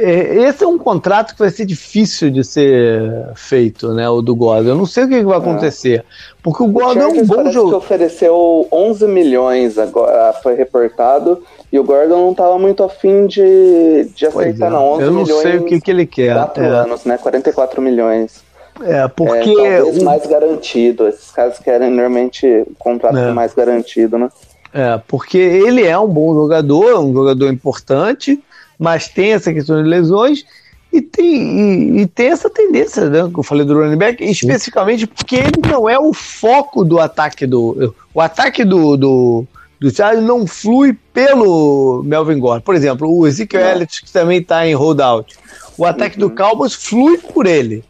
[0.00, 4.08] esse é um contrato que vai ser difícil de ser feito, né?
[4.08, 4.70] O do Gordon.
[4.70, 5.40] Eu não sei o que, que vai é.
[5.40, 6.04] acontecer.
[6.42, 7.70] Porque o Gordon é um bom jogo.
[7.70, 11.42] que ofereceu 11 milhões agora, foi reportado.
[11.72, 14.70] E o Gordon não estava muito afim de, de aceitar, é.
[14.70, 14.92] não.
[14.92, 16.34] 11 Eu não milhões, sei o que, que ele quer.
[16.34, 16.68] 4 é.
[16.68, 17.18] anos, né?
[17.18, 18.44] 44 milhões.
[18.84, 19.50] É, porque.
[19.50, 20.04] É, talvez o...
[20.04, 21.08] mais garantido.
[21.08, 23.32] Esses caras querem normalmente um contrato é.
[23.32, 24.28] mais garantido, né?
[24.72, 28.40] É, porque ele é um bom jogador, um jogador importante
[28.78, 30.44] mas tem essa questão de lesões
[30.92, 35.06] e tem, e, e, tem essa tendência, né, que eu falei do running back, especificamente
[35.06, 37.94] porque ele não é o foco do ataque do.
[38.14, 39.44] O ataque do, do,
[39.78, 42.62] do Charles não flui pelo Melvin Gordon.
[42.62, 45.36] Por exemplo, o Ezekiel Elliott, que também está em holdout.
[45.76, 46.28] O ataque uhum.
[46.28, 47.84] do Cowboys flui por ele.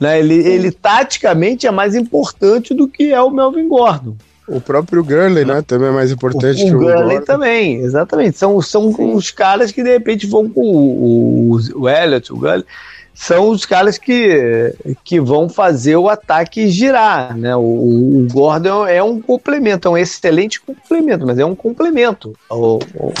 [0.00, 0.18] Né?
[0.18, 4.16] Ele, ele taticamente é mais importante do que é o Melvin Gordon.
[4.48, 5.62] O próprio Gurley, né?
[5.66, 8.38] Também é mais importante o, que o Gurley também, exatamente.
[8.38, 12.64] São, são os caras que de repente vão com o, o, o Elliott, o Gurley,
[13.12, 17.54] são os caras que, que vão fazer o ataque girar, né?
[17.56, 22.78] O, o Gordon é um complemento, é um excelente complemento, mas é um complemento ao,
[22.98, 23.12] ao,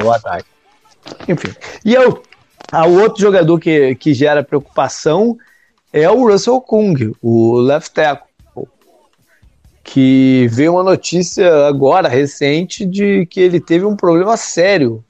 [0.00, 0.46] ao ataque.
[1.26, 1.54] Enfim.
[1.84, 2.22] E o,
[2.72, 5.38] o outro jogador que, que gera preocupação
[5.90, 8.25] é o Russell Kung, o left tackle
[9.86, 15.02] que veio uma notícia agora recente de que ele teve um problema sério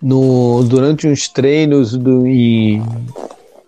[0.00, 2.82] no, durante uns treinos do, em,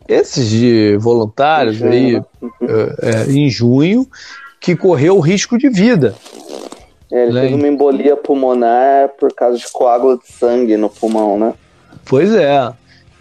[0.06, 2.22] esses de voluntários aí é,
[3.00, 4.06] é, em junho
[4.60, 6.14] que correu risco de vida.
[7.10, 7.40] É, ele né?
[7.42, 11.54] teve uma embolia pulmonar por causa de coágulo de sangue no pulmão, né?
[12.04, 12.72] Pois é.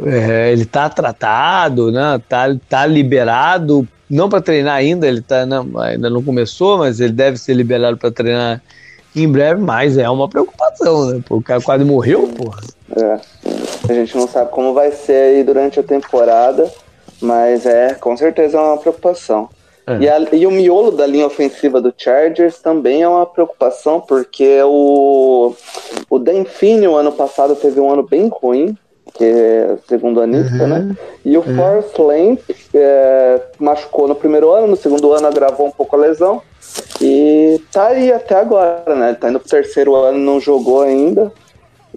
[0.05, 2.21] é ele está tratado, né?
[2.27, 5.45] Tá, tá liberado não para treinar ainda, ele tá,
[5.83, 8.61] ainda não começou, mas ele deve ser liberado para treinar
[9.15, 11.21] em breve, mas é uma preocupação, né?
[11.25, 12.61] Porque o cara quase morreu, porra.
[12.95, 13.19] É.
[13.89, 16.69] A gente não sabe como vai ser aí durante a temporada,
[17.21, 19.49] mas é, com certeza é uma preocupação.
[19.87, 19.97] É.
[19.99, 24.59] E, a, e, o miolo da linha ofensiva do Chargers também é uma preocupação, porque
[24.63, 25.55] o,
[26.09, 28.75] o Denfine, o ano passado, teve um ano bem ruim
[29.15, 30.67] que é segundo anista, uhum.
[30.67, 30.97] né?
[31.23, 31.55] E o uhum.
[31.55, 32.39] Forrest Lamp
[32.73, 36.41] é, machucou no primeiro ano, no segundo ano agravou um pouco a lesão.
[37.01, 39.13] E tá aí até agora, né?
[39.13, 41.31] Tá indo pro terceiro ano, não jogou ainda.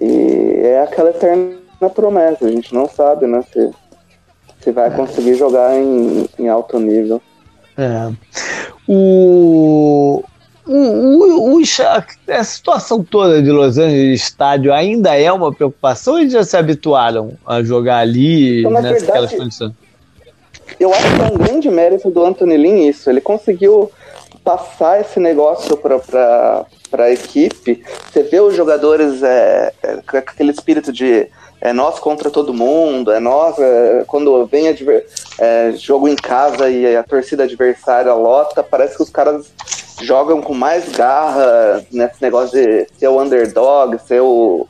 [0.01, 1.59] E é aquela eterna
[1.93, 3.43] promessa, a gente não sabe, né?
[3.53, 3.71] Se,
[4.61, 7.21] se vai conseguir jogar em, em alto nível.
[7.77, 8.13] É.
[8.89, 10.23] O,
[10.69, 11.63] o, o,
[12.29, 16.57] a situação toda de Los Angeles estádio ainda é uma preocupação ou eles já se
[16.57, 19.73] habituaram a jogar ali então, nessas verdade, condições?
[20.79, 23.09] Eu acho que é um grande mérito do Anthony Lynn isso.
[23.09, 23.91] Ele conseguiu
[24.45, 26.67] passar esse negócio para
[26.99, 27.83] a equipe.
[28.11, 31.29] Você vê os jogadores é, é, com aquele espírito de
[31.61, 33.59] é nós contra todo mundo, é nós.
[33.59, 35.07] É, quando vem adver,
[35.39, 39.51] é, jogo em casa e a torcida adversária lota, parece que os caras
[40.01, 44.67] jogam com mais garra nesse negócio de ser o underdog, ser o,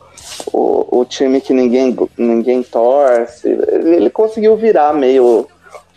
[0.53, 3.49] o, o time que ninguém, ninguém torce.
[3.49, 5.47] Ele conseguiu virar meio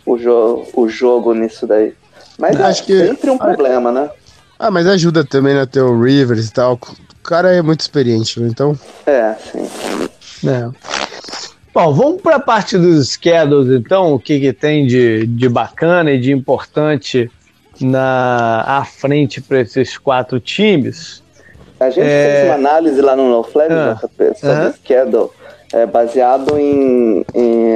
[0.04, 1.94] o, jo o jogo nisso daí.
[2.38, 3.06] Mas é Acho que...
[3.06, 4.10] sempre um problema, né?
[4.58, 5.66] Ah, mas ajuda também, né?
[5.66, 6.74] Ter o Rivers e tal.
[6.74, 8.48] O cara é muito experiente, né?
[8.48, 8.78] então.
[9.06, 10.01] É, sim.
[10.46, 10.68] É.
[11.74, 14.14] Bom, vamos para a parte dos schedules, então.
[14.14, 17.30] O que, que tem de, de bacana e de importante
[17.80, 21.22] na à frente para esses quatro times.
[21.80, 22.32] A gente é...
[22.32, 25.30] fez uma análise lá no NoFlag ah, sobre uh schedule,
[25.72, 27.72] é, baseado em, em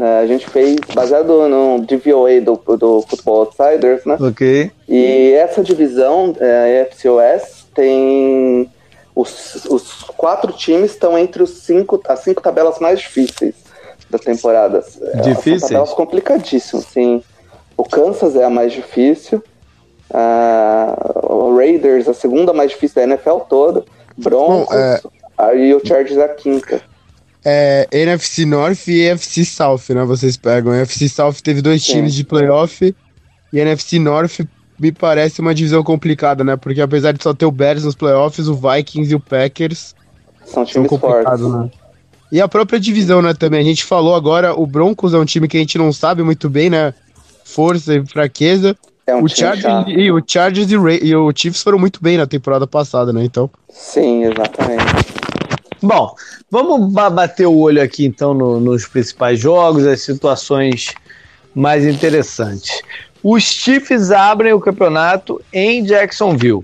[0.00, 4.16] é, a gente fez baseado no DVOA do, do Football Outsiders, né?
[4.18, 4.70] Ok.
[4.88, 8.70] E essa divisão, é, a FCOS, tem
[9.14, 13.54] os, os quatro times estão entre os cinco, as cinco tabelas mais difíceis
[14.10, 14.84] da temporada.
[15.22, 15.60] Difíceis?
[15.60, 17.22] São tabelas complicadíssimas, sim.
[17.76, 19.42] O Kansas é a mais difícil.
[21.22, 23.84] o Raiders, a segunda mais difícil da NFL toda.
[24.16, 24.74] Broncos.
[24.74, 25.10] Bom,
[25.40, 25.56] é...
[25.56, 26.80] E o Chargers a quinta.
[27.44, 30.04] É, NFC North e NFC South, né?
[30.04, 30.72] Vocês pegam.
[30.72, 31.94] A NFC South teve dois Sim.
[31.94, 32.94] times de playoff.
[33.52, 34.40] E a NFC North
[34.84, 36.56] me parece uma divisão complicada, né?
[36.56, 39.94] Porque apesar de só ter o Bears nos playoffs, o Vikings e o Packers
[40.44, 41.70] são times são complicados, fortes.
[41.70, 41.70] né?
[42.30, 43.60] E a própria divisão, né, também.
[43.60, 46.50] A gente falou agora, o Broncos é um time que a gente não sabe muito
[46.50, 46.92] bem, né?
[47.44, 48.76] força e fraqueza.
[49.06, 52.16] É um o, Chargers, e, o Chargers e, Ray, e o Chiefs foram muito bem
[52.16, 53.22] na temporada passada, né?
[53.22, 53.50] Então.
[53.70, 54.84] Sim, exatamente.
[55.82, 56.14] Bom,
[56.50, 60.92] vamos bater o olho aqui então no, nos principais jogos, as situações
[61.54, 62.82] mais interessantes.
[63.24, 66.62] Os Chiefs abrem o campeonato em Jacksonville.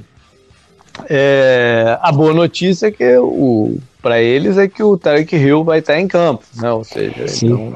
[1.09, 5.78] É, a boa notícia é que o, para eles é que o Tarek Hill vai
[5.78, 6.70] estar em campo, né?
[6.70, 7.74] Ou seja, então,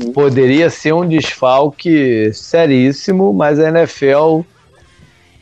[0.00, 4.40] é, poderia ser um desfalque seríssimo, mas a NFL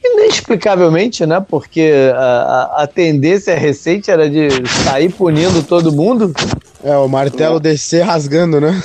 [0.04, 1.44] inexplicavelmente, né?
[1.48, 4.48] Porque a, a, a, tendência recente era de
[4.84, 6.34] sair punindo todo mundo.
[6.82, 7.60] É, o martelo é.
[7.60, 8.82] descer rasgando, né?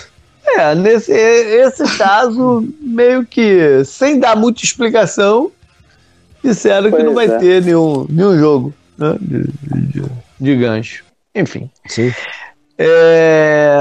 [0.56, 5.52] É, nesse esse caso, meio que sem dar muita explicação,
[6.44, 7.38] disseram pois que não vai é.
[7.38, 9.18] ter nenhum, nenhum jogo né?
[9.20, 10.04] de, de,
[10.40, 11.04] de gancho.
[11.36, 11.70] Enfim.
[11.86, 12.14] Sim.
[12.78, 13.76] É,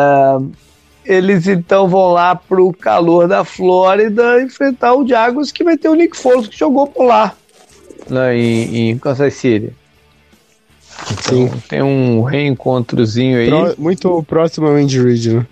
[1.05, 5.95] eles então vão lá pro calor da Flórida enfrentar o Jaguars, que vai ter o
[5.95, 7.35] Nick Foles, que jogou por lá,
[8.09, 9.73] né, em, em Kansas City.
[11.13, 11.63] Então, Sim.
[11.69, 13.49] tem um reencontrozinho aí.
[13.49, 15.47] Pro, muito próximo ao Andy Reid, né?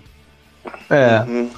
[0.95, 1.25] É.
[1.29, 1.51] Uhum.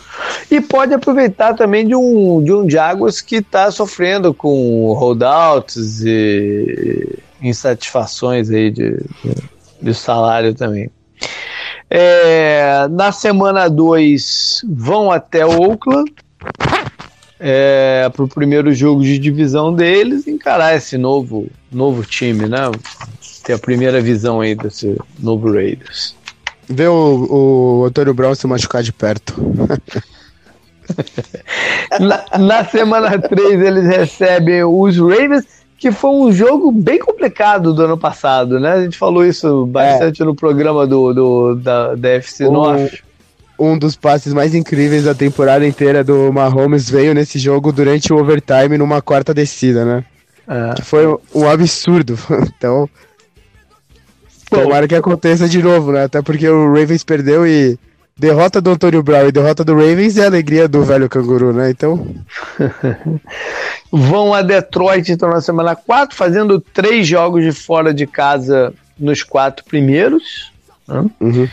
[0.51, 7.19] E pode aproveitar também de um, de um Jaguars que está sofrendo com holdouts e
[7.43, 9.35] insatisfações aí de, de,
[9.83, 10.91] de salário também.
[11.91, 16.13] É, na semana 2 vão até Oakland
[17.39, 22.71] é, para o primeiro jogo de divisão deles encarar esse novo, novo time, né?
[23.45, 26.17] Ter a primeira visão aí desse novo Raiders.
[26.69, 29.35] Ver o, o Antônio Brown se machucar de perto.
[32.01, 35.45] na, na semana 3 eles recebem os Ravens
[35.79, 38.73] que foi um jogo bem complicado do ano passado, né?
[38.73, 40.25] A gente falou isso bastante é.
[40.25, 42.89] no programa do, do da, da FC um.
[43.59, 48.19] Um dos passes mais incríveis da temporada inteira do Mahomes veio nesse jogo durante o
[48.19, 50.05] overtime numa quarta descida, né?
[50.47, 50.75] É.
[50.75, 52.19] Que foi um absurdo.
[52.57, 52.89] então,
[54.63, 56.05] tomara que aconteça de novo, né?
[56.05, 57.79] Até porque o Ravens perdeu e
[58.17, 61.71] derrota do Antônio Brown e derrota do Ravens é a alegria do velho canguru, né?
[61.71, 62.07] Então.
[63.93, 69.23] Vão a Detroit então na semana 4, fazendo três jogos de fora de casa nos
[69.23, 70.53] quatro primeiros.
[70.89, 71.05] Né?
[71.21, 71.49] Uhum.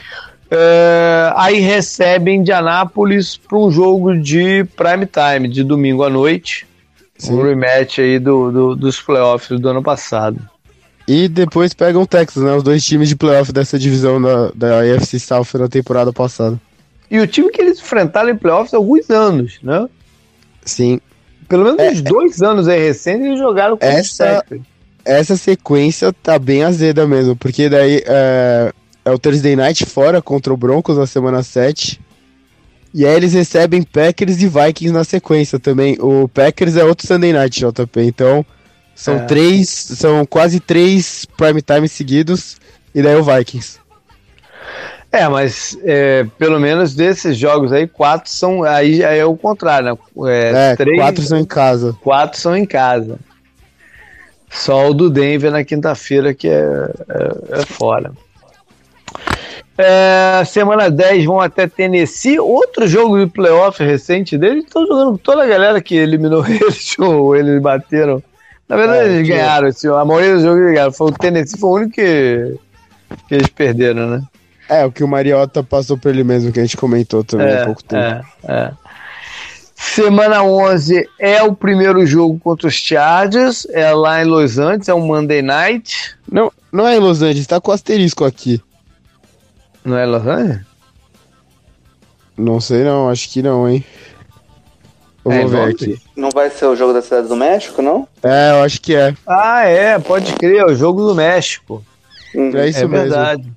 [0.49, 6.67] É, aí recebem Indianápolis para um jogo de prime time, de domingo à noite.
[7.17, 7.33] Sim.
[7.33, 10.39] Um rematch aí do, do, dos playoffs do ano passado.
[11.07, 12.53] E depois pegam o Texas, né?
[12.53, 16.59] Os dois times de playoff dessa divisão da, da AFC South na temporada passada.
[17.11, 19.87] E o time que eles enfrentaram em playoffs há alguns anos, né?
[20.63, 20.99] Sim.
[21.47, 24.61] Pelo menos é, uns dois é, anos aí recentes eles jogaram com essa, o
[25.03, 28.71] Essa sequência tá bem azeda mesmo, porque daí é,
[29.03, 31.99] é o Thursday Night fora contra o Broncos na semana 7.
[32.93, 35.97] E aí eles recebem Packers e Vikings na sequência também.
[35.99, 38.01] O Packers é outro Sunday Night, JP.
[38.01, 38.45] Então,
[38.95, 39.25] são é.
[39.25, 42.57] três, são quase três prime time seguidos
[42.93, 43.79] e daí o Vikings.
[45.11, 48.63] É, mas é, pelo menos desses jogos aí, quatro são.
[48.63, 49.97] Aí, aí é o contrário, né?
[50.27, 51.95] É, é três, quatro são em casa.
[52.01, 53.19] Quatro são em casa.
[54.49, 56.63] Só o do Denver na quinta-feira que é,
[57.09, 58.11] é, é fora.
[59.77, 62.39] É, semana 10 vão até Tennessee.
[62.39, 64.63] Outro jogo de playoff recente deles.
[64.63, 68.21] Estão jogando toda a galera que eliminou eles ou eles bateram
[68.67, 69.33] na verdade, é, eles que...
[69.33, 69.67] ganharam.
[69.67, 70.91] Assim, a maioria dos jogos eles ganharam.
[70.91, 72.59] Foi o Tennessee, foi o único que,
[73.27, 74.23] que eles perderam, né?
[74.69, 77.61] É, o que o Mariota passou por ele mesmo, que a gente comentou também é,
[77.61, 78.03] há pouco tempo.
[78.03, 78.71] É, é.
[79.75, 84.93] Semana 11 é o primeiro jogo contra os Chargers, é lá em Los Angeles, é
[84.93, 86.15] um Monday Night.
[86.31, 88.61] Não, não é em Los Angeles, tá com asterisco aqui.
[89.83, 90.61] Não é Los Angeles?
[92.37, 93.85] Não sei não, acho que não, hein.
[95.25, 95.99] Eu é, vou ver aqui.
[96.15, 98.07] Não vai ser o jogo da Cidade do México, não?
[98.21, 99.13] É, eu acho que é.
[99.25, 101.83] Ah, é, pode crer, é o jogo do México.
[102.35, 102.51] Hum.
[102.55, 103.09] É isso é mesmo.
[103.09, 103.53] verdade.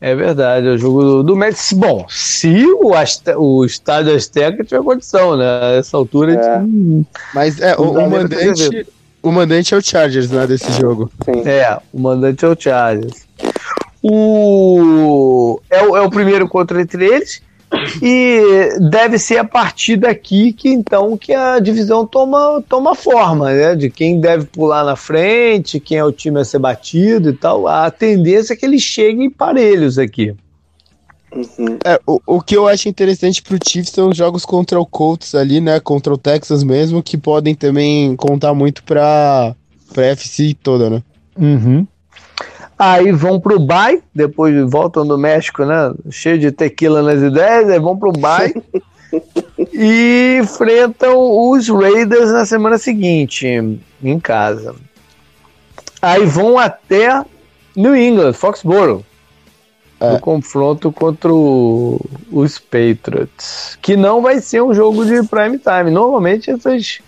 [0.00, 1.80] É verdade, é o jogo do, do México.
[1.80, 2.92] Bom, se o,
[3.38, 5.78] o estádio Azteca tiver condição, né?
[5.78, 6.34] Essa altura.
[6.34, 6.60] É.
[6.60, 7.06] Gente...
[7.34, 8.86] Mas é, o, o mandante.
[9.22, 11.10] O mandante é o Chargers, né, desse jogo.
[11.24, 11.48] Sim.
[11.48, 13.26] É, o mandante é o Chargers.
[14.02, 15.58] O...
[15.70, 17.40] É, o, é o primeiro contra entre eles.
[18.02, 23.74] E deve ser a partir daqui que então que a divisão toma, toma forma, né?
[23.74, 27.66] De quem deve pular na frente, quem é o time a ser batido e tal.
[27.66, 30.34] A tendência é que eles cheguem parelhos aqui.
[31.34, 31.78] Uhum.
[31.84, 35.34] É, o, o que eu acho interessante pro Chiefs são os jogos contra o Colts
[35.34, 35.80] ali, né?
[35.80, 39.54] Contra o Texas mesmo, que podem também contar muito pra,
[39.92, 41.02] pra FC toda, né?
[41.36, 41.86] Uhum.
[42.86, 45.90] Aí vão pro Bay, depois voltam do México, né?
[46.10, 48.52] Cheio de tequila nas ideias, aí vão pro Bay
[49.72, 51.16] e enfrentam
[51.50, 53.46] os Raiders na semana seguinte,
[54.02, 54.74] em casa.
[56.02, 57.24] Aí vão até
[57.74, 59.02] New England, Foxborough.
[59.98, 60.12] É.
[60.12, 61.98] No confronto contra o,
[62.30, 63.78] os Patriots.
[63.80, 65.90] Que não vai ser um jogo de prime time.
[65.90, 66.98] Normalmente essas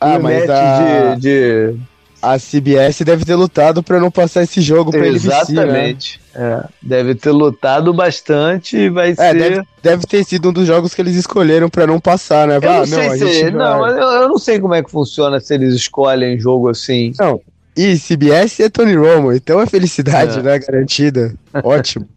[0.00, 1.14] ah, mas a...
[1.16, 1.76] de, de
[2.20, 6.20] a CBS deve ter lutado para não passar esse jogo para ele Exatamente.
[6.34, 6.62] Né?
[6.62, 9.34] É, deve ter lutado bastante e vai é, ser.
[9.34, 12.58] Deve, deve, ter sido um dos jogos que eles escolheram para não passar, né?
[12.62, 13.50] Eu ah, não sei não, se.
[13.50, 17.12] Não, eu, eu, não sei como é que funciona se eles escolhem jogo assim.
[17.18, 17.40] Não.
[17.76, 20.42] E CBS é Tony Romo, então é felicidade, é.
[20.42, 20.58] né?
[20.58, 21.34] Garantida.
[21.62, 22.08] Ótimo.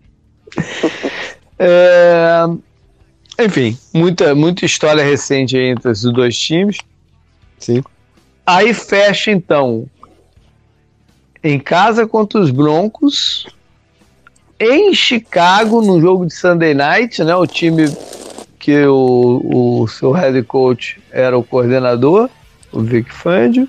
[1.57, 2.45] é...
[3.39, 6.77] Enfim, muita, muita história recente entre esses dois times.
[7.59, 7.83] Sim.
[8.45, 9.87] Aí fecha então
[11.43, 13.47] em casa contra os Broncos,
[14.59, 17.35] em Chicago, no jogo de Sunday Night, né?
[17.35, 17.85] O time
[18.59, 22.29] que o, o seu head coach era o coordenador,
[22.71, 23.67] o Vic Fangio.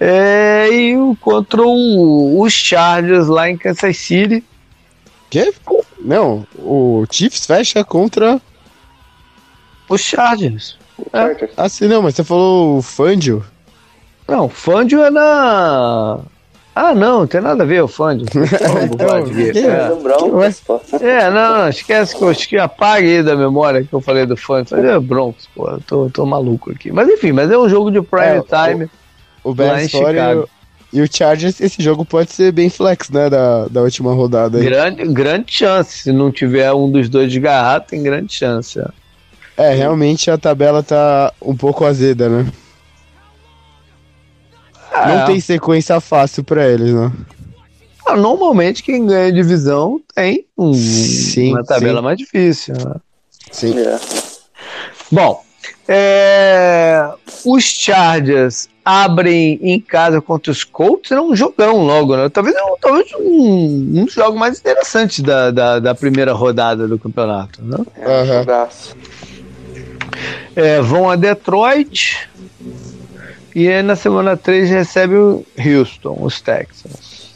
[0.00, 4.44] É, e contra o, os Chargers lá em Kansas City.
[5.30, 5.52] Que?
[6.00, 8.40] Não, o Chiefs fecha contra
[9.88, 10.77] os Chargers.
[11.12, 11.48] É.
[11.56, 13.44] Ah, sim, não, mas você falou o Fangio.
[14.26, 16.18] Não, Fangio é na.
[16.74, 18.26] Ah, não, não tem nada a ver o Fangio.
[21.02, 21.04] é.
[21.04, 24.76] é, não, não, esquece que eu esqueci, apague da memória que eu falei do Fangio.
[24.76, 26.92] É Broncos, pô, eu tô, tô maluco aqui.
[26.92, 28.88] Mas enfim, mas é um jogo de prime é, time.
[29.42, 30.48] O, o Ben Chicago.
[30.92, 33.28] E o Chargers, esse jogo pode ser bem flex, né?
[33.28, 34.58] Da, da última rodada.
[34.58, 34.64] Aí.
[34.64, 35.98] Grande, grande chance.
[35.98, 38.78] Se não tiver um dos dois de garrafa, tem grande chance.
[38.80, 38.86] É.
[39.58, 42.46] É, realmente a tabela tá um pouco azeda, né?
[44.92, 45.16] É.
[45.16, 47.12] Não tem sequência fácil para eles, né?
[48.06, 52.04] Ah, normalmente quem ganha divisão tem um, sim, uma tabela sim.
[52.04, 52.74] mais difícil.
[52.74, 52.94] Né?
[53.50, 53.76] Sim.
[53.76, 53.98] É.
[55.10, 55.42] Bom,
[55.88, 57.10] é,
[57.44, 62.28] os Chargers abrem em casa contra os Colts, é um jogão logo, né?
[62.28, 67.60] Talvez, talvez um, um dos jogos mais interessantes da, da, da primeira rodada do campeonato.
[67.62, 67.78] Né?
[67.96, 68.68] É, um uhum.
[70.56, 72.28] É, vão a Detroit
[73.58, 77.34] e aí na semana 3 recebe o Houston, os Texans.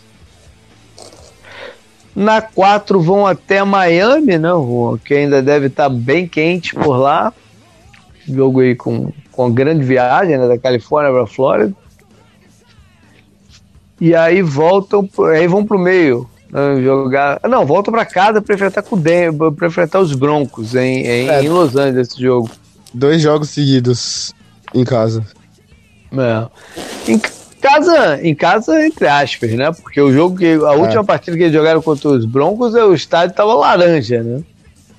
[2.15, 4.51] Na 4 vão até Miami, né,
[5.05, 7.33] que ainda deve estar tá bem quente por lá.
[8.29, 11.75] Jogo aí com, com grande viagem né, da Califórnia para Flórida.
[14.01, 16.31] E aí voltam, aí vão pro meio.
[16.53, 17.41] Né, jogar.
[17.49, 19.01] Não, voltam para casa para enfrentar com
[19.57, 21.43] para enfrentar os Broncos em, em, é.
[21.43, 22.49] em Los Angeles esse jogo
[22.93, 24.35] dois jogos seguidos
[24.75, 25.25] em casa.
[26.13, 27.11] É.
[27.11, 27.21] Em
[27.61, 29.73] casa, em casa, entre aspas, né?
[29.73, 30.47] Porque o jogo que.
[30.47, 30.77] A é.
[30.77, 34.43] última partida que eles jogaram contra os Broncos, o estádio tava laranja, né?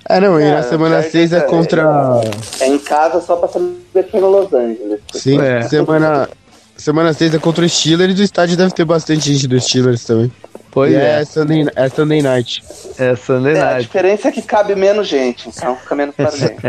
[0.08, 2.20] É, não, e na semana 6 é, é contra.
[2.60, 5.00] É em casa só pra saber que é no Los Angeles.
[5.12, 5.62] Sim, é.
[5.62, 6.28] semana.
[6.76, 10.04] Semana 6 é contra o Steelers e o estádio deve ter bastante gente dos Steelers
[10.04, 10.30] também.
[10.74, 11.20] Pois e é.
[11.20, 12.62] É Sunday, é Sunday Night.
[12.98, 13.76] É Sunday é, Night.
[13.76, 16.60] A diferença é que cabe menos gente, então fica menos para gente.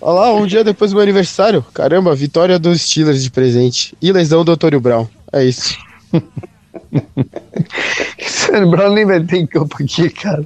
[0.00, 1.62] Olha lá, um dia depois do meu aniversário.
[1.74, 3.94] Caramba, vitória dos Steelers de presente.
[4.00, 5.06] E lesão do Antônio Brown.
[5.30, 5.76] É isso.
[8.48, 10.42] Antônio Brown nem vai ter em campo aqui, cara.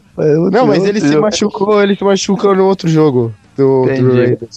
[0.51, 4.49] Não, mas ele se machucou, ele se machucou no outro jogo do, do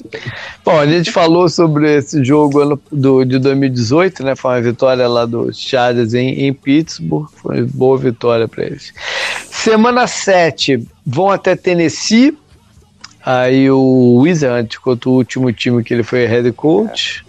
[0.64, 4.36] Bom, a gente falou sobre esse jogo do, de 2018, né?
[4.36, 7.28] Foi uma vitória lá do Chargers em, em Pittsburgh.
[7.32, 8.94] Foi uma boa vitória para eles.
[9.50, 12.38] Semana 7, vão até Tennessee.
[13.26, 17.26] Aí o Wizard contra o último time que ele foi head coach.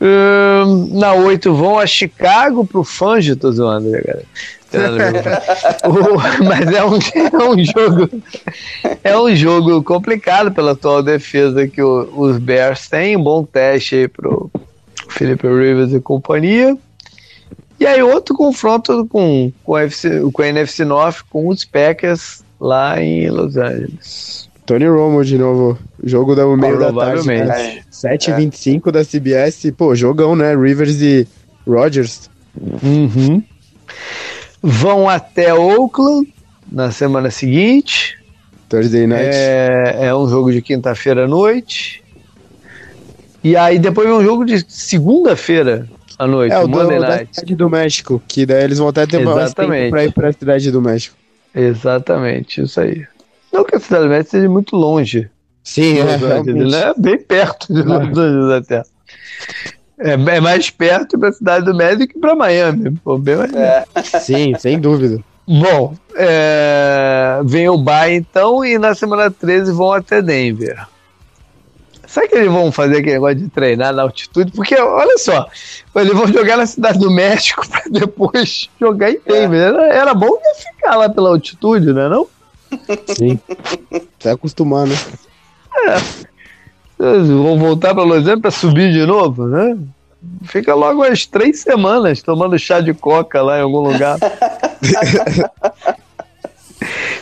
[0.00, 4.26] Um, na 8 vão a Chicago pro Fangio, tô zoando, né, galera?
[5.84, 8.22] o, mas é um, é um jogo
[9.04, 13.96] é um jogo complicado pela atual defesa que o, os Bears têm, um bom teste
[13.96, 14.50] aí pro
[15.08, 16.76] Felipe Rivers e companhia.
[17.78, 22.42] E aí outro confronto com, com, a, FC, com a NFC North com os Packers
[22.60, 24.48] lá em Los Angeles.
[24.64, 27.82] Tony Romo de novo, jogo da meio da tarde, né?
[27.92, 28.92] 7h25 é.
[28.92, 30.54] da CBS, pô, jogão, né?
[30.54, 31.26] Rivers e
[31.66, 32.30] Rodgers.
[32.82, 33.42] Uhum
[34.62, 36.32] vão até Oakland
[36.70, 38.18] na semana seguinte.
[38.68, 39.28] Thursday night.
[39.30, 42.02] É, é um jogo de quinta-feira à noite.
[43.44, 47.02] E aí depois vem um jogo de segunda-feira à noite, é, o Monday do.
[47.02, 49.32] Da cidade do México, que daí eles vão até ter tempo
[49.90, 51.16] pra ir pra cidade do México.
[51.54, 53.04] Exatamente, isso aí.
[53.52, 55.28] Não que a cidade do México seja muito longe.
[55.64, 58.82] Sim, é, é bem perto de Los Angeles até.
[60.02, 62.90] É, é mais perto da cidade do México que para Miami.
[63.04, 63.84] Pô, bem mais é.
[64.20, 65.22] Sim, sem dúvida.
[65.46, 70.86] Bom, é, vem o Bay então e na semana 13 vão até Denver.
[72.06, 74.52] Será que eles vão fazer aquele negócio de treinar na altitude?
[74.52, 75.48] Porque, olha só,
[75.96, 79.58] eles vão jogar na cidade do México para depois jogar em Denver.
[79.58, 79.64] É.
[79.64, 82.08] Era, era bom ficar lá pela altitude, né?
[82.08, 82.26] Não?
[83.16, 83.38] Sim.
[84.18, 84.94] Você acostumar, né?
[85.88, 86.31] É.
[87.02, 89.76] Vão voltar para Los Angeles para subir de novo, né?
[90.44, 94.18] Fica logo umas três semanas tomando chá de coca lá em algum lugar.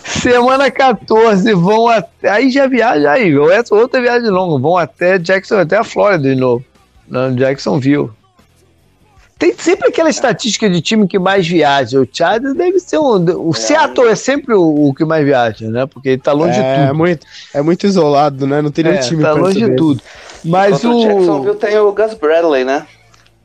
[0.05, 2.29] Semana 14, vão até.
[2.29, 4.61] Aí já viaja aí, essa outra viagem longa.
[4.61, 6.63] Vão até Jackson, até a Flórida de novo.
[7.09, 8.11] No Jacksonville.
[9.41, 11.99] Tem sempre aquela estatística de time que mais viaja.
[11.99, 13.25] O Chargers deve ser um.
[13.41, 15.87] O é, Seattle é sempre o, o, que mais viaja, né?
[15.87, 16.91] Porque ele tá longe é, de tudo.
[16.91, 18.61] É muito, é muito isolado, né?
[18.61, 20.03] Não tem nenhum é, time Tá longe de tudo.
[20.45, 20.91] Mas o.
[20.91, 22.87] O Jacksonville tem o Gus Bradley, né?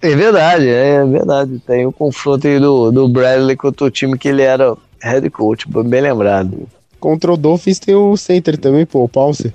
[0.02, 1.60] É verdade, é verdade.
[1.66, 5.66] Tem o confronto aí do, do Bradley contra o time que ele era head coach,
[5.66, 6.68] bem lembrado.
[7.00, 9.54] Contra o Dolphins tem o center também, pô, o Pause.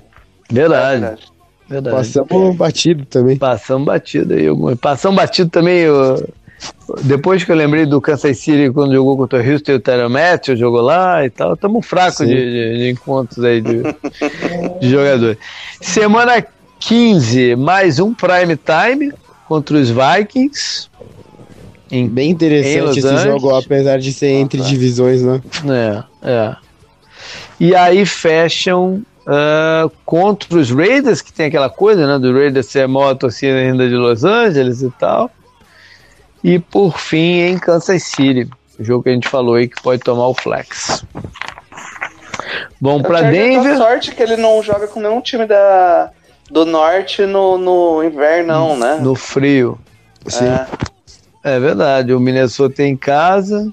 [0.51, 1.01] Verdade.
[1.01, 1.30] verdade.
[1.71, 1.95] Verdade.
[1.95, 3.37] Passamos batido também.
[3.37, 4.45] Passamos batido aí.
[4.75, 5.77] Passamos batido também.
[5.77, 6.27] Eu,
[7.01, 10.57] depois que eu lembrei do Kansas City quando jogou contra o Houston, o Tyron Matthew
[10.57, 11.53] jogou lá e tal.
[11.53, 13.83] Estamos fracos de, de, de, encontros aí de,
[14.81, 15.37] de jogadores.
[15.79, 16.45] Semana
[16.81, 19.13] 15, mais um prime time
[19.47, 20.89] contra os Vikings.
[21.89, 25.41] Em, Bem interessante esse jogo, apesar de ser entre divisões, né?
[26.21, 26.55] É, é.
[27.61, 32.19] E aí fecham uh, contra os Raiders, que tem aquela coisa, né?
[32.19, 35.29] Do Raiders ser a maior torcida ainda de Los Angeles e tal.
[36.43, 38.49] E por fim em Kansas City,
[38.79, 41.05] o jogo que a gente falou aí que pode tomar o flex.
[42.79, 43.77] Bom para Denver.
[43.77, 46.09] sorte que ele não joga com nenhum time da,
[46.49, 48.99] do norte no, no inverno, né?
[48.99, 49.79] No frio.
[50.25, 50.45] Sim.
[51.43, 51.55] É.
[51.55, 52.13] é verdade.
[52.13, 53.71] O Minnesota em casa.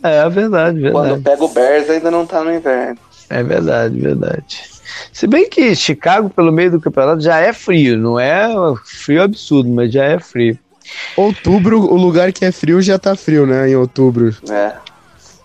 [0.00, 1.08] É verdade, verdade.
[1.10, 2.98] Quando pega o Bears ainda não tá no inverno.
[3.30, 4.62] É verdade, verdade.
[5.12, 7.96] Se bem que Chicago, pelo meio do campeonato, já é frio.
[7.96, 8.48] Não é
[8.84, 10.58] frio absurdo, mas já é frio.
[11.16, 13.68] Outubro, o lugar que é frio já tá frio, né?
[13.68, 14.34] Em outubro.
[14.50, 14.72] É.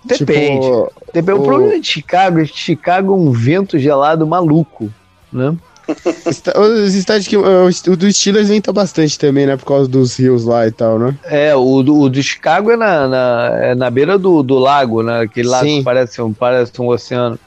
[0.06, 0.62] Depende.
[0.62, 1.40] Tipo, Depende.
[1.40, 4.92] O, o problema de Chicago é que Chicago é um vento gelado maluco,
[5.32, 5.56] né?
[6.58, 7.36] Os estádios que.
[7.36, 9.58] O do Steelers venta bastante também, né?
[9.58, 11.16] Por causa dos rios lá e tal, né?
[11.26, 15.04] É, o do, o do Chicago é na, na, é na beira do, do lago,
[15.04, 15.22] né?
[15.22, 15.78] Aquele lago Sim.
[15.80, 17.38] que parece um, parece um oceano.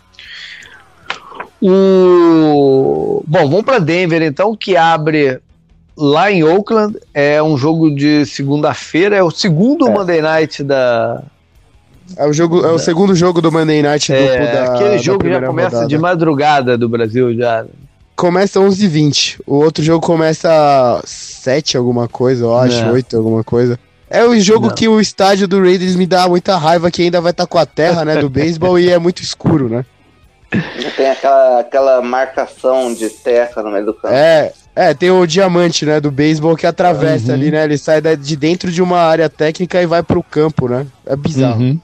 [1.62, 3.22] O...
[3.26, 5.40] Bom, vamos para Denver então, que abre
[5.96, 6.96] lá em Oakland.
[7.14, 9.90] É um jogo de segunda-feira, é o segundo é.
[9.90, 11.22] Monday Night da.
[12.16, 15.42] É o, jogo, é o segundo jogo do Monday Night é, da, Aquele jogo já
[15.42, 15.88] começa rodada.
[15.88, 17.66] de madrugada do Brasil já.
[18.14, 19.40] Começa 11h20.
[19.44, 22.92] O outro jogo começa 7 alguma coisa, eu acho, Não.
[22.92, 23.78] 8 alguma coisa.
[24.08, 24.74] É o jogo Não.
[24.74, 27.58] que o estádio do Raiders me dá muita raiva, que ainda vai estar tá com
[27.58, 29.84] a terra, né, do beisebol e é muito escuro, né?
[30.96, 34.14] Tem aquela, aquela marcação de terra no meio do campo.
[34.14, 37.34] É, é, tem o diamante, né, do beisebol que atravessa uhum.
[37.34, 37.64] ali, né?
[37.64, 40.86] Ele sai de dentro de uma área técnica e vai pro campo, né?
[41.04, 41.60] É bizarro.
[41.60, 41.80] Uhum.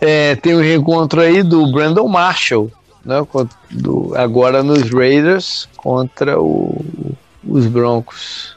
[0.00, 2.70] É, tem o um reencontro aí do Brandon Marshall,
[3.04, 3.16] né?
[3.70, 6.84] Do, agora nos Raiders contra o,
[7.46, 8.56] os Broncos.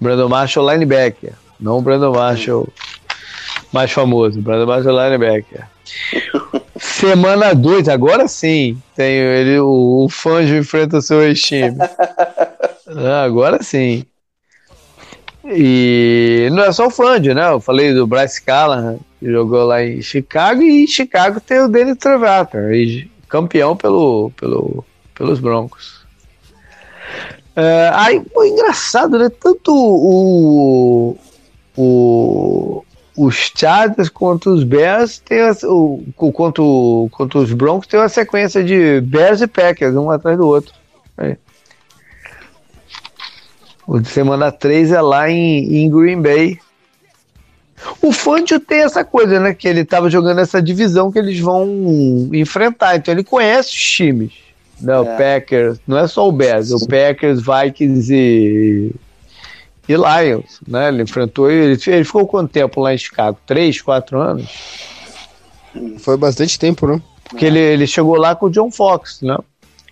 [0.00, 2.68] Brandon Marshall linebacker, não o Brandon Marshall
[3.72, 5.66] mais famoso, Brandon Marshall linebacker.
[6.78, 11.76] Semana 2, agora sim, tem ele, o, o Fanjo enfrenta o seu ex-time.
[12.88, 14.06] Ah, agora sim.
[15.44, 17.50] E não é só o Fandio, né?
[17.50, 21.68] Eu falei do Bryce Callahan, que jogou lá em Chicago, e em Chicago tem o
[21.68, 24.84] Danny Trevater, campeão pelo, pelo,
[25.14, 26.04] pelos Broncos.
[27.54, 29.28] É, aí, pô, engraçado, né?
[29.28, 31.16] Tanto o,
[31.76, 32.84] o,
[33.16, 39.00] os Chargers quanto os Bears tem o, quanto, quanto os Broncos tem uma sequência de
[39.00, 40.72] Bears e Packers, um atrás do outro.
[41.16, 41.36] Aí.
[43.86, 46.58] O de semana 3 é lá em, em Green Bay.
[48.02, 49.54] O Fangio tem essa coisa, né?
[49.54, 52.96] Que ele estava jogando essa divisão que eles vão enfrentar.
[52.96, 54.32] Então ele conhece os times.
[54.80, 54.98] Né, é.
[54.98, 58.92] O Packers, não é só o Bears, o Packers, Vikings e,
[59.88, 60.88] e Lions, né?
[60.88, 63.38] Ele enfrentou ele, ele ficou quanto tempo lá em Chicago?
[63.46, 64.50] Três, quatro anos?
[65.98, 67.00] Foi bastante tempo, né?
[67.28, 67.48] Porque é.
[67.48, 69.36] ele, ele chegou lá com o John Fox, né?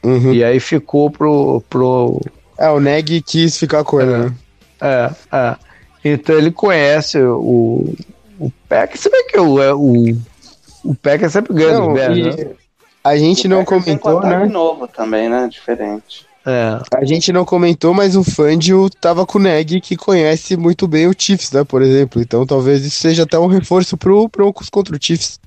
[0.03, 0.33] Uhum.
[0.33, 2.21] E aí ficou pro, pro,
[2.59, 4.35] é, o Neg quis ficar com ele, é, né?
[4.81, 5.57] É, é.
[6.05, 7.95] Então ele conhece o,
[8.39, 8.99] o Peck.
[8.99, 10.17] Você vê que o, é, o,
[10.85, 12.55] o Peck é sempre ganha não, né?
[13.03, 14.47] A gente o não comentou, né?
[14.47, 15.49] novo também, né?
[15.51, 16.27] Diferente.
[16.47, 16.79] É.
[16.95, 21.07] A gente não comentou, mas o Fandio tava com o Neg, que conhece muito bem
[21.07, 21.65] o Chiefs, né?
[21.65, 22.21] Por exemplo.
[22.21, 25.41] Então talvez isso seja até um reforço pro Broncos contra o Chiefs.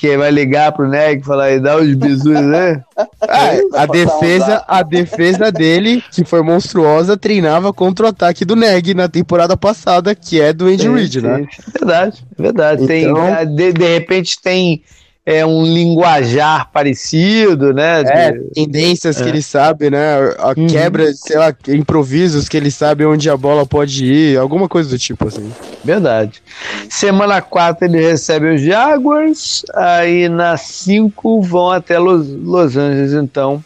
[0.00, 2.82] que vai ligar pro Neg e falar e dar os bisus, né?
[3.22, 8.94] É, a defesa, a defesa dele, que foi monstruosa, treinava contra o ataque do Neg
[8.94, 11.46] na temporada passada, que é do Andy Reid, né?
[11.72, 12.82] Verdade, verdade.
[12.82, 13.14] Então...
[13.14, 14.82] Tem, de, de repente tem
[15.24, 18.02] é um linguajar parecido, né?
[18.02, 19.22] É, tendências é.
[19.22, 20.16] que ele sabe, né?
[20.38, 20.66] A uhum.
[20.66, 24.98] quebra, sei lá, improvisos que ele sabe onde a bola pode ir, alguma coisa do
[24.98, 25.52] tipo assim.
[25.84, 26.42] Verdade.
[26.90, 33.64] Semana 4 ele recebe os Jaguars, aí na 5 vão até Los, Los Angeles, então.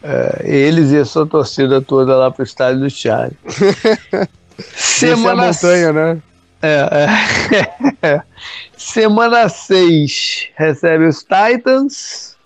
[0.00, 3.36] É, eles e a sua torcida toda lá pro estádio do Charlie.
[4.76, 5.44] Semana...
[5.44, 6.18] A montanha, né?
[6.62, 7.08] É,
[8.02, 8.22] é.
[8.84, 12.36] Semana 6 recebe os Titans.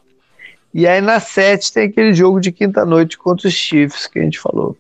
[0.73, 4.39] E aí na 7 tem aquele jogo de quinta-noite contra os Chiefs que a gente
[4.39, 4.77] falou.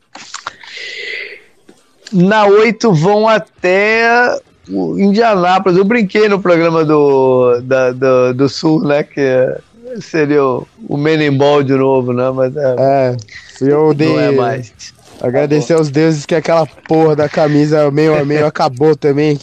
[2.13, 4.39] Na 8 vão até
[4.69, 5.79] o Indianápolis.
[5.79, 9.03] Eu brinquei no programa do, da, do, do Sul, né?
[9.03, 9.57] Que
[10.01, 12.31] seria o, o Men in Ball de novo, né?
[12.31, 13.17] Mas é, é
[13.63, 14.95] eu dei, não é mais.
[15.21, 19.39] Agradecer aos deuses que aquela porra da camisa meio a meio acabou também.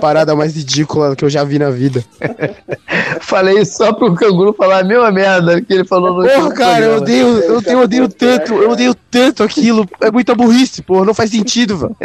[0.00, 2.04] Parada mais ridícula que eu já vi na vida.
[3.20, 6.96] Falei só pro canguru falar a mesma merda que ele falou no Porra, cara, eu
[6.96, 9.86] odeio, eu tenho, odeio tanto, eu odeio tanto aquilo.
[10.00, 11.96] É muita burrice, porra, não faz sentido, velho.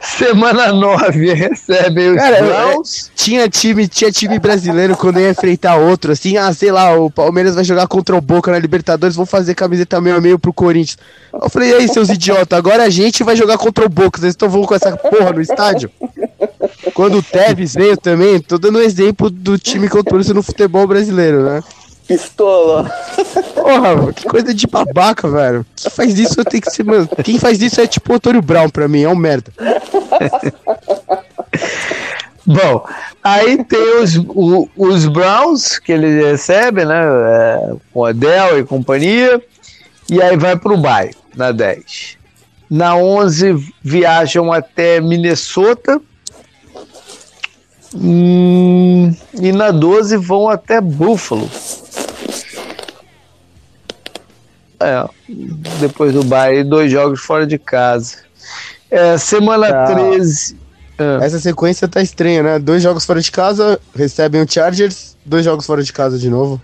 [0.00, 3.10] Semana 9 recebe os Cara, Browns.
[3.14, 7.54] Tinha time, tinha time brasileiro quando ia enfrentar outro, assim, ah, sei lá, o Palmeiras
[7.54, 10.98] vai jogar contra o Boca na Libertadores, vão fazer camiseta meio a meio pro Corinthians.
[11.32, 14.32] Eu falei, e aí, seus idiotas, agora a gente vai jogar contra o Boca, vocês
[14.32, 15.90] estão com essa porra no estádio?
[16.92, 20.42] Quando o Tevez veio também, tô dando um exemplo do time que eu torço no
[20.42, 21.62] futebol brasileiro, né?
[22.06, 22.90] Pistola.
[23.54, 25.64] Porra, que coisa de babaca, velho.
[25.74, 27.08] Quem faz isso tenho que ser, mano.
[27.22, 29.50] Quem faz isso é tipo o Antônio Brown pra mim, é um merda.
[32.46, 32.86] Bom,
[33.22, 37.00] aí tem os, o, os Browns que ele recebe, né?
[37.02, 39.42] É, com Adel e companhia.
[40.10, 42.18] E aí vai pro bairro, na 10.
[42.68, 45.98] Na 11 viajam até Minnesota.
[47.94, 51.48] Hum, e na 12 vão até Buffalo.
[54.84, 55.08] É,
[55.80, 58.18] depois do baile, dois jogos fora de casa.
[58.90, 59.86] É, semana tá.
[59.86, 60.56] 13.
[60.98, 61.24] É.
[61.24, 62.58] Essa sequência tá estranha, né?
[62.58, 66.60] Dois jogos fora de casa, recebem o Chargers, dois jogos fora de casa de novo.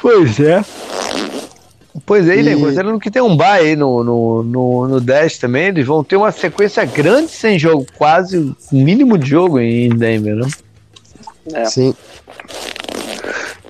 [0.00, 0.64] Pois é.
[2.06, 2.42] Pois é, e...
[2.42, 2.56] né?
[2.56, 6.16] Considerando que tem um bye aí no, no, no, no 10 também, eles vão ter
[6.16, 10.48] uma sequência grande sem jogo, quase mínimo de jogo em Denver, né?
[11.52, 11.64] É.
[11.64, 11.94] Sim.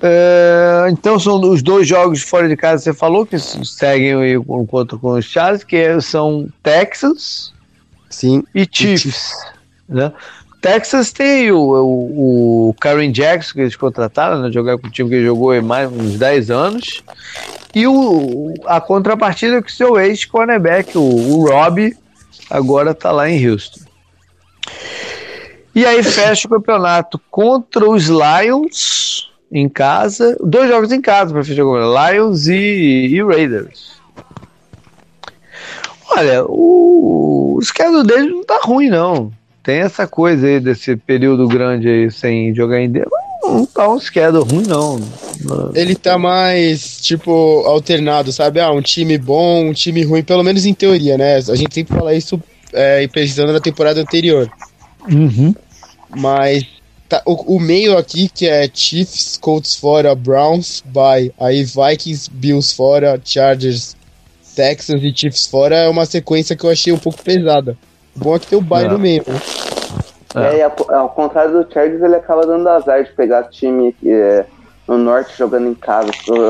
[0.05, 4.61] É, então são os dois jogos fora de casa que você falou que seguem o
[4.61, 7.53] encontro com os Charles, que são Texas
[8.09, 9.31] Sim, e Chiefs.
[9.87, 10.11] Né?
[10.59, 15.09] Texas tem o, o, o Karen Jackson que eles contrataram, né, jogar com o time
[15.09, 17.01] que jogou mais uns 10 anos.
[17.73, 21.95] E o, a contrapartida que o seu ex-cornerback, o, o Rob,
[22.49, 23.79] agora está lá em Houston.
[25.73, 30.35] E aí fecha o campeonato contra os Lions em casa.
[30.43, 33.93] Dois jogos em casa para fechar o Lions e, e Raiders.
[36.09, 39.31] Olha, o, o schedule deles não tá ruim, não.
[39.61, 43.09] Tem essa coisa aí desse período grande aí sem jogar em Denver.
[43.43, 44.99] Não tá um schedule ruim, não.
[45.75, 48.59] Ele tá mais, tipo, alternado, sabe?
[48.59, 51.35] Ah, um time bom, um time ruim, pelo menos em teoria, né?
[51.35, 54.49] A gente sempre fala isso é, precisando da temporada anterior.
[55.11, 55.53] Uhum.
[56.15, 56.65] Mas
[57.13, 61.31] Tá, o, o, meio aqui, que é Chiefs, Colts fora, Browns, bye.
[61.39, 63.95] Aí Vikings, Bills fora, Chargers,
[64.55, 67.77] Texans e Chiefs fora é uma sequência que eu achei um pouco pesada.
[68.15, 69.39] O bom é que tem o bye no meio, né?
[70.33, 70.63] É, é.
[70.63, 74.45] ao, ao, contrário do Chargers, ele acaba dando azar de pegar time é,
[74.87, 76.09] no norte jogando em casa.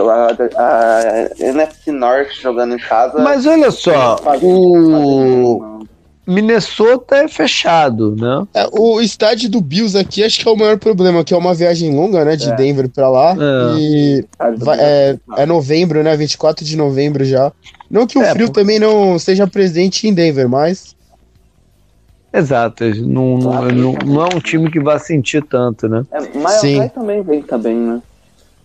[0.09, 3.19] A, a, a NFC Norte jogando em casa.
[3.19, 5.83] Mas olha só, o.
[6.25, 8.47] Minnesota é fechado, né?
[8.53, 11.53] É, o estádio do Bills aqui acho que é o maior problema, que é uma
[11.53, 12.37] viagem longa, né?
[12.37, 12.55] De é.
[12.55, 13.31] Denver pra lá.
[13.31, 13.77] É.
[13.77, 14.25] E
[14.57, 16.15] vai, é, é, novembro, né?
[16.15, 17.51] 24 de novembro já.
[17.89, 20.95] Não que o é, frio também não seja presente em Denver, mas.
[22.31, 26.03] Exato, não, não, não, não, é um time que vai sentir tanto, né?
[26.11, 26.87] É, mas Sim.
[26.89, 28.01] também vem também, né?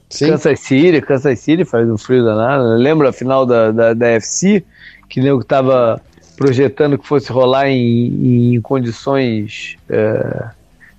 [0.09, 0.29] Sim.
[0.29, 2.65] Kansas City, Kansas City faz um frio danado.
[2.77, 4.65] Lembra a final da, da, da FC?
[5.09, 6.01] Que nem o que tava
[6.39, 10.45] projetando que fosse rolar em, em condições é,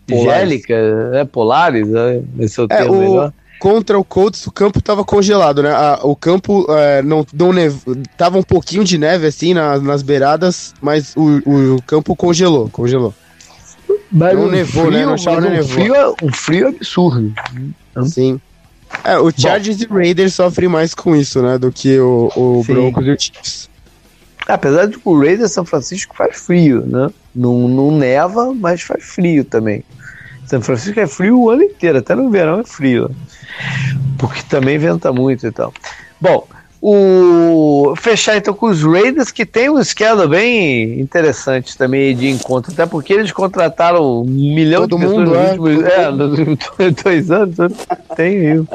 [0.06, 3.34] gélicas, né, polares, né, esse é o é, termo o, melhor.
[3.58, 5.72] Contra o Colts, o campo estava congelado, né?
[5.72, 7.78] A, o campo é, não, não neve,
[8.18, 12.70] tava um pouquinho de neve assim na, nas beiradas, mas o, o, o, campo congelou,
[12.70, 13.14] congelou.
[14.10, 15.06] Mas não um nevou, frio, né?
[15.06, 17.34] Não mas um, frio, um frio absurdo.
[18.06, 18.40] Sim.
[19.04, 20.00] É, o Chargers Bom.
[20.00, 21.58] e Raiders sofrem mais com isso, né?
[21.58, 23.69] Do que o, o Broncos e o Chiefs.
[24.50, 27.10] Apesar de que o Raiders São Francisco faz frio, né?
[27.36, 29.84] Não, não neva, mas faz frio também.
[30.48, 33.12] São Francisco é frio o ano inteiro, até no verão é frio.
[34.18, 35.72] Porque também venta muito e tal.
[36.20, 36.48] Bom,
[36.82, 42.72] o fechar então com os Raiders, que tem um esquema bem interessante também de encontro,
[42.72, 46.96] até porque eles contrataram um milhão Todo de pessoas mundo, nos é, últimos é, nos
[47.04, 47.56] dois anos.
[48.16, 48.68] Tem isso.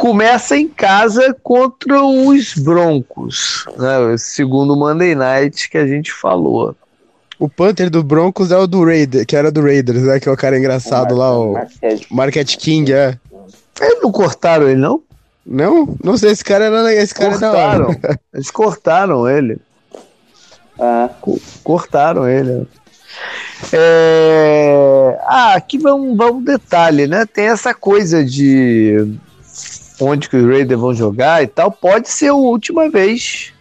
[0.00, 4.16] Começa em casa contra os Broncos, né?
[4.16, 6.74] Segundo o Monday Night que a gente falou.
[7.38, 10.18] O Panther do Broncos é o do Raider, que era do Raiders, né?
[10.18, 11.54] Que é o cara engraçado lá, o
[12.10, 13.18] Market King, é.
[13.78, 15.02] Eles não cortaram ele, não?
[15.44, 15.94] Não?
[16.02, 17.90] Não sei, esse cara era esse cara cortaram.
[17.90, 18.20] é da hora.
[18.32, 19.58] Eles cortaram ele.
[20.78, 21.10] Ah,
[21.62, 22.66] Cortaram ele.
[23.70, 25.18] É...
[25.26, 27.26] Ah, aqui vai um, vai um detalhe, né?
[27.26, 29.18] Tem essa coisa de
[30.00, 31.70] onde que os Raiders vão jogar e tal.
[31.70, 33.52] Pode ser a última vez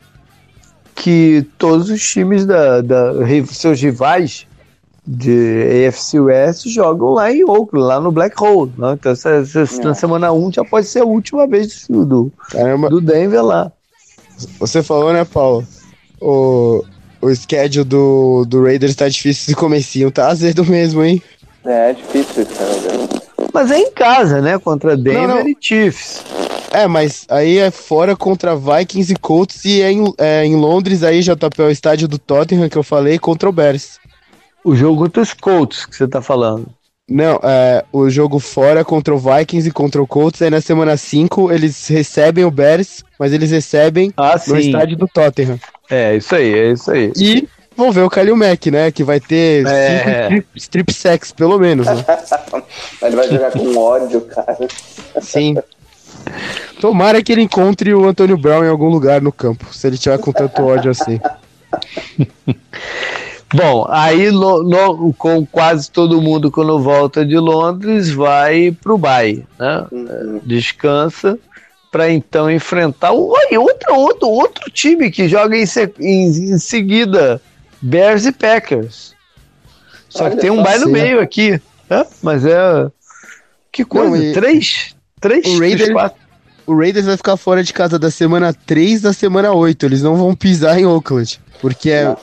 [0.96, 3.14] que todos os times da, da
[3.48, 4.46] seus rivais
[5.08, 8.72] de AFC West jogam lá em Oakland, lá no Black Hole.
[8.78, 8.94] Né?
[8.94, 12.90] Então, essa, essa- na semana 1 já pode ser a última vez do, do, Caramba,
[12.90, 13.72] do Denver lá.
[14.60, 15.66] você falou, né, Paulo?
[16.22, 16.84] O,
[17.22, 21.22] o schedule do, do Raiders tá difícil esse comecinho, tá azedo mesmo, hein?
[21.66, 22.99] é difícil isso, cara.
[23.54, 24.58] Mas é em casa, né?
[24.60, 25.48] Contra Denver Não, não.
[25.48, 26.24] e Chiefs.
[26.72, 31.04] É, mas aí é fora contra Vikings e Colts e é em, é em Londres
[31.04, 33.98] aí, JP, é o estádio do Tottenham que eu falei, contra o Bears.
[34.64, 36.68] O jogo contra os Colts que você tá falando.
[37.10, 40.96] Não, é, o jogo fora contra o Vikings e contra o Colts, aí na semana
[40.96, 45.60] 5 eles recebem o Bears, mas eles recebem Ah, no estádio do Tottenham.
[45.90, 47.12] É, isso aí, é isso aí.
[47.18, 47.50] E
[47.80, 49.98] vão ver o Kalil Mack, né, que vai ter É.
[49.98, 52.06] cinco strip, strip sacks, pelo menos, né?
[53.02, 54.58] Ele vai jogar com ódio, cara.
[55.22, 55.56] Sim.
[56.80, 60.18] Tomara que ele encontre o Antônio Brown em algum lugar no campo, se ele tiver
[60.20, 61.20] com tanto ódio assim.
[63.54, 69.44] Bom, aí no- no- com quase todo mundo quando volta de Londres vai pro Bay,
[69.58, 69.86] né?
[69.92, 70.40] Uhum.
[70.44, 71.38] Descansa
[71.92, 77.42] para então enfrentar o outro, outro, outro time que joga em, se- em- em seguida,
[77.82, 79.14] Bears e Packers.
[80.10, 81.62] Só Olha que tem um Bay no meio aqui?
[82.22, 82.88] Mas é
[83.72, 86.20] que coisa, Não, e- três, três, O Raiders- quatro.
[86.66, 89.86] O Raiders vai ficar fora de casa da semana 3 da semana 8.
[89.88, 91.40] Eles não vão pisar em Oakland.
[91.60, 92.16] Porque é.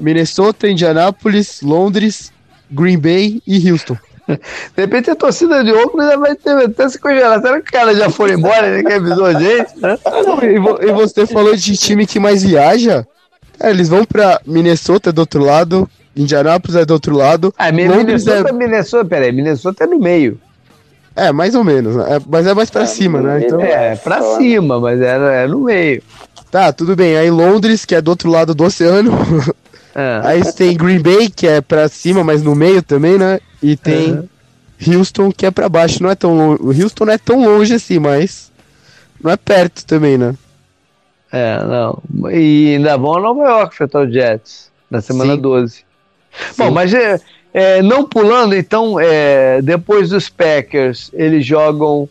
[0.00, 2.32] Minnesota, Indianapolis, Londres,
[2.70, 3.96] Green Bay e Houston.
[4.26, 4.38] De
[4.82, 7.40] repente a torcida de Oakland já vai ter até se congelar.
[7.42, 8.74] Será que o cara já foi embora?
[8.78, 9.98] Ninguém avisou a gente, né?
[10.26, 13.06] Não, e, vo- e você falou de time que mais viaja?
[13.62, 17.54] É, eles vão pra Minnesota do outro lado, Indianapolis é do outro lado.
[17.56, 20.38] Ah, Londres Minnesota, é- Minnesota, peraí, Minnesota é no meio.
[21.14, 22.16] É, mais ou menos, né?
[22.16, 23.42] É, mas é mais pra É, cima, né?
[23.44, 24.38] Então, É, pra só, né?
[24.38, 26.02] cima, mas é, é no meio.
[26.50, 27.16] tá, tudo bem.
[27.16, 29.12] Aí Londres, que é do outro lado do oceano.
[29.94, 30.20] É.
[30.24, 33.40] Aí tem Green Bay, que é pra cima, mas no meio também, né?
[33.62, 34.96] E tem Uhum.
[34.98, 36.02] Houston, que é pra baixo.
[36.02, 36.62] Não é tão longe.
[36.62, 38.50] O Houston não é tão longe assim, mas
[39.22, 40.34] não é perto também, né?
[41.32, 41.98] É, não.
[42.30, 45.40] E ainda vão a Nova York enfrentar o Jets na semana Sim.
[45.40, 45.84] 12.
[46.58, 46.70] Bom, Sim.
[46.70, 47.18] mas é,
[47.54, 52.06] é, não pulando, então, é, depois dos Packers, eles jogam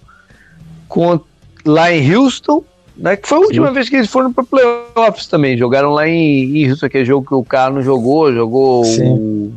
[1.64, 2.64] lá em Houston,
[2.98, 3.16] né?
[3.16, 5.56] Que foi a última vez que eles foram para playoffs também.
[5.56, 9.54] Jogaram lá em, em Houston, aquele jogo que o Carlos jogou, jogou o.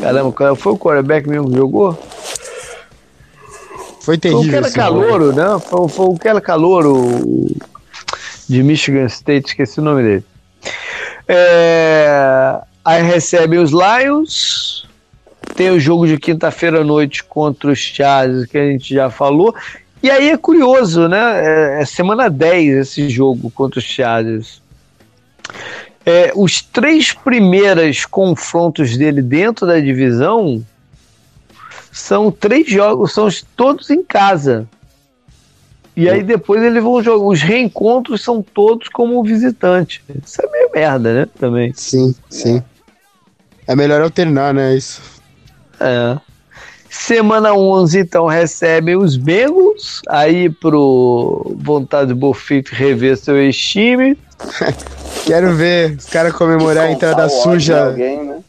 [0.00, 1.94] Caramba, foi o quarterback mesmo que jogou?
[4.00, 4.50] Foi Foi o terrível.
[4.50, 5.58] que era calouro, né?
[5.60, 6.96] Foi, foi o que era calouro
[8.48, 10.24] de Michigan State, esqueci o nome dele.
[11.28, 14.86] É, aí recebe os Lions.
[15.54, 19.54] Tem o jogo de quinta-feira à noite contra os Chargers, que a gente já falou.
[20.02, 21.18] E aí é curioso, né?
[21.78, 24.60] É, é semana 10 esse jogo contra os Chargers.
[26.04, 30.64] É, os três primeiros confrontos dele dentro da divisão
[31.92, 34.66] são três jogos, são os- todos em casa.
[35.94, 37.24] E aí depois eles vão jogar.
[37.24, 40.02] Os reencontros são todos como visitante.
[40.24, 41.28] Isso é meio merda, né?
[41.38, 41.72] Também.
[41.74, 42.62] Sim, sim.
[43.66, 44.74] É melhor alternar, né?
[44.74, 45.02] Isso.
[45.78, 46.18] É.
[46.88, 50.02] Semana 11, então, recebe os Bengals.
[50.08, 54.16] Aí pro Vontade Bofito rever seu ex-time.
[55.24, 57.86] Quero ver os caras comemorar a entrada suja.
[57.86, 58.40] Alguém, né?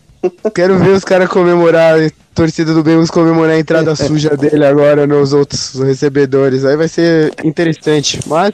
[0.53, 5.05] Quero ver os caras comemorar, a torcida do Bengals comemorar a entrada suja dele agora
[5.05, 6.63] nos outros recebedores.
[6.65, 8.19] Aí vai ser interessante.
[8.27, 8.53] Mas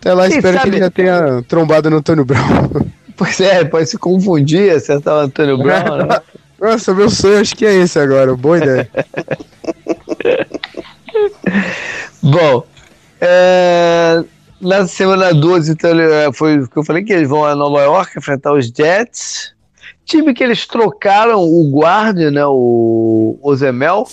[0.00, 2.42] até lá Quem espero sabe- que ele já tenha trombado no Antônio Brown.
[3.14, 6.18] Pois é, pode se confundir, acertar o Antônio Brown, né?
[6.58, 8.34] Nossa, meu sonho acho que é esse agora.
[8.34, 8.88] Boa ideia.
[12.22, 12.64] Bom,
[13.20, 14.24] é,
[14.60, 17.82] na semana 12, então, é, foi o que eu falei que eles vão a Nova
[17.82, 19.52] York enfrentar os Jets.
[20.04, 22.44] Time que eles trocaram o guarda, né?
[22.46, 24.06] O Ozemel.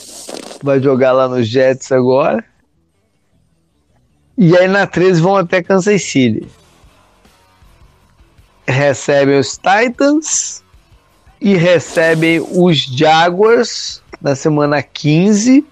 [0.62, 2.44] Vai jogar lá nos Jets agora.
[4.38, 6.48] E aí na 13 vão até Kansas City.
[8.68, 10.64] Recebem os Titans
[11.42, 15.66] e recebem os Jaguars na semana 15,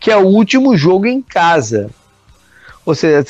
[0.00, 1.90] que é o último jogo em casa.
[2.84, 3.24] Ou seja,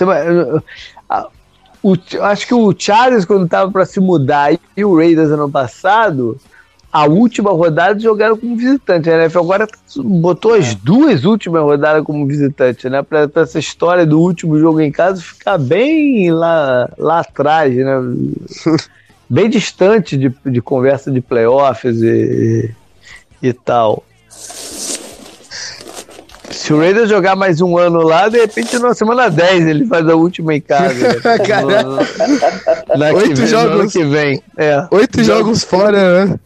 [1.82, 6.38] o, acho que o Charles, quando estava para se mudar, e o Raiders ano passado,
[6.92, 9.08] a última rodada jogaram como visitante.
[9.08, 10.78] A NFL agora botou as é.
[10.82, 13.02] duas últimas rodadas como visitante, né?
[13.02, 17.94] Para essa história do último jogo em casa ficar bem lá, lá atrás, né?
[19.28, 22.70] bem distante de, de conversa de playoffs e,
[23.42, 24.04] e tal.
[26.52, 30.08] Se o Raiders jogar mais um ano lá, de repente na semana 10 ele faz
[30.08, 30.94] a última em casa.
[33.14, 34.42] Oito jogos que vem.
[34.56, 34.86] É.
[34.90, 36.38] Oito jogos fora, né?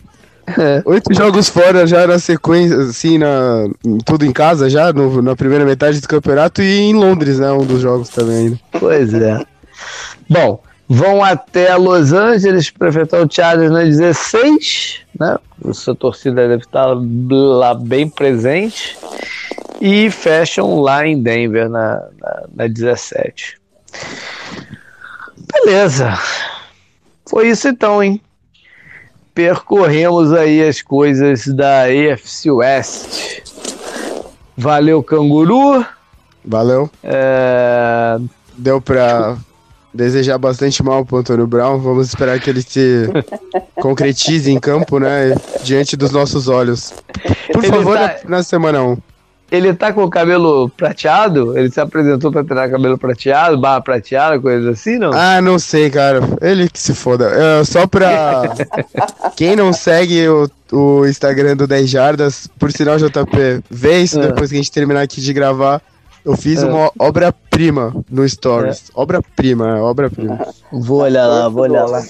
[0.58, 0.82] É.
[0.84, 3.68] Oito jogos fora já na sequência, assim, na,
[4.04, 7.50] tudo em casa já, no, na primeira metade do campeonato e em Londres, né?
[7.50, 8.60] Um dos jogos também ainda.
[8.78, 9.44] Pois é.
[10.30, 15.36] Bom, vão até Los Angeles para enfrentar o Chargers na 16, né?
[15.72, 16.94] Sua torcida deve estar
[17.30, 18.96] lá bem presente.
[19.80, 23.58] E fecham lá em Denver na, na, na 17.
[25.52, 26.18] Beleza.
[27.26, 28.20] Foi isso então, hein?
[29.36, 33.42] percorremos aí as coisas da AFC West.
[34.56, 35.84] Valeu, canguru.
[36.42, 36.88] Valeu.
[37.04, 38.18] É...
[38.56, 39.36] Deu pra
[39.92, 41.78] desejar bastante mal pro Antônio Brown.
[41.78, 43.10] Vamos esperar que ele se
[43.76, 45.34] concretize em campo, né?
[45.62, 46.94] Diante dos nossos olhos.
[47.52, 48.16] Por ele favor, tá...
[48.26, 48.96] na semana 1.
[49.50, 51.56] Ele tá com o cabelo prateado?
[51.56, 55.12] Ele se apresentou pra ter cabelo prateado, barra prateada, coisa assim, não?
[55.12, 56.20] Ah, não sei, cara.
[56.40, 57.26] Ele que se foda.
[57.26, 58.54] É, só pra.
[59.36, 64.26] Quem não segue o, o Instagram do 10 Jardas, por sinal, JP, vê isso é.
[64.26, 65.80] depois que a gente terminar aqui de gravar.
[66.24, 66.66] Eu fiz é.
[66.66, 66.90] uma
[67.56, 68.84] obra-prima no Stories.
[68.90, 69.00] É.
[69.00, 70.46] Obra-prima, é, obra-prima.
[70.70, 72.02] Vou olhar lá, vou olhar lá.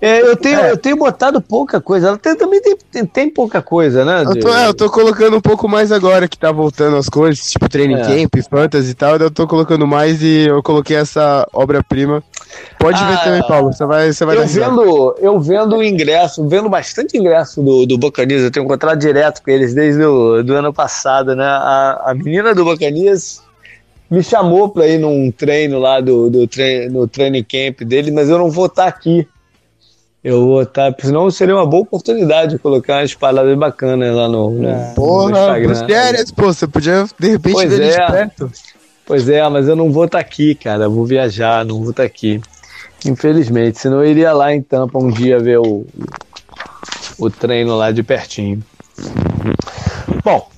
[0.00, 0.70] É, eu, tenho, é.
[0.70, 2.08] eu tenho botado pouca coisa.
[2.08, 4.22] Ela tem, também tem, tem, tem, pouca coisa, né?
[4.22, 7.50] Eu tô, é, eu tô colocando um pouco mais agora que tá voltando as coisas,
[7.50, 9.16] tipo training camp, fantasy e tal.
[9.16, 12.22] Eu tô colocando mais e eu coloquei essa obra-prima.
[12.78, 13.72] Pode ah, ver também, Paulo.
[13.72, 17.98] Você vai, você vai eu vendo, Eu vendo o ingresso, vendo bastante ingresso do, do
[17.98, 18.42] Bocanias.
[18.42, 21.44] Eu tenho encontrado direto com eles desde o do ano passado, né?
[21.44, 23.42] A, a menina do Bocanias
[24.14, 28.28] me chamou para ir num treino lá do, do treino, no training camp dele, mas
[28.28, 29.26] eu não vou estar tá aqui.
[30.22, 34.26] Eu vou estar, tá, senão seria uma boa oportunidade de colocar umas paradas bacanas lá
[34.26, 34.92] no, no, é.
[34.94, 35.86] Porra, no Instagram.
[35.86, 37.90] Férias, pô, você podia de repente pois ver é.
[37.90, 38.50] de perto.
[39.04, 40.84] Pois é, mas eu não vou estar tá aqui, cara.
[40.84, 42.40] Eu vou viajar, não vou estar aqui.
[43.04, 45.84] Infelizmente, senão eu iria lá em Tampa um dia ver o,
[47.18, 48.62] o treino lá de pertinho.
[50.24, 50.48] Bom,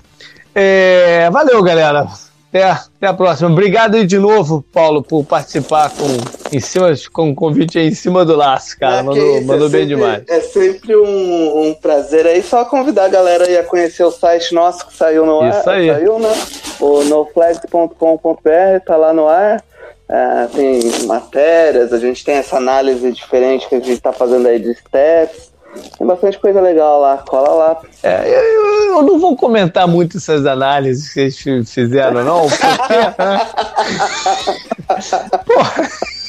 [0.54, 2.06] é, valeu, galera.
[2.48, 3.50] Até, até a próxima.
[3.50, 8.36] Obrigado de novo, Paulo, por participar com, em cima, com o convite em cima do
[8.36, 9.00] laço, cara.
[9.00, 10.22] Ah, mandou, isso, mandou é bem sempre, demais.
[10.28, 12.42] É sempre um, um, prazer aí.
[12.42, 15.76] Só convidar a galera aí a conhecer o site nosso que saiu no isso ar.
[15.76, 15.88] Aí.
[15.88, 16.32] Saiu, né?
[16.80, 19.62] O noflex.com.br tá lá no ar.
[20.08, 24.60] É, tem matérias, a gente tem essa análise diferente que a gente está fazendo aí
[24.60, 25.55] de steps.
[25.98, 27.80] Tem bastante coisa legal lá, cola lá.
[28.02, 31.38] É, eu, eu, não vou comentar muito essas análises que eles
[31.70, 32.94] fizeram, não, porque.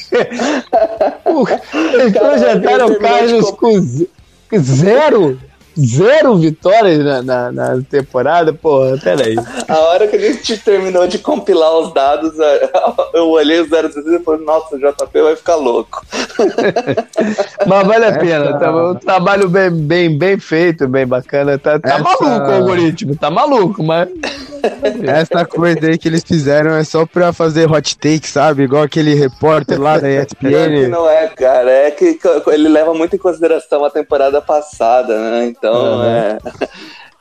[1.26, 1.60] Porra,
[1.94, 3.80] eles projetaram o Carlos com
[4.58, 5.38] zero
[5.78, 9.36] zero vitórias na, na, na, temporada, porra, peraí.
[9.68, 12.32] A hora que a gente terminou de compilar os dados,
[13.14, 16.04] eu olhei os 0 e falei, nossa, o JP vai ficar louco.
[17.66, 21.58] Mas vale a pena, tá, um trabalho bem, bem, bem feito, bem bacana.
[21.58, 22.02] Tá, tá Essa...
[22.02, 24.08] maluco o algoritmo, tá maluco, mas.
[25.06, 28.64] Essa coisa aí que eles fizeram é só pra fazer hot take, sabe?
[28.64, 30.88] Igual aquele repórter lá da ESPN.
[30.88, 31.70] Não é, cara.
[31.70, 32.18] É que
[32.48, 35.46] ele leva muito em consideração a temporada passada, né?
[35.46, 36.04] Então, uhum.
[36.04, 36.38] é.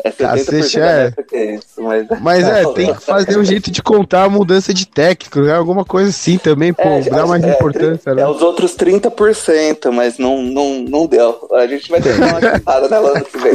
[0.08, 1.14] É 70% é.
[1.38, 4.88] é isso, mas, mas é, tem que fazer um jeito de contar a mudança de
[4.88, 5.54] técnico, né?
[5.54, 8.14] alguma coisa assim também, pô, é, dá mais é, importância.
[8.14, 8.22] Né?
[8.22, 11.48] É os outros 30%, mas não, não, não deu.
[11.54, 13.54] A gente vai ter uma chupada na ano que vem.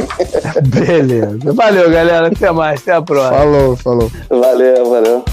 [0.63, 1.53] Beleza.
[1.53, 2.27] Valeu, galera.
[2.27, 2.81] Até mais.
[2.81, 3.37] Até a próxima.
[3.37, 4.11] Falou, falou.
[4.29, 5.25] Valeu, valeu.